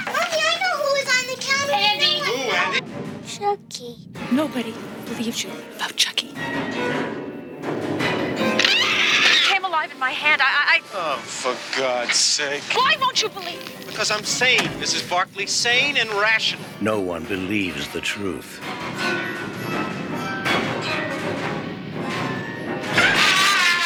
[0.05, 1.73] Mommy, I know who is on the counter.
[1.73, 2.21] Andy!
[2.21, 2.81] Who, Andy?
[3.27, 3.97] Chucky.
[4.31, 4.75] Nobody
[5.07, 6.35] believes you about Chucky.
[9.79, 10.43] He came alive in my hand.
[10.43, 12.63] I, I, Oh, for God's sake.
[12.75, 13.87] Why won't you believe?
[13.87, 15.09] Because I'm sane, Mrs.
[15.09, 15.47] Barclay.
[15.47, 16.65] Sane and rational.
[16.81, 18.61] No one believes the truth.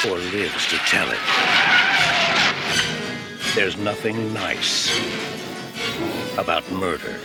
[0.07, 1.18] Or lives to tell it.
[3.55, 4.88] There's nothing nice
[6.38, 7.18] about murder.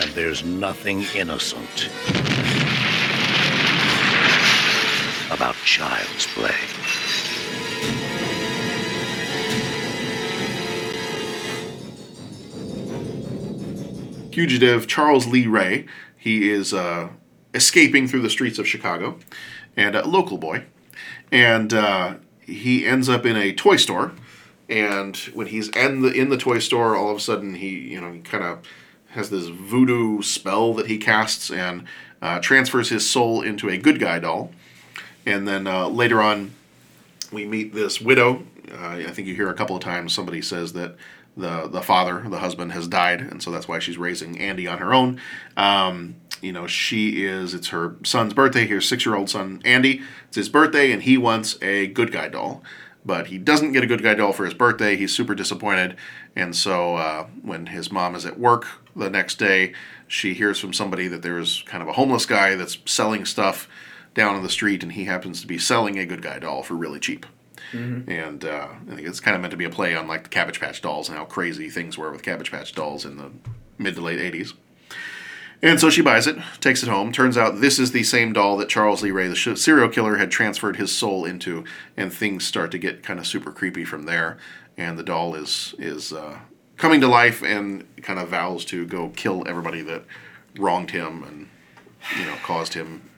[0.00, 1.90] And there's nothing innocent
[5.30, 6.50] about child's play.
[14.32, 15.86] Fugitive Charles Lee Ray.
[16.16, 17.10] He is uh,
[17.54, 19.20] escaping through the streets of Chicago,
[19.76, 20.64] and a local boy,
[21.30, 24.10] and uh, he ends up in a toy store.
[24.68, 28.00] And when he's in the in the toy store, all of a sudden he you
[28.00, 28.58] know he kind of
[29.10, 31.84] has this voodoo spell that he casts and
[32.20, 34.50] uh, transfers his soul into a good guy doll.
[35.30, 36.52] And then uh, later on,
[37.32, 38.42] we meet this widow.
[38.70, 40.96] Uh, I think you hear a couple of times somebody says that
[41.36, 44.78] the the father, the husband, has died, and so that's why she's raising Andy on
[44.78, 45.20] her own.
[45.56, 47.54] Um, you know, she is.
[47.54, 48.66] It's her son's birthday.
[48.66, 50.02] Her six year old son Andy.
[50.26, 52.62] It's his birthday, and he wants a good guy doll.
[53.04, 54.96] But he doesn't get a good guy doll for his birthday.
[54.96, 55.96] He's super disappointed.
[56.36, 59.72] And so uh, when his mom is at work the next day,
[60.06, 63.68] she hears from somebody that there's kind of a homeless guy that's selling stuff
[64.14, 66.74] down on the street, and he happens to be selling a good guy doll for
[66.74, 67.26] really cheap.
[68.10, 70.28] And uh, I think it's kind of meant to be a play on like the
[70.28, 73.30] Cabbage Patch dolls and how crazy things were with Cabbage Patch dolls in the
[73.78, 74.54] mid to late 80s.
[75.62, 77.12] And so she buys it, takes it home.
[77.12, 80.16] Turns out this is the same doll that Charles Lee Ray, the sh- serial killer,
[80.16, 81.64] had transferred his soul into,
[81.98, 84.38] and things start to get kind of super creepy from there.
[84.78, 86.38] And the doll is is uh,
[86.78, 90.04] coming to life and kind of vows to go kill everybody that
[90.56, 91.48] wronged him and
[92.18, 93.09] you know caused him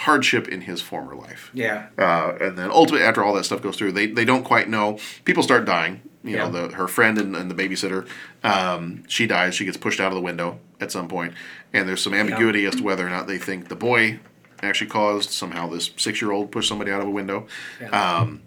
[0.00, 1.50] hardship in his former life.
[1.52, 1.88] Yeah.
[1.98, 4.98] Uh, and then ultimately, after all that stuff goes through, they, they don't quite know.
[5.24, 6.02] People start dying.
[6.22, 8.06] You know, the, her friend and, and the babysitter,
[8.44, 9.54] um, she dies.
[9.54, 11.32] She gets pushed out of the window at some point.
[11.72, 14.20] and there's some ambiguity as to whether or not they think the boy
[14.62, 17.46] actually caused somehow this six year old pushed somebody out of a window.
[17.90, 18.42] Um,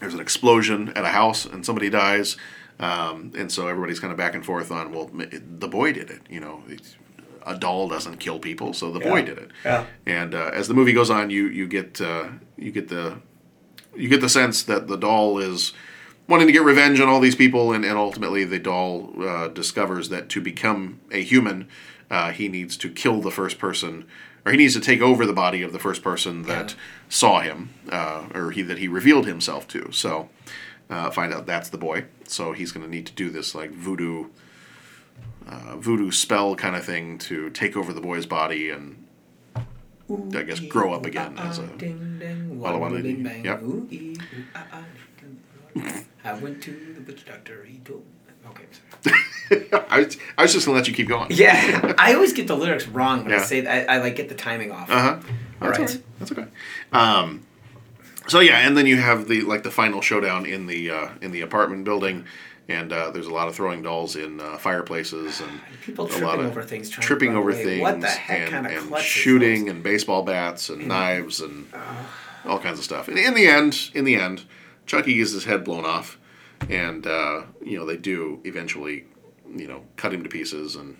[0.00, 2.36] there's an explosion at a house, and somebody dies.
[2.80, 6.22] Um, and so everybody's kind of back and forth on, well, the boy did it.
[6.28, 6.96] You know, it's,
[7.46, 9.50] a doll doesn't kill people, so the boy did it.
[9.64, 9.86] Yeah.
[10.06, 13.18] And uh, as the movie goes on, you you get uh, you get the
[13.96, 15.72] you get the sense that the doll is
[16.28, 20.08] wanting to get revenge on all these people, and, and ultimately the doll uh, discovers
[20.08, 21.68] that to become a human,
[22.10, 24.06] uh, he needs to kill the first person,
[24.44, 26.74] or he needs to take over the body of the first person that
[27.08, 29.90] saw him, uh, or he that he revealed himself to.
[29.92, 30.30] So
[30.88, 32.04] uh, find out that's the boy.
[32.26, 34.26] So he's going to need to do this like voodoo,
[35.48, 38.98] uh, voodoo spell kind of thing to take over the boy's body and.
[40.34, 43.22] I guess grow up again as a Ding, ding, Walla Walla ding, Ding.
[43.22, 43.62] bang, Yep.
[43.62, 44.14] ooh, ooh,
[44.54, 44.84] ah, ah.
[46.24, 47.64] I went to the witch doctor.
[47.64, 48.04] He told.
[48.50, 48.64] Okay.
[49.00, 49.68] sorry.
[49.90, 51.28] I was, I was just gonna let you keep going.
[51.30, 53.42] Yeah, I always get the lyrics wrong when I Yeah.
[53.44, 53.88] say that.
[53.88, 54.90] I, I like get the timing off.
[54.90, 55.18] Uh huh.
[55.62, 55.90] All That's right.
[55.90, 56.02] okay.
[56.18, 56.46] That's okay.
[56.92, 57.46] Um,
[58.28, 61.30] so yeah, and then you have the like the final showdown in the uh, in
[61.32, 62.26] the apartment building,
[62.68, 66.26] and uh, there's a lot of throwing dolls in uh, fireplaces and People a tripping
[66.26, 67.64] lot of over things, trying to tripping over away.
[67.64, 71.66] things, What the heck and, kind of and shooting and baseball bats and knives and
[72.44, 73.08] all kinds of stuff.
[73.08, 74.44] And in the end, in the end,
[74.86, 76.18] Chucky gets his head blown off,
[76.68, 79.04] and uh, you know they do eventually,
[79.54, 80.96] you know, cut him to pieces and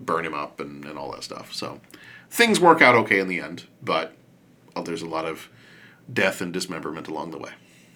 [0.00, 1.52] burn him up and, and all that stuff.
[1.54, 1.80] So
[2.30, 4.14] things work out okay in the end, but
[4.74, 5.48] uh, there's a lot of
[6.12, 7.50] death and dismemberment along the way.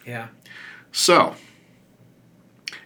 [0.06, 0.28] Yeah.
[0.93, 1.36] So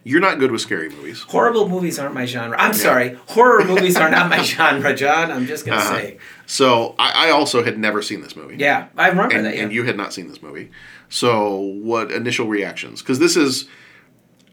[0.03, 1.23] you're not good with scary movies.
[1.23, 2.57] Horrible movies aren't my genre.
[2.59, 3.15] I'm sorry.
[3.29, 5.31] Horror movies are not my genre, John.
[5.31, 5.95] I'm just gonna Uh-huh.
[5.99, 6.19] say.
[6.47, 8.57] So I, I also had never seen this movie.
[8.59, 9.57] Yeah, I remember and, that.
[9.57, 9.63] Yeah.
[9.65, 10.71] and you had not seen this movie.
[11.09, 13.01] So what initial reactions?
[13.03, 13.67] Because this is,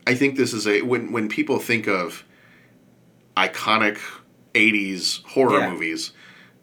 [0.08, 2.24] I think this is a when when people think of
[3.38, 3.98] iconic
[4.54, 5.70] '80s horror Yeah.
[5.72, 6.12] movies,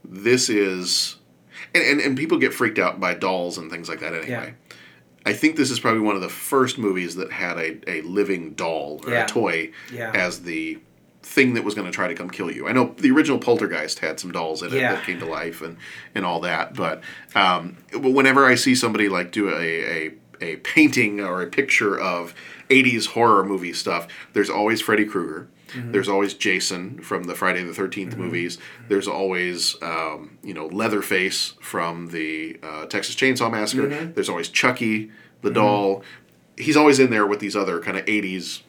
[0.04, 1.16] this is,
[1.74, 4.54] and, and and people get freaked out by dolls and things like that anyway.
[5.26, 8.54] I think this is probably one of the first movies that had a, a living
[8.54, 9.24] doll or Yeah.
[9.24, 10.12] a toy Yeah.
[10.14, 10.78] as the
[11.22, 12.66] thing that was going to try to come kill you.
[12.68, 14.94] I know the original Poltergeist had some dolls in it Yeah.
[14.94, 15.76] that came to life and,
[16.14, 17.02] and all that, but
[17.34, 19.54] um, whenever I see somebody like do a,
[20.06, 22.32] a a painting or a picture of
[22.70, 25.48] 80s horror movie stuff, there's always Freddy Krueger.
[25.68, 25.92] Mhm.
[25.92, 28.22] There's always Jason from the Friday the 13th Mm-hmm.
[28.22, 28.58] movies.
[28.88, 33.88] There's always, um, you know, Leatherface from the uh, Texas Chainsaw Massacre.
[33.88, 34.14] Mhm.
[34.14, 35.10] There's always Chucky,
[35.42, 35.54] the Mhm.
[35.54, 36.02] doll.
[36.56, 38.62] He's always in there with these other kind of 80s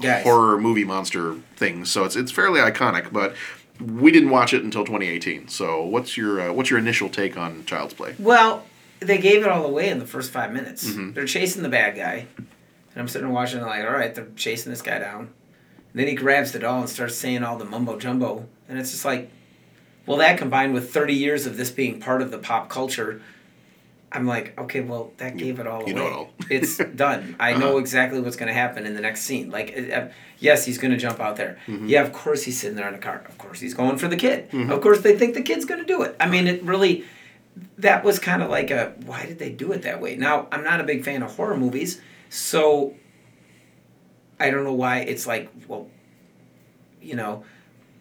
[0.00, 0.24] Yes.
[0.24, 1.88] horror movie monster things.
[1.90, 3.34] So it's it's fairly iconic, but
[3.80, 5.48] we didn't watch it until 2018.
[5.48, 8.14] So what's your uh, what's your initial take on Child's Play?
[8.18, 8.64] Well,
[9.00, 10.88] they gave it all away in the first five minutes.
[10.90, 11.14] Mhm.
[11.14, 12.46] They're chasing the bad guy, and
[12.96, 15.28] I'm sitting watching like, all right, they're chasing this guy down.
[15.94, 18.90] And then he grabs the doll and starts saying all the mumbo jumbo, and it's
[18.90, 19.30] just like,
[20.06, 23.22] well, that combined with 30 years of this being part of the pop culture,
[24.10, 26.02] I'm like, okay, well, that gave it all you away.
[26.02, 26.30] know it all.
[26.50, 27.36] it's done.
[27.38, 27.76] I know Uh-huh.
[27.78, 29.50] exactly what's going to happen in the next scene.
[29.50, 30.08] Like, uh, uh,
[30.40, 31.58] yes, he's going to jump out there.
[31.68, 31.88] Mhm.
[31.88, 33.24] Yeah, of course he's sitting there in the car.
[33.28, 34.50] Of course he's going for the kid.
[34.50, 34.70] Mhm.
[34.72, 36.16] Of course they think the kid's going to do it.
[36.18, 37.04] I mean, it really
[37.78, 40.16] that was kind of like a why did they do it that way?
[40.16, 42.94] Now, I'm not a big fan of horror movies, so
[44.44, 45.88] I don't know why it's like, well,
[47.00, 47.44] you know,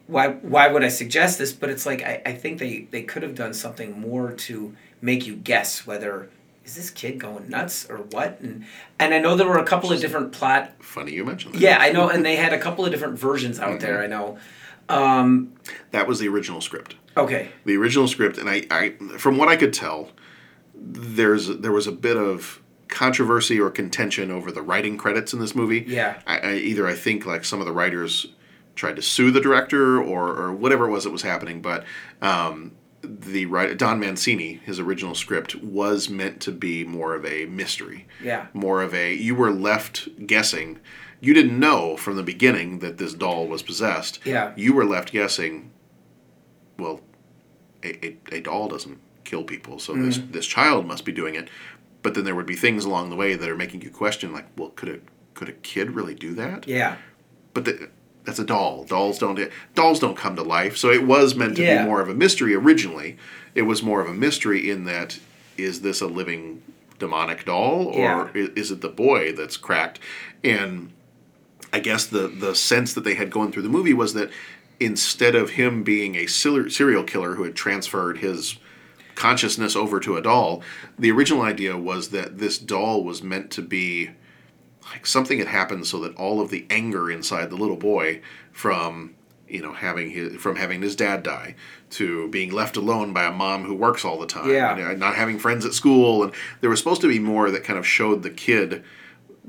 [0.08, 1.54] why why would I suggest this?
[1.54, 5.26] But it's like I, I think they, they could have done something more to make
[5.26, 6.30] you guess whether
[6.66, 8.40] is this kid going nuts or what?
[8.42, 8.66] And
[9.00, 11.62] and I know there were a couple of different plot Funny you mentioned that.
[11.62, 14.38] Yeah, I know, and they had a couple of different versions out there, I know.
[14.90, 15.54] Um,
[15.92, 16.96] That was the original script.
[17.16, 17.50] okay.
[17.66, 20.10] The original script, and I, I from what I could tell,
[20.76, 25.56] there's there was a bit of controversy or contention over the writing credits in this
[25.56, 25.84] movie.
[25.88, 26.20] Yeah.
[26.28, 28.28] I, I either I think like some of the writers
[28.76, 31.84] tried to sue the director or, or whatever it was that was happening, but
[32.22, 37.46] um, the writer Don Mancini, his original script was meant to be more of a
[37.46, 38.08] mystery.
[38.24, 38.48] Yeah.
[38.54, 40.80] More of a you were left guessing.
[41.20, 44.20] You didn't know from the beginning that this doll was possessed.
[44.26, 44.54] Yeah.
[44.56, 45.72] You were left guessing.
[46.78, 47.02] Well,
[47.84, 50.32] a, a, a doll doesn't kill people, so this Mhm.
[50.34, 51.48] this child must be doing it.
[52.04, 54.46] But then there would be things along the way that are making you question, like,
[54.58, 55.00] well, could a
[55.34, 56.68] could a kid really do that?
[56.68, 56.98] Yeah.
[57.56, 57.90] But the,
[58.26, 58.84] that's a doll.
[58.84, 59.40] Dolls don't
[59.74, 60.78] dolls don't come to life.
[60.78, 61.82] So it was meant to Yeah.
[61.84, 63.18] be more of a mystery originally.
[63.56, 65.20] It was more of a mystery in that
[65.58, 66.62] is this a living
[67.00, 68.48] demonic doll or Yeah.
[68.56, 70.00] is it the boy that's cracked?
[70.44, 70.92] And
[71.72, 74.30] I guess the the sense that they had going through the movie was that
[74.80, 78.58] instead of him being a serial killer who had transferred his
[79.16, 80.62] consciousness over to a doll,
[80.98, 84.12] the original idea was that this doll was meant to be
[84.92, 88.22] like something had happened so that all of the anger inside the little boy
[88.52, 89.16] from
[89.48, 91.56] you know having his from having his dad die
[91.90, 94.76] to being left alone by a mom who works all the time Yeah.
[94.90, 97.78] and not having friends at school and there was supposed to be more that kind
[97.80, 98.84] of showed the kid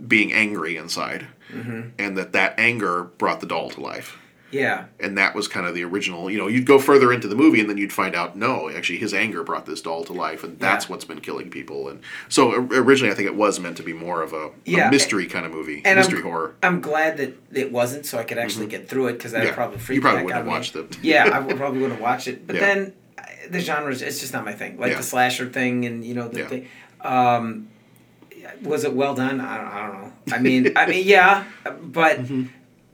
[0.06, 1.90] being angry inside Mhm.
[1.98, 4.18] and that that anger brought the doll to life
[4.54, 4.84] Yeah.
[5.00, 6.30] and that was kind of the original.
[6.30, 8.98] You know, you'd go further into the movie, and then you'd find out no, actually,
[8.98, 10.90] his anger brought this doll to life, and that's Yeah.
[10.92, 11.88] what's been killing people.
[11.88, 15.26] And so originally, I think it was meant to be more of a, a mystery
[15.26, 16.54] kind of movie, and mystery I'm, horror.
[16.62, 18.70] I'm glad that it wasn't, so I could actually Mhm.
[18.70, 19.44] get through it because I Yeah.
[19.46, 20.98] would probably freak You probably wouldn't have watched it.
[21.02, 22.46] yeah, I would probably wouldn't have watched it.
[22.46, 22.60] But Yeah.
[22.62, 22.92] then
[23.50, 24.78] the genre is it's just not my thing.
[24.78, 24.96] Like Yeah.
[24.98, 26.46] the slasher thing, and you know the Yeah.
[26.46, 26.66] thing.
[27.00, 27.68] Um,
[28.62, 29.40] was it well done?
[29.40, 30.12] I don't, I don't know.
[30.32, 31.44] I mean, I mean, yeah,
[31.82, 32.44] but Mm-hmm.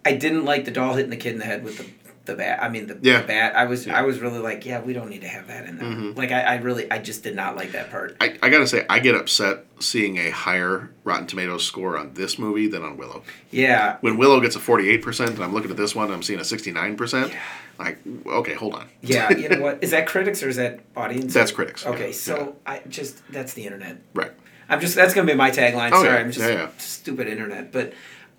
[0.04, 1.86] I didn't like the doll hitting the kid in the head with the
[2.26, 2.62] the bat.
[2.62, 3.22] I mean, the, Yeah.
[3.22, 3.56] the bat.
[3.56, 5.88] I was I was really like, yeah, we don't need to have that in there.
[5.88, 6.16] Mhm.
[6.16, 8.14] Like, I, I really, I just did not like that part.
[8.20, 12.38] I, I gotta say, I get upset seeing a higher Rotten Tomatoes score on this
[12.38, 13.22] movie than on Willow.
[13.50, 13.96] Yeah.
[14.02, 17.32] When Willow gets a 48%, and I'm looking at this one, I'm seeing a 69%.
[17.78, 18.86] Like, okay, hold on.
[19.00, 19.78] Yeah, you know what?
[19.82, 21.32] Is that critics or is that audience?
[21.32, 23.96] That's critics, Okay, yeah, so I just that's the internet.
[24.12, 24.32] Right.
[24.68, 25.90] I'm just that's gonna be my tagline.
[25.92, 26.68] Oh, Sorry, yeah, I'm just yeah, yeah.
[26.76, 27.72] stupid internet.
[27.72, 27.94] But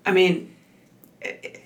[0.06, 0.54] I mean,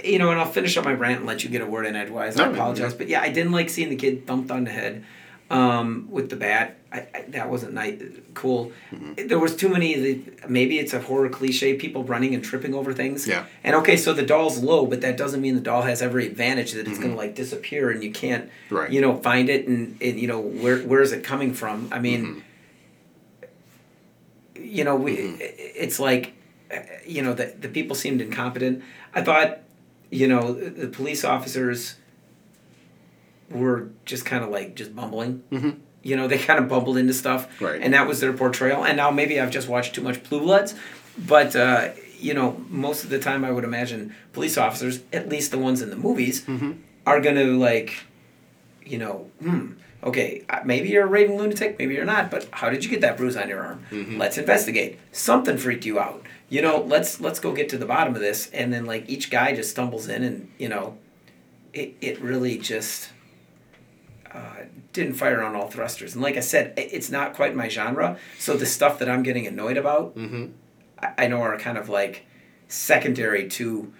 [0.05, 1.97] you know, and I'll finish up my rant and let you get a word in
[1.97, 2.39] edgewise.
[2.39, 2.99] I apologize, no.
[2.99, 5.05] but yeah, I didn't like seeing the kid thumped on the head
[5.51, 6.77] um, with the bat.
[6.93, 8.01] I, I, that wasn't nice,
[8.35, 8.73] cool.
[8.93, 9.27] Mm-hmm.
[9.29, 9.95] There was too many.
[9.95, 13.27] the- Maybe it's a horror cliche: people running and tripping over things.
[13.27, 13.45] Yeah.
[13.65, 16.73] And okay, so the doll's low, but that doesn't mean the doll has every advantage
[16.73, 17.03] that it's Mhm.
[17.03, 18.91] gonna like disappear and you can't, Right.
[18.91, 21.89] you know, find it and, and you know where where is it coming from?
[21.93, 22.43] I mean,
[24.55, 24.65] Mm-hmm.
[24.65, 26.33] you know, we it's like,
[27.07, 28.83] you know, the the people seemed incompetent.
[29.15, 29.59] I thought,
[30.11, 31.97] you know, the police officers
[33.51, 35.43] were just kind of like just bumbling.
[35.53, 35.77] Mhm.
[36.03, 37.81] You know, they kind of bumbled into stuff, Right.
[37.83, 38.85] and that was their portrayal.
[38.85, 40.75] And now maybe I've just watched too much Blue Bloods,
[41.19, 45.51] but uh, you know, most of the time I would imagine police officers, at least
[45.51, 46.73] the ones in the movies, Mm-hmm.
[47.07, 48.05] are gonna like,
[48.85, 49.73] you know, hmm,
[50.03, 53.01] okay, uh, maybe you're a raving lunatic, maybe you're not, but how did you get
[53.03, 53.83] that bruise on your arm?
[53.91, 54.19] Mhm.
[54.19, 54.99] Let's investigate.
[55.13, 56.25] Something freaked you out.
[56.49, 58.49] You know, let's let's go get to the bottom of this.
[58.51, 60.97] And then like each guy just stumbles in, and you know,
[61.73, 63.11] it it really just
[64.33, 66.15] uh, didn't fire on all thrusters.
[66.15, 68.19] And like I said, it's not quite my genre.
[68.39, 70.47] So the stuff that I'm getting annoyed about, Mm-hmm.
[71.01, 72.25] I, I know are kind of like
[72.69, 73.93] secondary to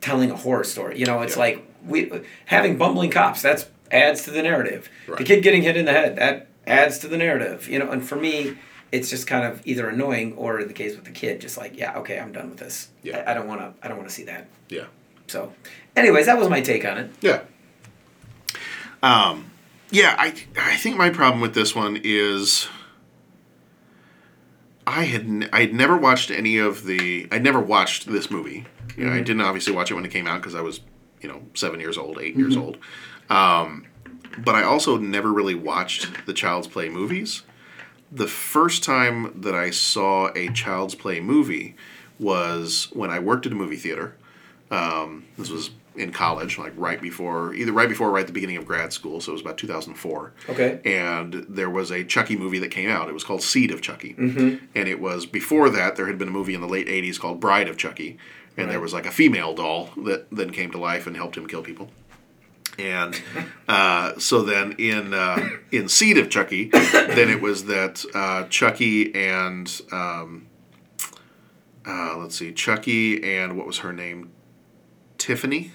[0.00, 0.98] telling a horror story.
[0.98, 2.10] You know, it's like we
[2.46, 3.40] having bumbling cops.
[3.42, 4.88] That's adds to the narrative.
[5.18, 7.68] The kid getting hit in the head that adds to the narrative.
[7.68, 8.56] You know, and for me,
[8.92, 11.76] it's just kind of either annoying or in the case with the kid, just like
[11.76, 12.88] yeah, okay, I'm done with this.
[13.02, 13.24] Yeah.
[13.26, 13.72] I, I don't want to.
[13.84, 14.46] I don't want to see that.
[14.68, 14.84] Yeah.
[15.28, 15.52] So,
[15.96, 17.10] anyways, that was my take on it.
[17.22, 17.40] Yeah.
[19.02, 19.50] Um,
[19.90, 22.68] yeah, I I think my problem with this one is
[24.86, 28.66] I had n- I had never watched any of the I never watched this movie.
[28.96, 29.24] You know, I Mhm.
[29.24, 30.80] didn't obviously watch it when it came out because I was
[31.20, 32.60] you know seven years old, 8 years Mhm.
[32.60, 32.78] old.
[33.30, 33.86] Um,
[34.38, 37.42] but I also never really watched the Child's Play movies.
[38.14, 41.74] The first time that I saw a Child's Play movie
[42.18, 44.14] was when I worked at a movie theater.
[44.70, 48.32] Um, this was in college, like right before, either right before or right at the
[48.32, 49.20] beginning of grad school.
[49.20, 50.32] So it was about 2004.
[50.50, 50.80] Okay.
[50.84, 53.08] And there was a Chucky movie that came out.
[53.08, 54.14] It was called Seed of Chucky.
[54.14, 54.60] Mhm.
[54.74, 57.40] And it was before that, there had been a movie in the late 80s called
[57.40, 58.16] Bride of Chucky.
[58.56, 61.46] And there was like a female doll that then came to life and helped him
[61.46, 61.90] kill people.
[62.78, 63.20] And
[63.68, 69.14] uh, so then in uh, in Seed of Chucky, then it was that uh, Chucky
[69.14, 70.46] and um,
[71.86, 74.30] uh, let's see, Chucky and what was her name?
[75.18, 75.72] Tiffany.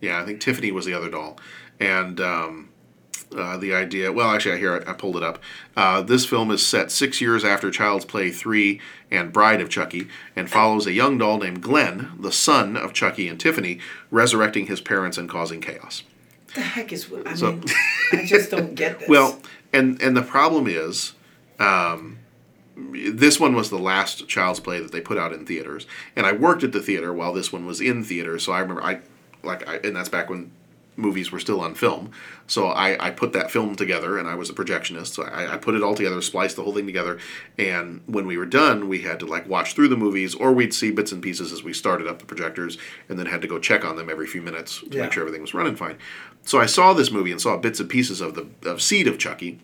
[0.00, 1.38] Yeah, I think Tiffany was the other doll,
[1.80, 2.65] and um,
[3.36, 4.12] uh, the idea.
[4.12, 5.38] Well, actually, I hear I, I pulled it up.
[5.76, 8.80] Uh, this film is set six years after Child's Play three
[9.10, 13.28] and Bride of Chucky, and follows a young doll named Glenn, the son of Chucky
[13.28, 13.78] and Tiffany,
[14.10, 16.02] resurrecting his parents and causing chaos.
[16.54, 17.64] The heck is what I So- mean,
[18.12, 19.08] I just don't get this.
[19.08, 19.40] Well,
[19.72, 21.12] and and the problem is,
[21.58, 22.18] um,
[22.76, 26.32] this one was the last Child's Play that they put out in theaters, and I
[26.32, 28.42] worked at the theater while this one was in theaters.
[28.44, 29.00] So I remember I
[29.42, 30.50] like, I, and that's back when
[30.96, 32.10] movies were still on film.
[32.46, 35.08] So I, I put that film together, and I was a projectionist.
[35.08, 37.18] So I, I put it all together, spliced the whole thing together,
[37.58, 40.72] and when we were done, we had to like watch through the movies, or we'd
[40.74, 42.78] see bits and pieces as we started up the projectors,
[43.08, 45.02] and then had to go check on them every few minutes to Yeah.
[45.02, 45.96] make sure everything was running fine.
[46.44, 49.18] So I saw this movie and saw bits and pieces of the of Seed of
[49.18, 49.58] Chucky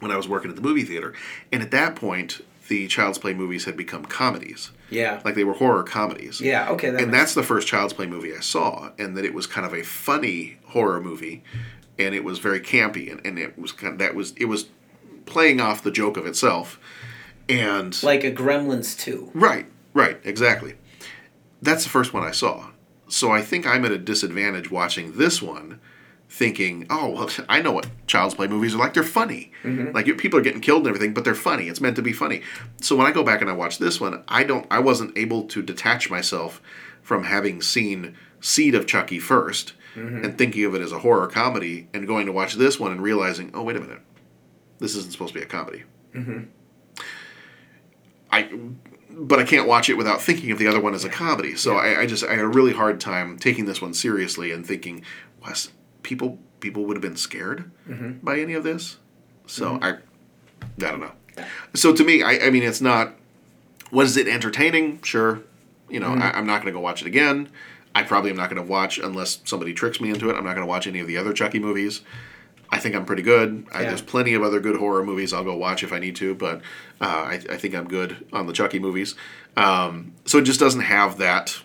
[0.00, 1.14] when I was working at the movie theater,
[1.50, 2.40] and at that point,
[2.72, 4.70] the Child's Play movies had become comedies.
[4.88, 5.20] Yeah.
[5.26, 6.40] Like they were horror comedies.
[6.40, 9.34] Yeah, okay, that and that's the first Child's Play movie I saw, and that it
[9.34, 11.44] was kind of a funny horror movie,
[11.98, 14.70] and it was very campy, and, and it was kind of, that was it was
[15.26, 16.80] playing off the joke of itself,
[17.46, 19.30] and like a Gremlins two.
[19.34, 20.76] Right, right, exactly.
[21.60, 22.70] That's the first one I saw.
[23.08, 25.78] So I think I'm at a disadvantage watching this one,
[26.32, 28.94] thinking, oh, well, I know what Child's Play movies are like.
[28.94, 29.52] They're funny.
[29.64, 29.92] Mhm.
[29.92, 31.68] Like people are getting killed and everything, but they're funny.
[31.68, 32.40] It's meant to be funny.
[32.80, 35.42] So when I go back and I watch this one, I don't, I wasn't able
[35.48, 36.62] to detach myself
[37.02, 40.24] from having seen seed of Chucky 1st Mhm.
[40.24, 43.02] and thinking of it as a horror comedy, and going to watch this one and
[43.02, 44.00] realizing, oh wait a minute,
[44.78, 45.82] this isn't supposed to be a comedy.
[46.16, 46.44] Mm-hmm.
[48.30, 48.48] I,
[49.10, 51.54] but I can't watch it without thinking of the other one as a comedy.
[51.56, 54.66] So I, I just I had a really hard time taking this one seriously and
[54.66, 55.02] thinking,
[55.46, 55.70] was
[56.02, 58.22] people people would have been scared Mhm.
[58.22, 58.96] by any of this.
[59.46, 59.82] So Mhm.
[59.82, 59.88] I,
[60.86, 61.12] I don't know.
[61.74, 63.14] So to me, I, I mean, it's not.
[63.90, 65.00] Was it entertaining?
[65.02, 65.40] Sure.
[65.90, 66.22] You know, Mhm.
[66.22, 67.48] I, I'm not going to go watch it again.
[67.94, 70.36] I probably am not going to watch unless somebody tricks me into it.
[70.36, 72.00] I'm not going to watch any of the other Chucky movies.
[72.70, 73.66] I think I'm pretty good.
[73.70, 76.34] I, there's plenty of other good horror movies I'll go watch if I need to,
[76.34, 76.62] but
[77.02, 79.14] uh, I, I think I'm good on the Chucky movies.
[79.58, 81.58] Um, so it just doesn't have that.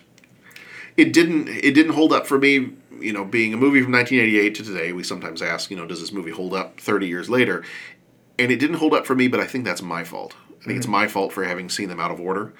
[0.98, 1.48] It didn't.
[1.48, 2.72] It didn't hold up for me.
[3.00, 6.00] You know, being a movie from 1988 to today, we sometimes ask, you know, does
[6.00, 7.64] this movie hold up 30 years later?
[8.38, 10.34] And it didn't hold up for me, but I think that's my fault.
[10.60, 10.90] I think it's Mhm.
[10.90, 12.52] my fault for having seen them out of order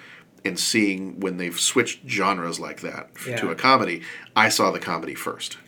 [0.45, 4.03] and seeing when they've switched genres like that f- to a comedy.
[4.37, 5.59] I saw the comedy first,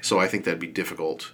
[0.00, 1.32] so I think that'd be difficult.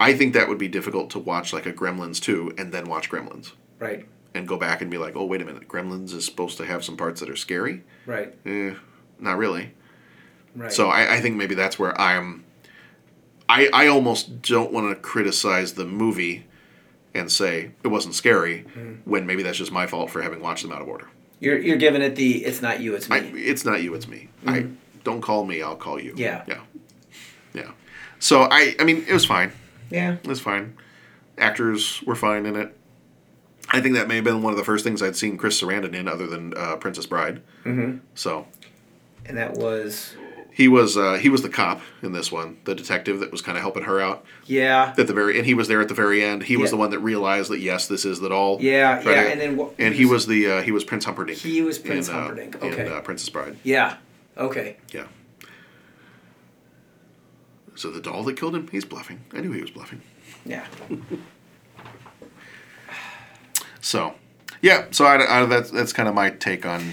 [0.00, 3.10] I think that would be difficult to watch like a Gremlins 2 and then watch
[3.10, 4.06] Gremlins Right.
[4.34, 6.84] and go back and be like, oh wait a minute, Gremlins is supposed to have
[6.84, 7.82] some parts that are scary.
[8.06, 8.34] Right.
[8.46, 8.74] Eh,
[9.18, 9.72] not really.
[10.58, 10.72] Right.
[10.72, 12.44] So I, I think maybe that's where I'm.
[13.48, 16.44] I I almost don't want to criticize the movie,
[17.14, 18.98] and say it wasn't scary, Mm.
[19.04, 21.08] when maybe that's just my fault for having watched them out of order.
[21.40, 23.16] You're you're giving it the it's not you, it's me.
[23.16, 24.28] I, it's not you, it's me.
[24.46, 24.66] I
[25.04, 26.12] don't call me, I'll call you.
[26.16, 26.42] Yeah.
[26.48, 26.60] Yeah.
[27.54, 27.70] Yeah.
[28.18, 29.52] So I I mean it was fine.
[29.90, 30.14] Yeah.
[30.14, 30.76] It was fine.
[31.38, 32.76] Actors were fine in it.
[33.70, 35.94] I think that may have been one of the first things I'd seen Chris Sarandon
[35.94, 37.40] in, other than uh, Princess Bride.
[37.64, 38.00] Mhm.
[38.14, 38.46] So
[39.24, 40.16] And that was
[40.58, 43.56] he was uh, he was the cop in this one, the detective that was kind
[43.56, 44.24] of helping her out.
[44.44, 44.92] yeah.
[44.98, 46.42] At the very and he was there at the very end.
[46.42, 48.58] He was the one that realized that yes, this is the doll.
[48.60, 51.38] Yeah, Tried yeah, and then what- and he was the uh, he was Prince Humperdinck.
[51.38, 52.88] He was Prince in, uh, Humperdinck, in, okay.
[52.88, 53.56] uh, Princess Bride.
[53.62, 53.98] Yeah.
[54.36, 54.76] Okay.
[54.92, 55.06] Yeah.
[57.76, 59.20] So the doll that killed him, he's bluffing.
[59.32, 60.02] I knew he was bluffing.
[60.44, 60.66] Yeah.
[63.80, 64.14] So,
[64.60, 64.86] yeah.
[64.90, 66.92] So I, I, that's that's kind of my take on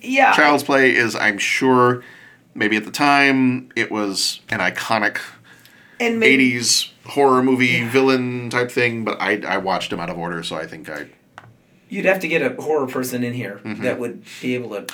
[0.00, 0.32] Yeah.
[0.32, 0.96] Child's Play.
[0.96, 2.02] Is I'm sure
[2.54, 5.18] maybe at the time it was an iconic
[6.00, 10.18] And maybe- 80s horror movie villain type thing, but I I watched him out of
[10.18, 11.06] order, so I think I
[11.88, 13.82] You'd have to get a horror person in here Mhm.
[13.82, 14.86] that would be able to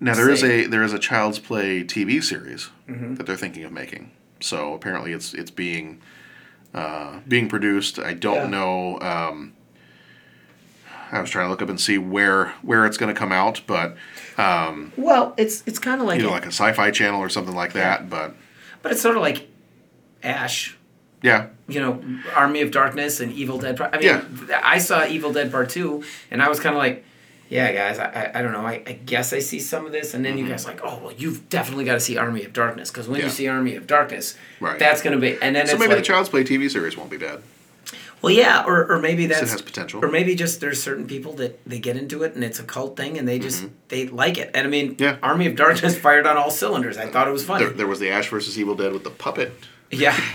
[0.00, 3.16] Now there is say- a there is a Child's Play TV series Mhm.
[3.16, 4.10] that they're thinking of making.
[4.40, 5.98] So apparently it's it's being
[6.74, 7.98] uh, being produced.
[7.98, 8.46] I don't Yeah.
[8.48, 8.98] know.
[9.00, 9.52] Um,
[11.12, 13.60] I was trying to look up and see where where it's going to come out,
[13.66, 13.96] but
[14.38, 17.54] um, Well, it's it's kind of like, you know, like a Sci-Fi Channel or something
[17.54, 18.10] like that.
[18.10, 18.34] But
[18.82, 19.48] but it's sort of like
[20.22, 20.76] Ash,
[21.22, 22.02] yeah, you know,
[22.34, 23.80] Army of Darkness and Evil Dead.
[23.80, 27.04] I mean, I saw Evil Dead Part Two, and I was kind of like,
[27.48, 28.66] yeah, guys, I, I, I don't know.
[28.66, 31.12] I, I guess I see some of this, and then you guys like, oh well,
[31.12, 33.26] you've definitely got to see Army of Darkness because when Mm-hmm.
[33.26, 33.26] Yeah.
[33.26, 34.78] you see Army of Darkness, Right.
[34.78, 37.16] that's gonna be, and then so maybe like, the Child's Play TV series won't be
[37.18, 37.40] bad.
[38.22, 40.04] Well, yeah, or, or maybe It that's has potential.
[40.04, 42.96] or maybe just there's certain people that they get into it and it's a cult
[42.96, 44.50] thing and they just they like it.
[44.54, 45.02] And I mean, Mm-hmm.
[45.02, 45.16] Yeah.
[45.22, 46.96] Army of Darkness fired on all cylinders.
[46.98, 47.64] I thought it was funny.
[47.66, 49.52] There, there was the Ash versus Evil Dead with the puppet.
[49.90, 50.18] Yeah.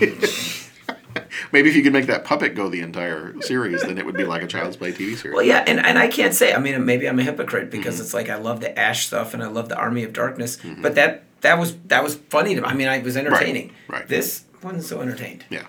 [1.52, 4.24] Maybe if you could make that puppet go the entire series, then it would be
[4.24, 5.34] like a Child's Play TV series.
[5.34, 6.54] Well, yeah, and, and I can't say.
[6.54, 8.02] I mean, maybe I'm a hypocrite because Mm-hmm.
[8.04, 10.94] it's like I love the Ash stuff and I love the Army of Darkness, but
[10.94, 12.66] that that was that was funny to me.
[12.66, 13.72] I mean, I was entertaining.
[13.88, 14.08] right.
[14.08, 15.44] This wasn't so entertained.
[15.50, 15.66] Yeah,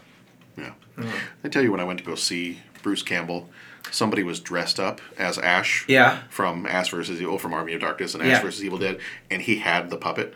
[0.57, 0.73] yeah.
[0.97, 1.11] Mm.
[1.43, 3.49] I tell you, when I went to go see Bruce Campbell,
[3.91, 5.85] somebody was dressed up as Ash.
[5.87, 6.21] Yeah.
[6.29, 8.41] From Ash versus Evil, from Army of Darkness, and Ash Yeah.
[8.41, 8.99] versus Evil Dead,
[9.31, 10.33] and he had the puppet,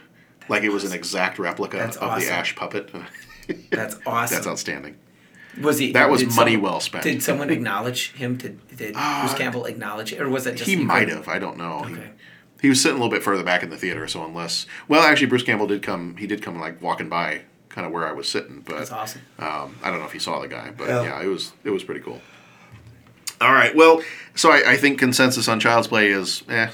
[0.49, 2.27] like it was an exact replica That's of awesome.
[2.27, 2.89] the Ash puppet.
[3.69, 4.35] That's awesome.
[4.35, 4.97] That's outstanding.
[5.61, 5.91] Was he?
[5.91, 7.03] That was did money well spent.
[7.03, 8.37] Did someone acknowledge him?
[8.37, 11.27] Did did Bruce Campbell acknowledge it, or was it just he might have.
[11.27, 11.83] I don't know.
[11.83, 11.95] He,
[12.61, 15.27] he was sitting a little bit further back in the theater, so unless well, actually,
[15.27, 16.17] Bruce Campbell did come.
[16.17, 17.41] He did come like walking by,
[17.77, 18.61] kind of where I was sitting.
[18.65, 19.21] But That's awesome.
[19.37, 21.03] Um, I don't know if you saw the guy, but Yeah.
[21.03, 22.19] yeah, it was it was pretty cool.
[23.39, 24.01] All right, well,
[24.33, 26.71] so I, I think consensus on Child's Play is eh.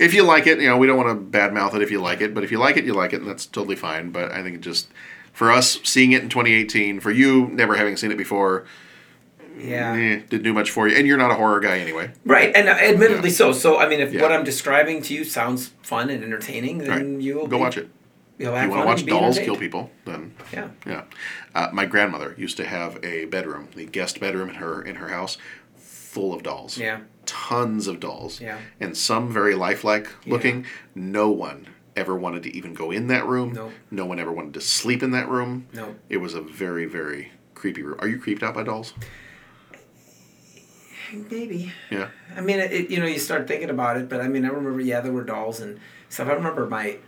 [0.00, 2.22] If you like it, you know, we don't want to badmouth it if you like
[2.22, 4.10] it, but if you like it, you like it, and that's totally fine.
[4.10, 4.88] But I think it just
[5.34, 8.64] for us seeing it in 2018, for you never having seen it before,
[9.58, 9.92] Yeah.
[9.92, 12.10] eh, didn't do much for you, and you're not a horror guy anyway.
[12.24, 13.52] Right, and uh, admittedly so.
[13.52, 14.22] So I mean, if Yeah.
[14.22, 17.22] what I'm describing to you sounds fun and entertaining, then Right.
[17.22, 17.90] you will Go be- watch it.
[18.38, 20.68] You'll If have you want to watch dolls kill people, then Yeah.
[20.86, 21.04] yeah.
[21.54, 25.08] Uh, my grandmother used to have a bedroom, the guest bedroom in her in her
[25.08, 25.38] house,
[25.76, 26.78] full of dolls.
[26.78, 27.00] Yeah.
[27.26, 28.40] tons of dolls.
[28.40, 28.58] Yeah.
[28.80, 30.32] and some very lifelike Yeah.
[30.32, 30.66] looking.
[30.94, 31.66] No one
[31.96, 33.52] ever wanted to even go in that room.
[33.52, 33.72] No.
[33.90, 35.66] No one ever wanted to sleep in that room.
[35.74, 35.96] No.
[36.08, 37.98] It was a very very creepy room.
[38.00, 38.94] Are you creeped out by dolls?
[41.30, 41.72] Maybe.
[41.90, 42.08] Yeah.
[42.36, 44.48] I mean, it, it- you know, you start thinking about it, but I mean, I
[44.48, 46.28] remember, yeah, there were dolls and stuff.
[46.28, 46.98] I remember my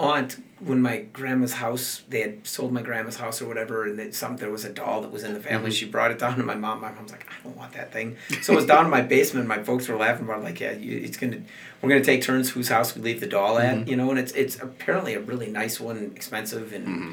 [0.00, 4.14] aunt when my grandma's house they had sold my grandma's house or whatever and that
[4.14, 5.74] some there was a doll that was in the family Mhm.
[5.74, 8.16] she brought it down to my mom my mom's like i don't want that thing
[8.40, 10.72] so it was down in my basement my folks were laughing about it, like yeah
[10.72, 11.38] you, it's gonna
[11.82, 13.88] we're gonna take turns whose house we leave the doll at Mhm.
[13.88, 17.12] you know and it's it's apparently a really nice one expensive and Mm-hmm.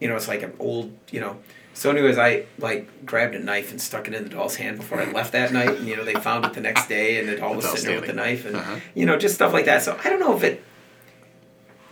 [0.00, 1.36] you know it's like an old you know
[1.74, 5.00] so anyways i like grabbed a knife and stuck it in the doll's hand before
[5.02, 7.40] i left that night and you know they found it the next day and it
[7.40, 8.76] all was sitting there with the knife and Uh-huh.
[8.94, 10.62] you know just stuff like that so i don't know if it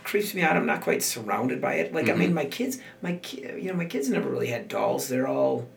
[0.03, 0.55] creeps me out.
[0.57, 1.93] I'm not quite surrounded by it.
[1.93, 2.33] Like I mean, Mhm.
[2.35, 5.07] my kids, my ki- you know, my kids never really had dolls.
[5.07, 5.67] They're all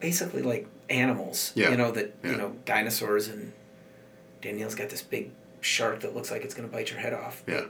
[0.00, 1.52] basically like animals.
[1.54, 1.70] Yeah.
[1.70, 2.30] You know that Yeah.
[2.32, 3.52] you know dinosaurs and
[4.40, 5.30] Danielle's got this big
[5.60, 7.42] shark that looks like it's gonna bite your head off.
[7.46, 7.66] Yeah.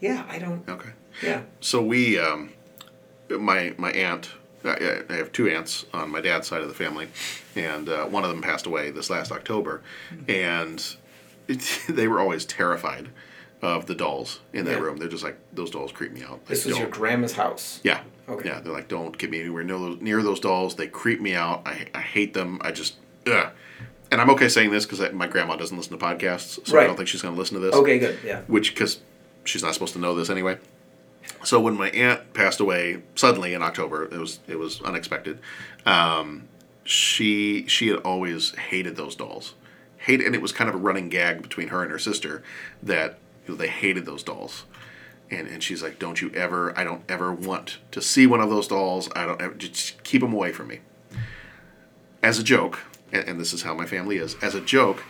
[0.00, 0.68] Yeah, I don't.
[0.68, 0.90] Okay.
[1.22, 1.42] Yeah.
[1.60, 2.52] So we, um,
[3.30, 4.30] my my aunt,
[4.64, 7.08] I, I have two aunts on my dad's side of the family,
[7.56, 9.82] and uh, one of them passed away this last October,
[10.28, 10.84] and
[11.48, 13.08] it, they were always terrified
[13.62, 14.78] of the dolls in that Yeah.
[14.80, 14.98] room.
[14.98, 16.44] They're just like those dolls creep me out.
[16.46, 17.80] This Like, was your grandma's house.
[17.82, 18.00] Yeah.
[18.28, 18.48] Okay.
[18.48, 18.60] Yeah.
[18.60, 20.74] They're like, don't get me anywhere near those, near those dolls.
[20.76, 21.62] They creep me out.
[21.66, 22.58] I, I hate them.
[22.62, 22.94] I just,
[23.26, 23.48] ugh.
[24.10, 26.96] And I'm okay saying this because my grandma doesn't listen to podcasts, so I don't
[26.96, 27.74] think she's going to listen to this.
[27.74, 28.42] Okay, good, yeah.
[28.46, 29.00] Which, because
[29.44, 30.58] she's not supposed to know this anyway.
[31.42, 35.40] So when my aunt passed away suddenly in October, it was it was unexpected.
[35.84, 36.44] Um,
[36.84, 39.54] she she had always hated those dolls,
[39.98, 42.44] hate, and it was kind of a running gag between her and her sister
[42.82, 44.64] that you know, they hated those dolls.
[45.30, 48.50] And, and she's like, don't you ever, I don't ever want to see one of
[48.50, 49.08] those dolls.
[49.16, 50.80] I don't ever, just keep them away from me.
[52.22, 52.80] As a joke,
[53.12, 55.02] and, and this is how my family is, as a joke,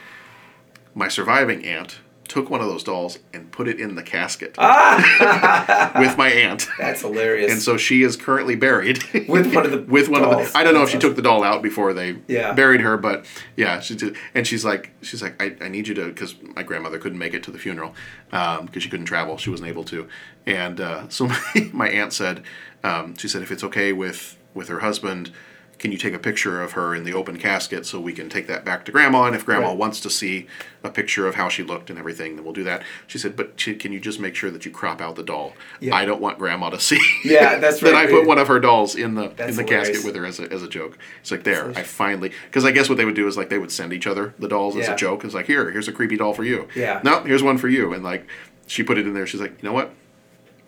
[0.94, 6.16] my surviving aunt took one of those dolls and put it in the casket with
[6.16, 6.68] my aunt.
[6.78, 7.52] That's hilarious.
[7.52, 10.50] And so she is currently buried With one of the with one of the.
[10.58, 12.52] I don't know if she took the doll out before they Yeah.
[12.52, 13.26] buried her, but
[13.56, 14.16] yeah, she did.
[14.34, 17.34] And she's like, she's like, I, I need you to, because my grandmother couldn't make
[17.34, 17.94] it to the funeral
[18.30, 20.08] because she couldn't travel, she wasn't able to,
[20.46, 22.42] and uh, so my, my aunt said,
[22.84, 25.30] um, she said if it's okay with with her husband.
[25.78, 28.46] Can you take a picture of her in the open casket so we can take
[28.46, 29.24] that back to grandma?
[29.24, 29.76] And if grandma Right.
[29.76, 30.46] wants to see
[30.82, 32.82] a picture of how she looked and everything, then we'll do that.
[33.06, 35.52] She said, but can you just make sure that you crop out the doll?
[35.80, 35.94] Yeah.
[35.94, 36.98] I don't want grandma to see.
[37.24, 38.06] Yeah, that's right that.
[38.08, 39.88] I put one of her dolls in the That's in the hilarious.
[39.90, 40.96] casket with her as a, as a joke.
[41.20, 43.58] It's like there, I finally because I guess what they would do is like they
[43.58, 45.24] would send each other the dolls as a joke.
[45.24, 46.68] It's like here, here's a creepy doll for you.
[46.74, 47.00] Yeah.
[47.04, 47.92] No, here's one for you.
[47.92, 48.26] And like
[48.66, 49.26] she put it in there.
[49.26, 49.92] She's like, you know what?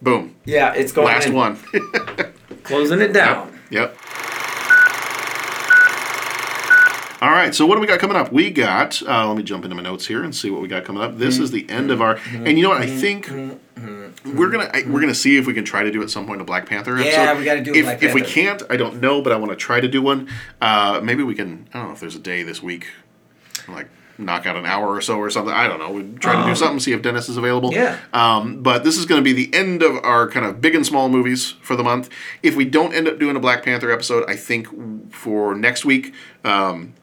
[0.02, 0.36] Boom.
[0.44, 1.34] Yeah, it's going Last in.
[1.34, 1.56] one.
[2.62, 3.58] Closing it down.
[3.70, 3.96] Yep.
[7.20, 8.32] All right, so what do we got coming up?
[8.32, 10.84] We got, uh, let me jump into my notes here and see what we got
[10.84, 11.18] coming up.
[11.18, 12.80] This is the end of our, and you know what?
[12.80, 13.28] I think
[14.24, 16.40] we're gonna I, we're gonna see if we can try to do at some point
[16.40, 17.10] a Black Panther episode.
[17.10, 19.36] Yeah, we gotta do a if, Black If we can't, I don't know, but I
[19.36, 20.28] want to try to do one.
[20.60, 21.68] Uh, maybe we can.
[21.74, 22.86] I don't know if there's a day this week,
[23.66, 25.52] like knock out an hour or so or something.
[25.54, 25.90] I don't know.
[25.90, 27.72] We try to do Um, something, see if Dennis is available.
[27.72, 27.98] Yeah.
[28.12, 30.84] Um, but this is going to be the end of our kind of big and
[30.84, 32.10] small movies for the month.
[32.42, 36.12] If we don't end up doing a Black Panther episode, I think for next week,
[36.44, 36.94] um,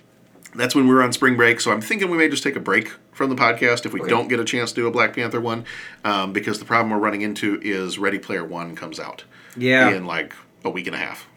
[0.55, 1.59] that's when we're on spring break.
[1.61, 4.09] So I'm thinking we may just take a break from the podcast if we Okay.
[4.09, 5.65] don't get a chance to do a Black Panther one,
[6.03, 9.23] um, because the problem we're running into is Ready Player One comes out
[9.55, 9.89] Yeah.
[9.89, 10.33] in like
[10.63, 11.27] a week and a half.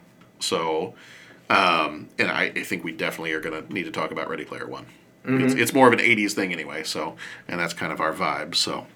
[0.40, 0.94] So,
[1.50, 4.44] um, and I, I think we definitely are going to need to talk about Ready
[4.44, 4.86] Player One.
[5.28, 5.60] It's, Mhm.
[5.60, 7.14] it's more of an 80s thing anyway, so,
[7.46, 8.54] and that's kind of our vibe.
[8.54, 8.86] So,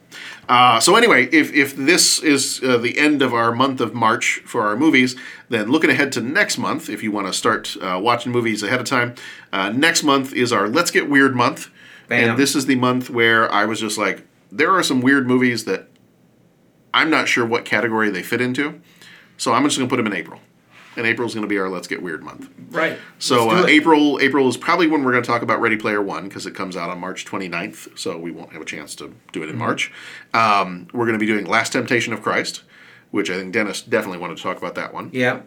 [0.48, 4.40] uh, so anyway, if, if this is uh, the end of our month of March
[4.46, 5.14] for our movies,
[5.50, 8.80] then looking ahead to next month, if you want to start uh, watching movies ahead
[8.80, 9.14] of time,
[9.52, 11.68] uh, next month is our Let's Get Weird month.
[12.08, 12.30] Bam.
[12.30, 15.64] And this is the month where I was just like, there are some weird movies
[15.66, 15.88] that
[16.94, 18.80] I'm not sure what category they fit into.
[19.36, 20.40] So I'm just going to put them in April.
[20.96, 22.50] And April is going to be our Let's Get Weird month.
[22.70, 22.98] Right.
[23.18, 23.66] So uh.
[23.66, 26.54] April April is probably when we're going to talk about Ready Player One because it
[26.54, 27.98] comes out on March 29th.
[27.98, 29.58] So we won't have a chance to do it in Mhm.
[29.58, 29.92] March.
[30.34, 32.62] Um, we're going to be doing Last Temptation of Christ,
[33.10, 35.40] which I think Dennis definitely wanted to talk about that one Yeah.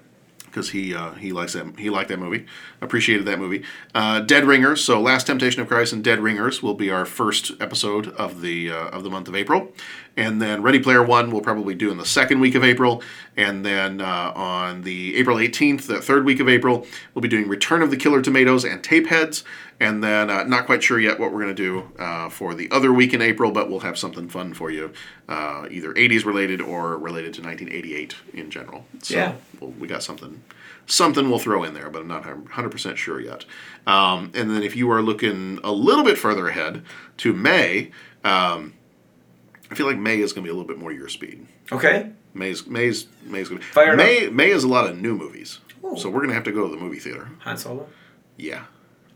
[0.45, 2.45] because he uh, he likes that he liked that movie,
[2.81, 3.63] appreciated that movie.
[3.93, 7.51] Uh, Dead Ringers, so Last Temptation of Christ and Dead Ringers will be our first
[7.59, 9.73] episode of the uh, of the month of April,
[10.17, 13.01] and then Ready Player One we'll probably do in the second week of April,
[13.35, 17.47] and then uh, on the April eighteenth, the third week of April, we'll be doing
[17.47, 19.43] Return of the Killer Tomatoes and Tapeheads,
[19.79, 22.69] and then uh, not quite sure yet what we're going to do uh, for the
[22.71, 24.91] other week in April, but we'll have something fun for you,
[25.27, 28.85] uh, either 80s related or related to 1988 in general.
[29.01, 29.33] So Yeah.
[29.59, 30.41] we'll, we got something
[30.87, 33.43] something we'll throw in there, but I'm not 100% sure yet.
[33.87, 36.83] Um, and then if you are looking a little bit further ahead
[37.17, 37.89] to May,
[38.23, 38.74] um,
[39.75, 41.45] I feel like May is going to be a little bit more your speed.
[41.69, 42.11] Okay.
[42.33, 45.59] May's May's May's going to Fire it May May is a lot of new movies,
[45.83, 45.97] Ooh.
[45.97, 47.29] so we're going to have to go to the movie theater.
[47.39, 47.87] Han Solo.
[48.37, 48.63] Yeah.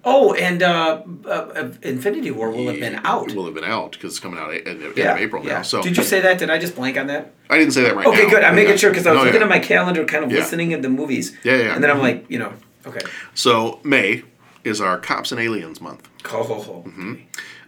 [0.03, 3.33] Oh, and uh, uh, uh, Infinity War will have been out.
[3.33, 5.55] Will have been out because it's coming out in, in Yeah, April yeah.
[5.55, 5.61] now.
[5.61, 6.39] So did you say that?
[6.39, 7.31] Did I just blank on that?
[7.49, 8.29] I didn't say that right okay, now.
[8.29, 8.43] good.
[8.43, 9.45] I'm making sure because I was No, looking yeah.
[9.45, 10.39] at my calendar, kind of Yeah.
[10.39, 11.37] listening at the movies.
[11.45, 11.75] Yeah, yeah.
[11.75, 12.53] And then I'm like, you know,
[12.85, 13.01] okay.
[13.33, 14.23] So May
[14.65, 16.07] is our Cops and Aliens month.
[16.27, 16.81] Ho, ho, ho.
[16.81, 17.15] hmm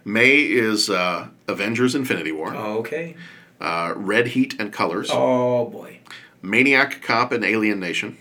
[0.04, 2.54] May is uh, Avengers: Infinity War.
[2.54, 3.14] Oh, okay.
[3.60, 5.08] Uh, Red Heat and Colors.
[5.12, 6.00] Oh boy.
[6.42, 8.16] Maniac Cop and Alien Nation.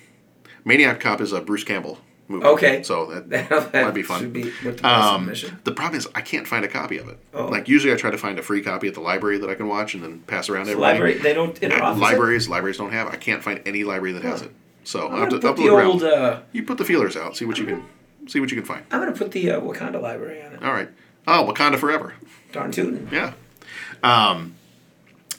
[0.64, 1.98] Maniac Cop is a Bruce Campbell
[2.28, 2.46] movie.
[2.46, 2.84] Okay.
[2.84, 4.30] So that, That might be fun.
[4.32, 5.34] be the Um,
[5.64, 7.18] the problem is I can't find a copy of it.
[7.34, 7.48] Oh.
[7.48, 9.68] Like usually I try to find a free copy at the library that I can
[9.68, 10.94] watch and then pass around So everybody.
[10.94, 12.00] library- they don't interoffice it?
[12.00, 13.08] Libraries, libraries don't have.
[13.08, 13.14] it.
[13.14, 14.52] I can't find any library that has it.
[14.84, 16.04] So I'm I'll have to, gonna put the look old.
[16.04, 16.14] around.
[16.14, 17.36] Uh, You put the feelers out.
[17.36, 17.84] See what you can.
[18.28, 18.84] See what you can find.
[18.92, 20.64] I'm gonna put the uh, Wakanda library on it.
[20.64, 20.90] All right.
[21.28, 22.14] Oh, Wakanda Forever.
[22.52, 23.08] Darn tootin'.
[23.12, 23.34] Yeah.
[24.04, 24.56] Um,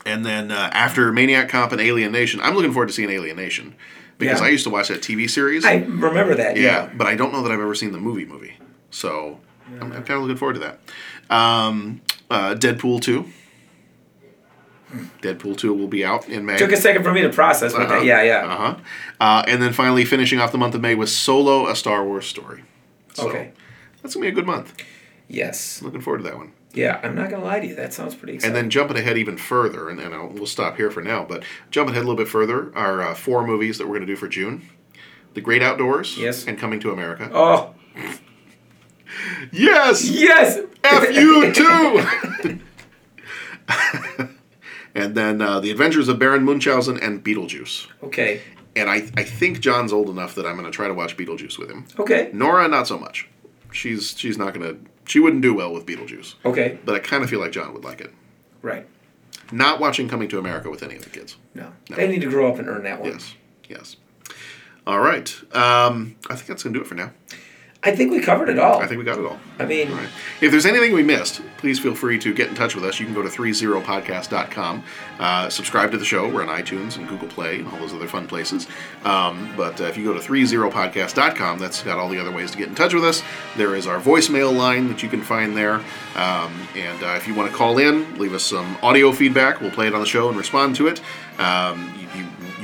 [0.07, 3.37] and then uh, after Maniac Cop and Alien Nation, I'm looking forward to seeing Alien
[3.37, 3.75] Nation
[4.19, 4.47] because Yeah.
[4.47, 5.65] I used to watch that TV series.
[5.65, 6.57] I remember that.
[6.57, 6.91] Yeah.
[6.95, 8.55] but I don't know that I've ever seen the movie movie.
[8.91, 9.41] So
[9.81, 10.79] I'm, I'm kind of looking forward to that.
[11.35, 12.01] Um,
[12.31, 13.25] uh, Deadpool 2.
[15.23, 16.59] Deadpool 2 will be out in May.
[16.59, 18.47] Took a second for me to process, but that, yeah, yeah.
[18.47, 18.77] Uh-huh.
[19.21, 22.27] Uh, and then finally finishing off the month of May with Solo, a Star Wars
[22.27, 22.63] story.
[23.15, 23.53] So Okay.
[24.03, 24.75] That's going to be a good month.
[25.33, 25.83] Yes.
[25.83, 26.53] Looking forward to that one.
[26.75, 27.75] Yeah, I'm not gonna lie to you.
[27.75, 28.57] That sounds pretty exciting.
[28.57, 31.43] And then jumping ahead even further, and, and I'll, we'll stop here for now, but
[31.71, 34.17] jumping ahead a little bit further are uh, four movies that we're going to do
[34.17, 34.69] for June
[35.35, 36.17] The Great Outdoors.
[36.19, 36.47] Yes.
[36.47, 37.31] And Coming to America.
[37.33, 37.75] Oh.
[39.53, 40.09] Yes!
[40.09, 40.61] Yes!
[40.85, 42.07] F you too!
[44.95, 47.89] and then uh, The Adventures of Baron Munchausen and Beetlejuice.
[48.03, 48.41] Okay.
[48.75, 51.59] And I, I think John's old enough that I'm going to try to watch Beetlejuice
[51.59, 51.85] with him.
[51.99, 52.31] Okay.
[52.33, 53.29] Nora, not so much.
[53.73, 54.92] She's she's not going to.
[55.05, 56.35] She wouldn't do well with Beetlejuice.
[56.45, 56.79] Okay.
[56.85, 58.13] But I kind of feel like John would like it.
[58.63, 58.87] Right.
[59.51, 61.37] Not watching Coming to America with any of the kids.
[61.55, 61.73] No.
[61.91, 61.97] No.
[61.97, 63.11] They need to grow up and earn that one.
[63.11, 63.35] Yes.
[63.69, 63.97] Yes.
[64.87, 65.35] All right.
[65.55, 67.13] Um, I think that's going to do it for now.
[67.85, 68.81] I think we covered it all.
[68.81, 69.41] I think we got it all.
[69.59, 70.09] I mean, All right.
[70.41, 73.01] If there's anything we missed, please feel free to get in touch with us.
[73.01, 74.85] You can go to 30podcast.com,
[75.19, 76.29] uh, subscribe to the show.
[76.29, 78.69] We're on iTunes and Google Play and all those other fun places.
[79.05, 82.59] Um, but uh, if you go to 30podcast.com, that's got all the other ways to
[82.59, 83.23] get in touch with us.
[83.57, 85.77] There is our voicemail line that you can find there.
[86.15, 89.61] Um, and uh, if you want to call in, leave us some audio feedback.
[89.61, 91.01] We'll play it on the show and respond to it.
[91.39, 91.93] Um,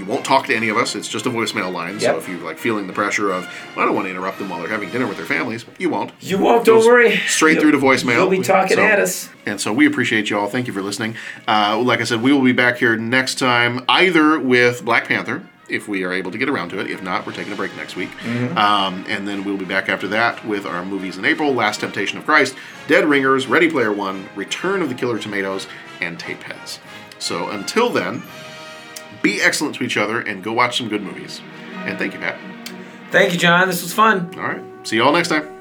[0.09, 0.97] won't talk to any of us.
[0.97, 2.01] It's just a voicemail line.
[2.01, 2.17] So Yep.
[2.23, 3.45] if you're like feeling the pressure of,
[3.77, 5.91] well, I don't want to interrupt them while they're having dinner with their families, you
[5.91, 6.11] won't.
[6.21, 7.17] You won't, don't Goes worry.
[7.27, 8.15] Straight through to voicemail.
[8.15, 9.29] You'll be talking So- at us.
[9.47, 10.49] And so we appreciate you all.
[10.49, 11.15] Thank you for listening.
[11.47, 15.43] Uh, like I said, we will be back here next time, either with Black Panther,
[15.69, 16.91] if we are able to get around to it.
[16.91, 18.11] If not, we're taking a break next week.
[18.25, 18.57] Mhm.
[18.57, 22.19] Um, and then we'll be back after that with our movies in April Last Temptation
[22.19, 22.55] of Christ,
[22.89, 25.67] Dead Ringers, Ready Player One, Return of the Killer Tomatoes,
[26.01, 26.79] and Tapeheads.
[27.19, 28.23] So until then,
[29.23, 31.41] be excellent to each other and go watch some good movies.
[31.87, 32.39] And thank you, Pat.
[33.11, 33.69] Thank you, John.
[33.69, 34.35] This was fun.
[34.37, 34.63] All right.
[34.87, 35.58] See you all next time.